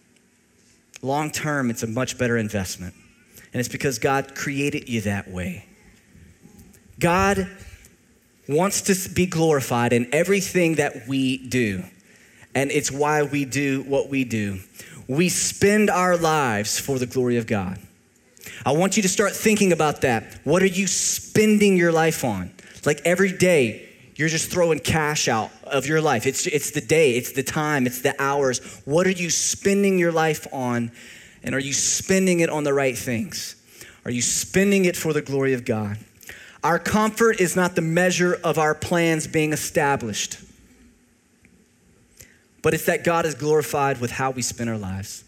Long 1.03 1.31
term, 1.31 1.71
it's 1.71 1.83
a 1.83 1.87
much 1.87 2.19
better 2.19 2.37
investment. 2.37 2.95
And 3.53 3.61
it's 3.61 3.69
because 3.69 3.99
God 3.99 4.35
created 4.35 4.89
you 4.89 5.03
that 5.03 5.31
way. 5.31 5.67
God 6.99 7.49
wants 8.49 8.81
to 8.83 9.15
be 9.15 9.27
glorified 9.27 9.93
in 9.93 10.09
everything 10.13 10.77
that 10.77 11.07
we 11.07 11.39
do. 11.39 11.85
And 12.55 12.71
it's 12.71 12.91
why 12.91 13.23
we 13.23 13.45
do 13.45 13.83
what 13.83 14.09
we 14.09 14.25
do. 14.25 14.61
We 15.09 15.29
spend 15.29 15.91
our 15.91 16.17
lives 16.17 16.81
for 16.81 16.99
the 16.99 17.07
glory 17.07 17.37
of 17.37 17.47
God. 17.47 17.79
I 18.65 18.73
want 18.73 18.97
you 18.97 19.03
to 19.03 19.09
start 19.09 19.33
thinking 19.33 19.73
about 19.73 20.01
that. 20.01 20.41
What 20.45 20.63
are 20.63 20.67
you 20.67 20.87
spending 20.87 21.77
your 21.77 21.93
life 21.93 22.25
on? 22.25 22.53
Like 22.85 23.01
every 23.05 23.33
day, 23.33 23.89
you're 24.17 24.29
just 24.29 24.51
throwing 24.51 24.79
cash 24.79 25.29
out 25.29 25.51
of 25.65 25.87
your 25.87 26.01
life. 26.01 26.27
It's, 26.27 26.47
it's 26.47 26.71
the 26.71 26.81
day, 26.81 27.17
it's 27.17 27.33
the 27.33 27.43
time, 27.43 27.87
it's 27.87 28.01
the 28.01 28.15
hours. 28.21 28.81
What 28.85 29.07
are 29.07 29.11
you 29.11 29.29
spending 29.29 29.99
your 29.99 30.13
life 30.13 30.47
on? 30.53 30.91
And 31.43 31.55
are 31.55 31.61
you 31.61 31.75
spending 31.75 32.41
it 32.41 32.49
on 32.49 32.65
the 32.65 32.73
right 32.73 32.97
things? 32.97 33.57
Are 34.05 34.11
you 34.11 34.23
spending 34.23 34.87
it 34.87 34.97
for 34.97 35.13
the 35.13 35.21
glory 35.23 35.53
of 35.53 35.65
God? 35.65 35.99
Our 36.65 36.79
comfort 36.79 37.41
is 37.41 37.55
not 37.55 37.77
the 37.77 37.83
measure 37.83 38.39
of 38.43 38.59
our 38.59 38.75
plans 38.75 39.27
being 39.27 39.53
established, 39.53 40.39
but 42.67 42.75
it's 42.75 42.87
that 42.87 43.05
God 43.05 43.25
is 43.27 43.37
glorified 43.37 44.01
with 44.01 44.11
how 44.11 44.33
we 44.33 44.43
spend 44.43 44.69
our 44.69 44.77
lives. 44.77 45.23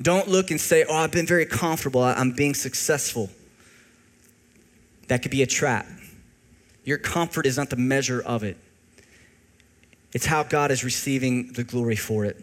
Don't 0.00 0.26
look 0.26 0.50
and 0.50 0.58
say, 0.58 0.86
Oh, 0.88 0.94
I've 0.94 1.12
been 1.12 1.26
very 1.26 1.44
comfortable, 1.44 2.02
I'm 2.02 2.32
being 2.32 2.54
successful. 2.54 3.28
That 5.08 5.20
could 5.20 5.30
be 5.30 5.42
a 5.42 5.46
trap. 5.46 5.84
Your 6.82 6.96
comfort 6.96 7.44
is 7.44 7.58
not 7.58 7.68
the 7.68 7.76
measure 7.76 8.22
of 8.22 8.42
it, 8.42 8.56
it's 10.14 10.24
how 10.24 10.44
God 10.44 10.70
is 10.70 10.82
receiving 10.82 11.52
the 11.52 11.62
glory 11.62 11.96
for 11.96 12.24
it. 12.24 12.42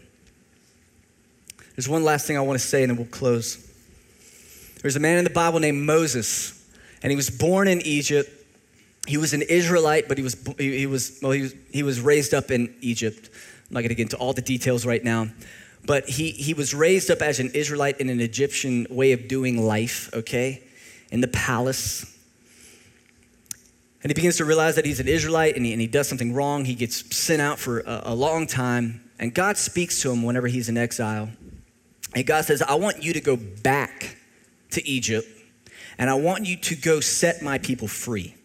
There's 1.74 1.88
one 1.88 2.04
last 2.04 2.24
thing 2.24 2.36
I 2.36 2.42
want 2.42 2.60
to 2.60 2.64
say, 2.64 2.84
and 2.84 2.90
then 2.90 2.96
we'll 2.96 3.08
close. 3.08 3.68
There's 4.80 4.94
a 4.94 5.00
man 5.00 5.18
in 5.18 5.24
the 5.24 5.30
Bible 5.30 5.58
named 5.58 5.84
Moses, 5.84 6.64
and 7.02 7.10
he 7.10 7.16
was 7.16 7.30
born 7.30 7.66
in 7.66 7.80
Egypt. 7.80 8.30
He 9.08 9.16
was 9.16 9.34
an 9.34 9.42
Israelite, 9.42 10.06
but 10.06 10.18
he 10.18 10.22
was, 10.22 10.36
he, 10.56 10.86
was, 10.86 11.18
well, 11.20 11.32
he 11.32 11.42
was, 11.42 11.54
he 11.72 11.82
was 11.82 12.00
raised 12.00 12.32
up 12.32 12.52
in 12.52 12.72
Egypt. 12.80 13.28
I'm 13.68 13.74
not 13.74 13.80
going 13.80 13.88
to 13.88 13.94
get 13.94 14.04
into 14.04 14.16
all 14.16 14.32
the 14.32 14.42
details 14.42 14.86
right 14.86 15.02
now. 15.02 15.28
But 15.84 16.08
he, 16.08 16.30
he 16.30 16.54
was 16.54 16.74
raised 16.74 17.10
up 17.10 17.22
as 17.22 17.40
an 17.40 17.50
Israelite 17.54 18.00
in 18.00 18.08
an 18.08 18.20
Egyptian 18.20 18.86
way 18.90 19.12
of 19.12 19.28
doing 19.28 19.64
life, 19.64 20.10
okay? 20.14 20.62
In 21.10 21.20
the 21.20 21.28
palace. 21.28 22.12
And 24.02 24.10
he 24.10 24.14
begins 24.14 24.36
to 24.36 24.44
realize 24.44 24.76
that 24.76 24.84
he's 24.84 25.00
an 25.00 25.08
Israelite 25.08 25.56
and 25.56 25.66
he, 25.66 25.72
and 25.72 25.80
he 25.80 25.86
does 25.86 26.08
something 26.08 26.32
wrong. 26.32 26.64
He 26.64 26.74
gets 26.74 27.16
sent 27.16 27.42
out 27.42 27.58
for 27.58 27.80
a, 27.80 28.02
a 28.06 28.14
long 28.14 28.46
time. 28.46 29.00
And 29.18 29.34
God 29.34 29.56
speaks 29.56 30.00
to 30.02 30.12
him 30.12 30.22
whenever 30.22 30.46
he's 30.46 30.68
in 30.68 30.76
exile. 30.76 31.30
And 32.14 32.26
God 32.26 32.44
says, 32.44 32.62
I 32.62 32.74
want 32.74 33.02
you 33.02 33.12
to 33.12 33.20
go 33.20 33.36
back 33.36 34.16
to 34.70 34.86
Egypt 34.88 35.26
and 35.98 36.08
I 36.08 36.14
want 36.14 36.46
you 36.46 36.56
to 36.56 36.76
go 36.76 37.00
set 37.00 37.42
my 37.42 37.58
people 37.58 37.88
free. 37.88 38.35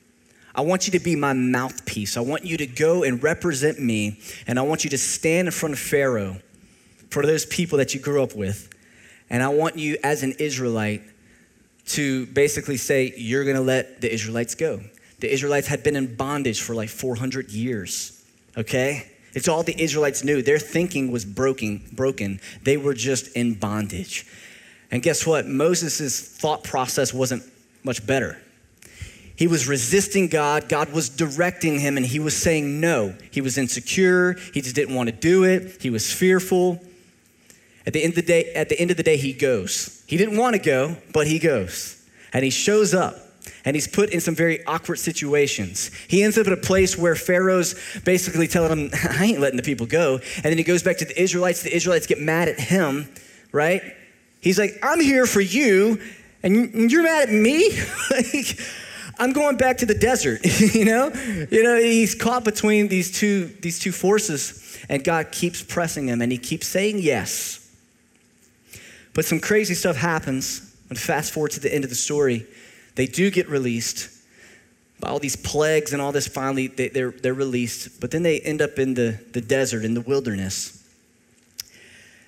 I 0.53 0.61
want 0.61 0.85
you 0.85 0.91
to 0.91 0.99
be 0.99 1.15
my 1.15 1.33
mouthpiece. 1.33 2.17
I 2.17 2.21
want 2.21 2.45
you 2.45 2.57
to 2.57 2.67
go 2.67 3.03
and 3.03 3.21
represent 3.23 3.79
me, 3.79 4.19
and 4.47 4.59
I 4.59 4.63
want 4.63 4.83
you 4.83 4.89
to 4.89 4.97
stand 4.97 5.47
in 5.47 5.51
front 5.51 5.73
of 5.73 5.79
Pharaoh 5.79 6.37
for 7.09 7.25
those 7.25 7.45
people 7.45 7.77
that 7.77 7.93
you 7.93 7.99
grew 7.99 8.21
up 8.21 8.35
with. 8.35 8.69
And 9.29 9.41
I 9.41 9.47
want 9.49 9.77
you, 9.77 9.97
as 10.03 10.23
an 10.23 10.33
Israelite, 10.39 11.01
to 11.87 12.25
basically 12.27 12.77
say, 12.77 13.13
You're 13.15 13.45
gonna 13.45 13.61
let 13.61 14.01
the 14.01 14.11
Israelites 14.11 14.55
go. 14.55 14.81
The 15.19 15.31
Israelites 15.31 15.67
had 15.67 15.83
been 15.83 15.95
in 15.95 16.15
bondage 16.15 16.61
for 16.61 16.73
like 16.73 16.89
400 16.89 17.51
years, 17.51 18.23
okay? 18.57 19.11
It's 19.33 19.47
all 19.47 19.63
the 19.63 19.79
Israelites 19.81 20.23
knew. 20.23 20.41
Their 20.41 20.59
thinking 20.59 21.11
was 21.11 21.23
broken, 21.23 21.87
broken. 21.93 22.41
They 22.63 22.75
were 22.75 22.93
just 22.93 23.33
in 23.35 23.53
bondage. 23.53 24.25
And 24.89 25.01
guess 25.01 25.25
what? 25.25 25.47
Moses' 25.47 26.19
thought 26.19 26.63
process 26.63 27.13
wasn't 27.13 27.43
much 27.83 28.05
better. 28.05 28.41
He 29.35 29.47
was 29.47 29.67
resisting 29.67 30.27
God. 30.27 30.69
God 30.69 30.91
was 30.93 31.09
directing 31.09 31.79
him, 31.79 31.97
and 31.97 32.05
he 32.05 32.19
was 32.19 32.35
saying 32.35 32.79
no. 32.79 33.15
He 33.31 33.41
was 33.41 33.57
insecure. 33.57 34.33
He 34.53 34.61
just 34.61 34.75
didn't 34.75 34.95
want 34.95 35.09
to 35.09 35.15
do 35.15 35.43
it. 35.43 35.81
He 35.81 35.89
was 35.89 36.11
fearful. 36.11 36.79
At 37.85 37.93
the 37.93 38.03
end 38.03 38.11
of 38.11 38.15
the 38.15 38.21
day, 38.21 38.53
at 38.53 38.69
the 38.69 38.79
end 38.79 38.91
of 38.91 38.97
the 38.97 39.03
day, 39.03 39.17
he 39.17 39.33
goes. 39.33 40.03
He 40.07 40.17
didn't 40.17 40.37
want 40.37 40.55
to 40.55 40.61
go, 40.61 40.97
but 41.13 41.27
he 41.27 41.39
goes. 41.39 42.03
And 42.33 42.43
he 42.43 42.51
shows 42.51 42.93
up 42.93 43.15
and 43.65 43.75
he's 43.75 43.87
put 43.87 44.09
in 44.09 44.19
some 44.19 44.35
very 44.35 44.65
awkward 44.65 44.97
situations. 44.97 45.91
He 46.07 46.23
ends 46.23 46.37
up 46.37 46.47
at 46.47 46.53
a 46.53 46.57
place 46.57 46.97
where 46.97 47.15
Pharaoh's 47.15 47.75
basically 48.03 48.47
telling 48.47 48.77
him, 48.77 48.89
I 49.09 49.25
ain't 49.25 49.39
letting 49.39 49.57
the 49.57 49.63
people 49.63 49.85
go. 49.85 50.19
And 50.35 50.43
then 50.43 50.57
he 50.57 50.63
goes 50.63 50.83
back 50.83 50.97
to 50.97 51.05
the 51.05 51.19
Israelites. 51.21 51.63
The 51.63 51.75
Israelites 51.75 52.07
get 52.07 52.19
mad 52.19 52.47
at 52.49 52.59
him, 52.59 53.11
right? 53.51 53.81
He's 54.39 54.57
like, 54.57 54.79
I'm 54.81 54.99
here 54.99 55.27
for 55.27 55.41
you, 55.41 56.01
and 56.41 56.91
you're 56.91 57.03
mad 57.03 57.29
at 57.29 57.33
me? 57.33 57.69
like, 58.11 58.59
I'm 59.21 59.33
going 59.33 59.55
back 59.55 59.77
to 59.77 59.85
the 59.85 59.93
desert, 59.93 60.41
you 60.73 60.83
know? 60.83 61.11
You 61.51 61.63
know, 61.63 61.79
he's 61.79 62.15
caught 62.15 62.43
between 62.43 62.87
these 62.87 63.11
two, 63.11 63.45
these 63.61 63.77
two 63.77 63.91
forces, 63.91 64.79
and 64.89 65.03
God 65.03 65.31
keeps 65.31 65.61
pressing 65.61 66.07
him, 66.07 66.21
and 66.21 66.31
he 66.31 66.37
keeps 66.39 66.67
saying 66.67 66.99
yes. 66.99 67.71
But 69.13 69.25
some 69.25 69.39
crazy 69.39 69.75
stuff 69.75 69.95
happens. 69.95 70.67
And 70.89 70.99
fast 70.99 71.33
forward 71.33 71.51
to 71.51 71.61
the 71.61 71.73
end 71.73 71.85
of 71.85 71.89
the 71.89 71.95
story, 71.95 72.45
they 72.95 73.05
do 73.05 73.31
get 73.31 73.47
released. 73.47 74.09
By 74.99 75.09
all 75.09 75.19
these 75.19 75.37
plagues 75.37 75.93
and 75.93 76.01
all 76.01 76.11
this, 76.11 76.27
finally, 76.27 76.67
they, 76.67 76.89
they're, 76.89 77.11
they're 77.11 77.33
released. 77.33 78.01
But 78.01 78.11
then 78.11 78.23
they 78.23 78.41
end 78.41 78.61
up 78.61 78.77
in 78.77 78.95
the, 78.95 79.17
the 79.31 79.39
desert, 79.39 79.85
in 79.85 79.93
the 79.93 80.01
wilderness. 80.01 80.85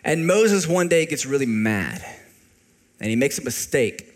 And 0.05 0.25
Moses 0.25 0.65
one 0.65 0.87
day 0.87 1.05
gets 1.05 1.25
really 1.25 1.45
mad 1.45 2.05
and 2.99 3.09
he 3.09 3.15
makes 3.15 3.37
a 3.37 3.43
mistake. 3.43 4.15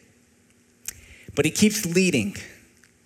But 1.36 1.44
he 1.44 1.52
keeps 1.52 1.86
leading, 1.86 2.38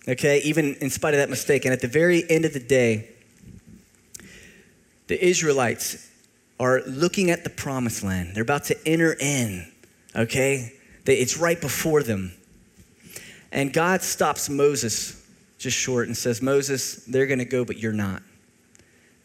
okay, 0.08 0.40
even 0.44 0.74
in 0.76 0.90
spite 0.90 1.14
of 1.14 1.18
that 1.18 1.30
mistake. 1.30 1.64
And 1.64 1.72
at 1.72 1.80
the 1.80 1.88
very 1.88 2.28
end 2.30 2.44
of 2.44 2.52
the 2.52 2.60
day, 2.60 3.08
the 5.06 5.24
Israelites 5.24 6.08
are 6.58 6.82
looking 6.86 7.30
at 7.30 7.44
the 7.44 7.50
promised 7.50 8.02
land. 8.02 8.34
They're 8.34 8.42
about 8.42 8.64
to 8.64 8.88
enter 8.88 9.16
in, 9.18 9.70
okay? 10.14 10.72
It's 11.06 11.36
right 11.36 11.60
before 11.60 12.02
them. 12.02 12.32
And 13.50 13.72
God 13.72 14.02
stops 14.02 14.48
Moses 14.48 15.26
just 15.58 15.76
short 15.76 16.06
and 16.06 16.16
says, 16.16 16.40
Moses, 16.40 17.04
they're 17.04 17.26
gonna 17.26 17.44
go, 17.44 17.64
but 17.64 17.78
you're 17.78 17.92
not. 17.92 18.22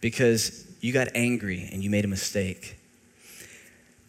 Because 0.01 0.65
you 0.82 0.93
got 0.93 1.09
angry 1.15 1.69
and 1.71 1.84
you 1.84 1.89
made 1.89 2.05
a 2.05 2.07
mistake. 2.07 2.78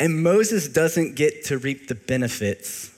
And 0.00 0.22
Moses 0.22 0.68
doesn't 0.68 1.14
get 1.14 1.44
to 1.46 1.58
reap 1.58 1.88
the 1.88 1.94
benefits 1.94 2.97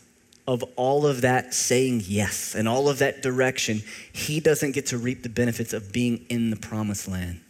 of 0.50 0.64
all 0.74 1.06
of 1.06 1.20
that 1.20 1.54
saying 1.54 2.02
yes 2.06 2.56
and 2.56 2.68
all 2.68 2.88
of 2.88 2.98
that 2.98 3.22
direction. 3.22 3.80
He 4.12 4.40
doesn't 4.40 4.72
get 4.72 4.86
to 4.86 4.98
reap 4.98 5.22
the 5.22 5.28
benefits 5.28 5.72
of 5.72 5.92
being 5.92 6.26
in 6.28 6.50
the 6.50 6.56
promised 6.56 7.06
land. 7.06 7.40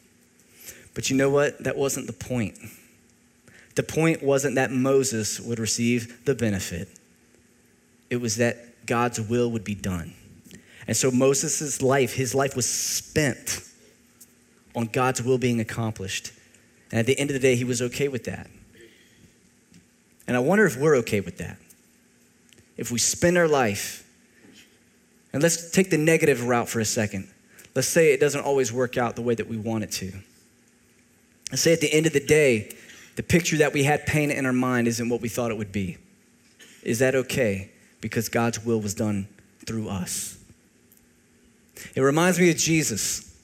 But 0.92 1.08
you 1.08 1.16
know 1.16 1.30
what? 1.30 1.64
That 1.64 1.78
wasn't 1.78 2.06
the 2.06 2.12
point. 2.12 2.58
The 3.74 3.82
point 3.82 4.22
wasn't 4.22 4.56
that 4.56 4.70
Moses 4.70 5.40
would 5.40 5.58
receive 5.58 6.26
the 6.26 6.34
benefit, 6.34 6.88
it 8.10 8.18
was 8.18 8.36
that 8.36 8.84
God's 8.84 9.18
will 9.18 9.50
would 9.50 9.64
be 9.64 9.74
done. 9.74 10.12
And 10.86 10.94
so 10.94 11.10
Moses' 11.10 11.80
life, 11.80 12.12
his 12.12 12.34
life 12.34 12.54
was 12.54 12.68
spent 12.68 13.62
on 14.76 14.86
God's 14.86 15.22
will 15.22 15.38
being 15.38 15.58
accomplished. 15.58 16.32
And 16.90 17.00
at 17.00 17.06
the 17.06 17.18
end 17.18 17.30
of 17.30 17.34
the 17.34 17.40
day, 17.40 17.56
he 17.56 17.64
was 17.64 17.80
okay 17.80 18.08
with 18.08 18.24
that. 18.24 18.50
And 20.26 20.36
I 20.36 20.40
wonder 20.40 20.66
if 20.66 20.76
we're 20.76 20.96
okay 20.96 21.20
with 21.20 21.38
that. 21.38 21.56
If 22.80 22.90
we 22.90 22.98
spend 22.98 23.36
our 23.36 23.46
life, 23.46 24.08
and 25.34 25.42
let's 25.42 25.70
take 25.70 25.90
the 25.90 25.98
negative 25.98 26.46
route 26.46 26.66
for 26.66 26.80
a 26.80 26.84
second. 26.86 27.28
Let's 27.74 27.86
say 27.86 28.14
it 28.14 28.20
doesn't 28.20 28.40
always 28.40 28.72
work 28.72 28.96
out 28.96 29.16
the 29.16 29.22
way 29.22 29.34
that 29.34 29.46
we 29.46 29.58
want 29.58 29.84
it 29.84 29.92
to. 29.92 30.12
Let's 31.50 31.60
say 31.60 31.74
at 31.74 31.82
the 31.82 31.92
end 31.92 32.06
of 32.06 32.14
the 32.14 32.24
day, 32.24 32.74
the 33.16 33.22
picture 33.22 33.58
that 33.58 33.74
we 33.74 33.84
had 33.84 34.06
painted 34.06 34.38
in 34.38 34.46
our 34.46 34.52
mind 34.54 34.88
isn't 34.88 35.10
what 35.10 35.20
we 35.20 35.28
thought 35.28 35.50
it 35.50 35.58
would 35.58 35.72
be. 35.72 35.98
Is 36.82 37.00
that 37.00 37.14
okay? 37.14 37.70
Because 38.00 38.30
God's 38.30 38.64
will 38.64 38.80
was 38.80 38.94
done 38.94 39.28
through 39.66 39.90
us. 39.90 40.38
It 41.94 42.00
reminds 42.00 42.40
me 42.40 42.50
of 42.50 42.56
Jesus. 42.56 43.38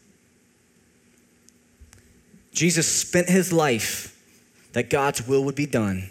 Jesus 2.53 2.91
spent 2.91 3.29
his 3.29 3.53
life 3.53 4.19
that 4.73 4.89
God's 4.89 5.29
will 5.29 5.45
would 5.45 5.55
be 5.55 5.67
done. 5.67 6.09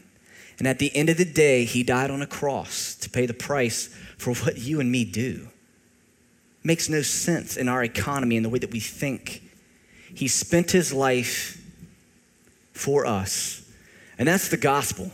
And 0.58 0.68
at 0.68 0.80
the 0.80 0.95
end 0.95 1.10
of 1.10 1.18
the 1.18 1.26
day, 1.26 1.66
he 1.66 1.84
died 1.84 2.10
on 2.10 2.22
a 2.22 2.28
cross 2.28 2.95
to 2.95 3.10
pay 3.10 3.26
the 3.26 3.34
price 3.34 3.88
for 4.18 4.34
what 4.34 4.58
you 4.58 4.80
and 4.80 4.91
me 4.91 5.03
do. 5.03 5.49
Makes 6.64 6.89
no 6.89 7.01
sense 7.01 7.58
in 7.58 7.68
our 7.68 7.84
economy 7.84 8.38
and 8.38 8.45
the 8.45 8.49
way 8.49 8.60
that 8.60 8.72
we 8.72 8.80
think. 8.80 9.43
He 10.14 10.28
spent 10.28 10.72
his 10.72 10.93
life 10.93 11.62
for 12.72 13.06
us. 13.06 13.70
And 14.18 14.28
that's 14.28 14.49
the 14.49 14.58
gospel. 14.58 15.12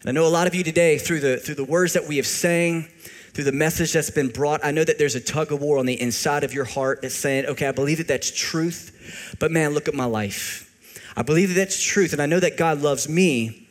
And 0.00 0.10
I 0.10 0.12
know 0.12 0.26
a 0.26 0.28
lot 0.28 0.46
of 0.46 0.54
you 0.54 0.62
today, 0.62 0.98
through 0.98 1.20
the, 1.20 1.38
through 1.38 1.54
the 1.54 1.64
words 1.64 1.94
that 1.94 2.06
we 2.06 2.18
have 2.18 2.26
sang, 2.26 2.88
through 3.32 3.44
the 3.44 3.52
message 3.52 3.92
that's 3.94 4.10
been 4.10 4.28
brought, 4.28 4.64
I 4.64 4.70
know 4.70 4.84
that 4.84 4.98
there's 4.98 5.14
a 5.14 5.20
tug 5.20 5.50
of 5.50 5.60
war 5.60 5.78
on 5.78 5.86
the 5.86 6.00
inside 6.00 6.44
of 6.44 6.52
your 6.52 6.66
heart 6.66 7.00
that's 7.02 7.14
saying, 7.14 7.46
okay, 7.46 7.66
I 7.66 7.72
believe 7.72 7.98
that 7.98 8.06
that's 8.06 8.30
truth, 8.30 9.36
but 9.40 9.50
man, 9.50 9.72
look 9.72 9.88
at 9.88 9.94
my 9.94 10.04
life. 10.04 10.70
I 11.16 11.22
believe 11.22 11.48
that 11.48 11.54
that's 11.54 11.82
truth, 11.82 12.12
and 12.12 12.20
I 12.20 12.26
know 12.26 12.38
that 12.38 12.56
God 12.56 12.82
loves 12.82 13.08
me, 13.08 13.63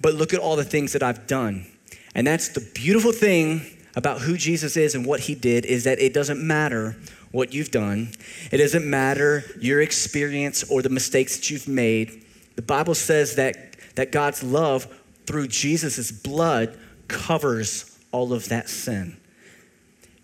but 0.00 0.14
look 0.14 0.32
at 0.34 0.40
all 0.40 0.56
the 0.56 0.64
things 0.64 0.92
that 0.92 1.02
I've 1.02 1.26
done. 1.26 1.66
And 2.14 2.26
that's 2.26 2.48
the 2.48 2.60
beautiful 2.74 3.12
thing 3.12 3.62
about 3.94 4.20
who 4.20 4.36
Jesus 4.36 4.76
is 4.76 4.94
and 4.94 5.06
what 5.06 5.20
he 5.20 5.34
did 5.34 5.64
is 5.64 5.84
that 5.84 5.98
it 5.98 6.12
doesn't 6.12 6.40
matter 6.40 6.96
what 7.32 7.52
you've 7.52 7.70
done. 7.70 8.12
It 8.50 8.58
doesn't 8.58 8.88
matter 8.88 9.44
your 9.60 9.80
experience 9.80 10.64
or 10.70 10.82
the 10.82 10.88
mistakes 10.88 11.36
that 11.36 11.50
you've 11.50 11.68
made. 11.68 12.24
The 12.56 12.62
Bible 12.62 12.94
says 12.94 13.36
that, 13.36 13.76
that 13.96 14.12
God's 14.12 14.42
love 14.42 14.86
through 15.26 15.48
Jesus' 15.48 16.10
blood 16.10 16.78
covers 17.08 17.98
all 18.12 18.32
of 18.32 18.48
that 18.48 18.68
sin. 18.68 19.16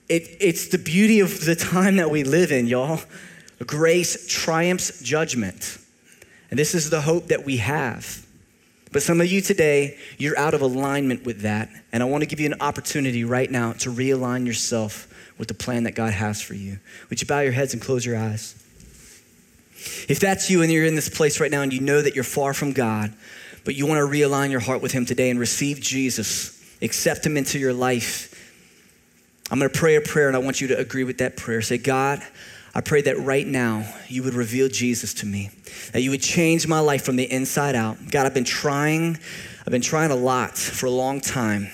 It, 0.09 0.37
it's 0.41 0.69
the 0.69 0.79
beauty 0.79 1.21
of 1.21 1.45
the 1.45 1.55
time 1.55 1.97
that 1.97 2.11
we 2.11 2.25
live 2.25 2.53
in, 2.53 2.67
y'all. 2.67 3.01
Grace 3.67 4.27
triumphs 4.29 5.03
judgment. 5.03 5.79
And 6.51 6.59
this 6.59 6.75
is 6.75 6.91
the 6.91 7.01
hope 7.01 7.29
that 7.29 7.45
we 7.45 7.59
have. 7.59 8.22
But 8.93 9.03
some 9.03 9.21
of 9.21 9.27
you 9.27 9.41
today, 9.41 9.99
you're 10.19 10.39
out 10.39 10.55
of 10.55 10.61
alignment 10.61 11.25
with 11.25 11.41
that. 11.41 11.71
And 11.93 12.03
I 12.03 12.07
want 12.07 12.23
to 12.23 12.27
give 12.27 12.41
you 12.41 12.47
an 12.47 12.61
opportunity 12.61 13.25
right 13.25 13.51
now 13.51 13.73
to 13.73 13.91
realign 13.91 14.47
yourself 14.47 15.09
with 15.39 15.49
the 15.49 15.55
plan 15.55 15.85
that 15.85 15.95
God 15.95 16.13
has 16.13 16.43
for 16.43 16.55
you. 16.55 16.79
Would 17.09 17.21
you 17.21 17.27
bow 17.27 17.41
your 17.41 17.53
heads 17.53 17.73
and 17.73 17.83
close 17.83 18.05
your 18.05 18.19
eyes? 18.19 18.55
If 20.09 20.21
that's 20.21 20.51
you 20.51 20.63
and 20.63 20.71
you're 20.71 20.85
in 20.85 20.95
this 20.95 21.09
place 21.09 21.41
right 21.41 21.51
now 21.51 21.63
and 21.63 21.73
you 21.73 21.81
know 21.81 22.01
that 22.01 22.15
you're 22.15 22.23
far 22.23 22.55
from 22.55 22.73
God, 22.73 23.13
but 23.65 23.75
you 23.75 23.87
want 23.87 23.99
to 23.99 24.07
realign 24.07 24.51
your 24.51 24.61
heart 24.61 24.83
with 24.83 24.93
Him 24.93 25.07
today 25.07 25.31
and 25.31 25.41
receive 25.41 25.81
Jesus, 25.81 26.63
accept 26.83 27.25
Him 27.27 27.37
into 27.37 27.59
your 27.59 27.73
life, 27.73 28.29
I'm 29.51 29.59
going 29.59 29.71
to 29.71 29.79
pray 29.79 29.97
a 29.97 30.01
prayer 30.01 30.29
and 30.29 30.37
I 30.37 30.41
want 30.41 30.61
you 30.61 30.69
to 30.69 30.79
agree 30.79 31.05
with 31.05 31.19
that 31.19 31.37
prayer. 31.37 31.61
Say, 31.61 31.77
God, 31.77 32.23
I 32.75 32.81
pray 32.81 33.03
that 33.03 33.19
right 33.19 33.47
now 33.47 33.87
you 34.09 34.23
would 34.23 34.35
reveal 34.35 34.69
Jesus 34.69 35.13
to 35.15 35.27
me, 35.27 35.51
that 35.93 36.01
you 36.01 36.11
would 36.11 36.23
change 36.23 36.67
my 36.67 36.81
life 36.81 37.05
from 37.05 37.17
the 37.17 37.31
inside 37.31 37.75
out. 37.75 37.99
God, 38.11 38.25
I've 38.25 38.35
been 38.35 38.45
trying, 38.45 39.19
I've 39.61 39.71
been 39.71 39.83
trying 39.83 40.11
a 40.11 40.17
lot 40.17 40.57
for 40.57 40.87
a 40.87 40.91
long 40.91 41.21
time. 41.21 41.69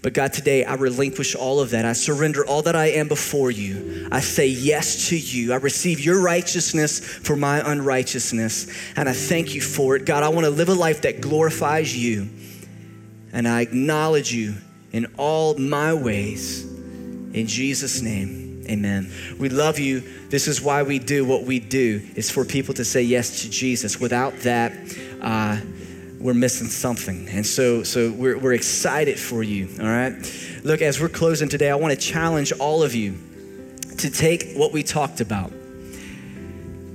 But 0.00 0.12
God, 0.12 0.32
today 0.32 0.64
I 0.64 0.74
relinquish 0.74 1.34
all 1.34 1.60
of 1.60 1.70
that. 1.70 1.84
I 1.84 1.92
surrender 1.92 2.46
all 2.46 2.62
that 2.62 2.76
I 2.76 2.86
am 2.86 3.08
before 3.08 3.50
you. 3.50 4.08
I 4.12 4.20
say 4.20 4.46
yes 4.46 5.08
to 5.08 5.18
you. 5.18 5.52
I 5.52 5.56
receive 5.56 5.98
your 5.98 6.22
righteousness 6.22 7.00
for 7.00 7.34
my 7.34 7.60
unrighteousness. 7.72 8.68
And 8.96 9.08
I 9.08 9.12
thank 9.12 9.54
you 9.54 9.60
for 9.60 9.96
it. 9.96 10.04
God, 10.06 10.22
I 10.22 10.28
want 10.28 10.44
to 10.44 10.50
live 10.50 10.68
a 10.68 10.74
life 10.74 11.02
that 11.02 11.20
glorifies 11.20 11.96
you. 11.96 12.28
And 13.32 13.48
I 13.48 13.62
acknowledge 13.62 14.32
you 14.32 14.54
in 14.92 15.06
all 15.16 15.58
my 15.58 15.94
ways. 15.94 16.64
In 16.64 17.46
Jesus' 17.46 18.00
name. 18.00 18.47
Amen. 18.68 19.10
We 19.38 19.48
love 19.48 19.78
you. 19.78 20.02
This 20.28 20.46
is 20.46 20.60
why 20.60 20.82
we 20.82 20.98
do 20.98 21.24
what 21.24 21.44
we 21.44 21.58
do. 21.58 22.02
Is 22.14 22.30
for 22.30 22.44
people 22.44 22.74
to 22.74 22.84
say 22.84 23.02
yes 23.02 23.42
to 23.42 23.50
Jesus. 23.50 23.98
Without 23.98 24.36
that, 24.40 24.72
uh, 25.22 25.58
we're 26.20 26.34
missing 26.34 26.66
something. 26.66 27.28
And 27.28 27.46
so, 27.46 27.82
so 27.82 28.10
we're, 28.10 28.38
we're 28.38 28.54
excited 28.54 29.18
for 29.18 29.42
you. 29.42 29.68
All 29.80 29.86
right. 29.86 30.12
Look, 30.64 30.82
as 30.82 31.00
we're 31.00 31.08
closing 31.08 31.48
today, 31.48 31.70
I 31.70 31.76
want 31.76 31.94
to 31.94 32.00
challenge 32.00 32.52
all 32.52 32.82
of 32.82 32.94
you 32.94 33.16
to 33.98 34.10
take 34.10 34.54
what 34.54 34.72
we 34.72 34.82
talked 34.82 35.20
about. 35.20 35.52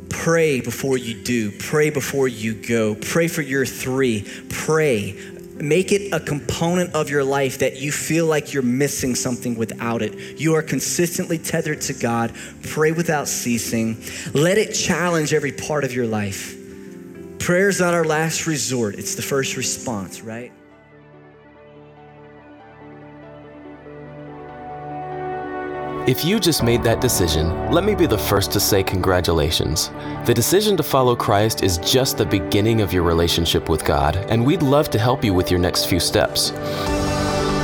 Pray 0.10 0.62
before 0.62 0.98
you 0.98 1.22
do. 1.22 1.52
Pray 1.52 1.90
before 1.90 2.28
you 2.28 2.54
go. 2.54 2.96
Pray 2.96 3.28
for 3.28 3.42
your 3.42 3.66
three. 3.66 4.26
Pray. 4.50 5.20
Make 5.56 5.92
it 5.92 6.12
a 6.14 6.20
component 6.20 6.96
of 6.96 7.10
your 7.10 7.24
life 7.24 7.60
that 7.60 7.80
you 7.80 7.92
feel 7.92 8.26
like 8.26 8.54
you're 8.54 8.64
missing 8.64 9.16
something 9.16 9.56
without 9.56 10.02
it. 10.02 10.40
You 10.40 10.56
are 10.56 10.64
consistently 10.64 11.38
tethered 11.38 11.82
to 11.82 11.94
God. 11.94 12.34
Pray 12.64 12.92
without 12.92 13.28
ceasing. 13.28 13.98
Let 14.34 14.58
it 14.58 14.74
challenge 14.74 15.34
every 15.34 15.52
part 15.52 15.84
of 15.84 15.94
your 15.94 16.08
life. 16.08 16.58
Prayer 17.40 17.70
is 17.70 17.80
not 17.82 17.94
our 17.94 18.06
last 18.06 18.48
resort, 18.48 18.96
it's 18.96 19.16
the 19.16 19.22
first 19.22 19.58
response, 19.58 20.22
right? 20.22 20.54
If 26.06 26.26
you 26.26 26.38
just 26.38 26.64
made 26.64 26.84
that 26.84 27.00
decision, 27.00 27.72
let 27.72 27.86
me 27.86 27.96
be 27.96 28.06
the 28.06 28.18
first 28.18 28.52
to 28.52 28.60
say 28.60 28.84
congratulations. 28.84 29.88
The 30.26 30.34
decision 30.34 30.76
to 30.76 30.84
follow 30.84 31.16
Christ 31.16 31.64
is 31.64 31.78
just 31.78 32.18
the 32.18 32.26
beginning 32.26 32.82
of 32.82 32.92
your 32.92 33.04
relationship 33.04 33.70
with 33.70 33.86
God, 33.86 34.18
and 34.18 34.46
we'd 34.46 34.62
love 34.62 34.90
to 34.90 35.00
help 35.00 35.24
you 35.24 35.34
with 35.34 35.50
your 35.50 35.62
next 35.62 35.86
few 35.86 36.02
steps. 36.02 36.52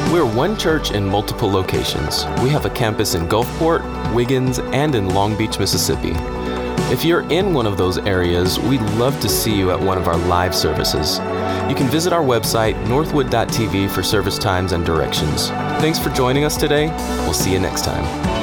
We're 0.09 0.23
one 0.23 0.57
church 0.57 0.91
in 0.91 1.05
multiple 1.05 1.51
locations. 1.51 2.23
We 2.41 2.47
have 2.47 2.65
a 2.65 2.69
campus 2.69 3.13
in 3.13 3.27
Gulfport, 3.27 3.83
Wiggins, 4.15 4.59
and 4.59 4.95
in 4.95 5.09
Long 5.09 5.37
Beach, 5.37 5.59
Mississippi. 5.59 6.13
If 6.91 7.05
you're 7.05 7.21
in 7.29 7.53
one 7.53 7.67
of 7.67 7.77
those 7.77 7.99
areas, 7.99 8.59
we'd 8.59 8.81
love 8.97 9.19
to 9.21 9.29
see 9.29 9.55
you 9.55 9.69
at 9.69 9.79
one 9.79 9.99
of 9.99 10.07
our 10.07 10.17
live 10.17 10.55
services. 10.55 11.19
You 11.69 11.75
can 11.75 11.87
visit 11.87 12.13
our 12.13 12.23
website, 12.23 12.75
northwood.tv, 12.87 13.91
for 13.91 14.01
service 14.01 14.39
times 14.39 14.71
and 14.71 14.83
directions. 14.83 15.49
Thanks 15.81 15.99
for 15.99 16.09
joining 16.09 16.45
us 16.45 16.57
today. 16.57 16.87
We'll 17.25 17.33
see 17.33 17.53
you 17.53 17.59
next 17.59 17.85
time. 17.85 18.38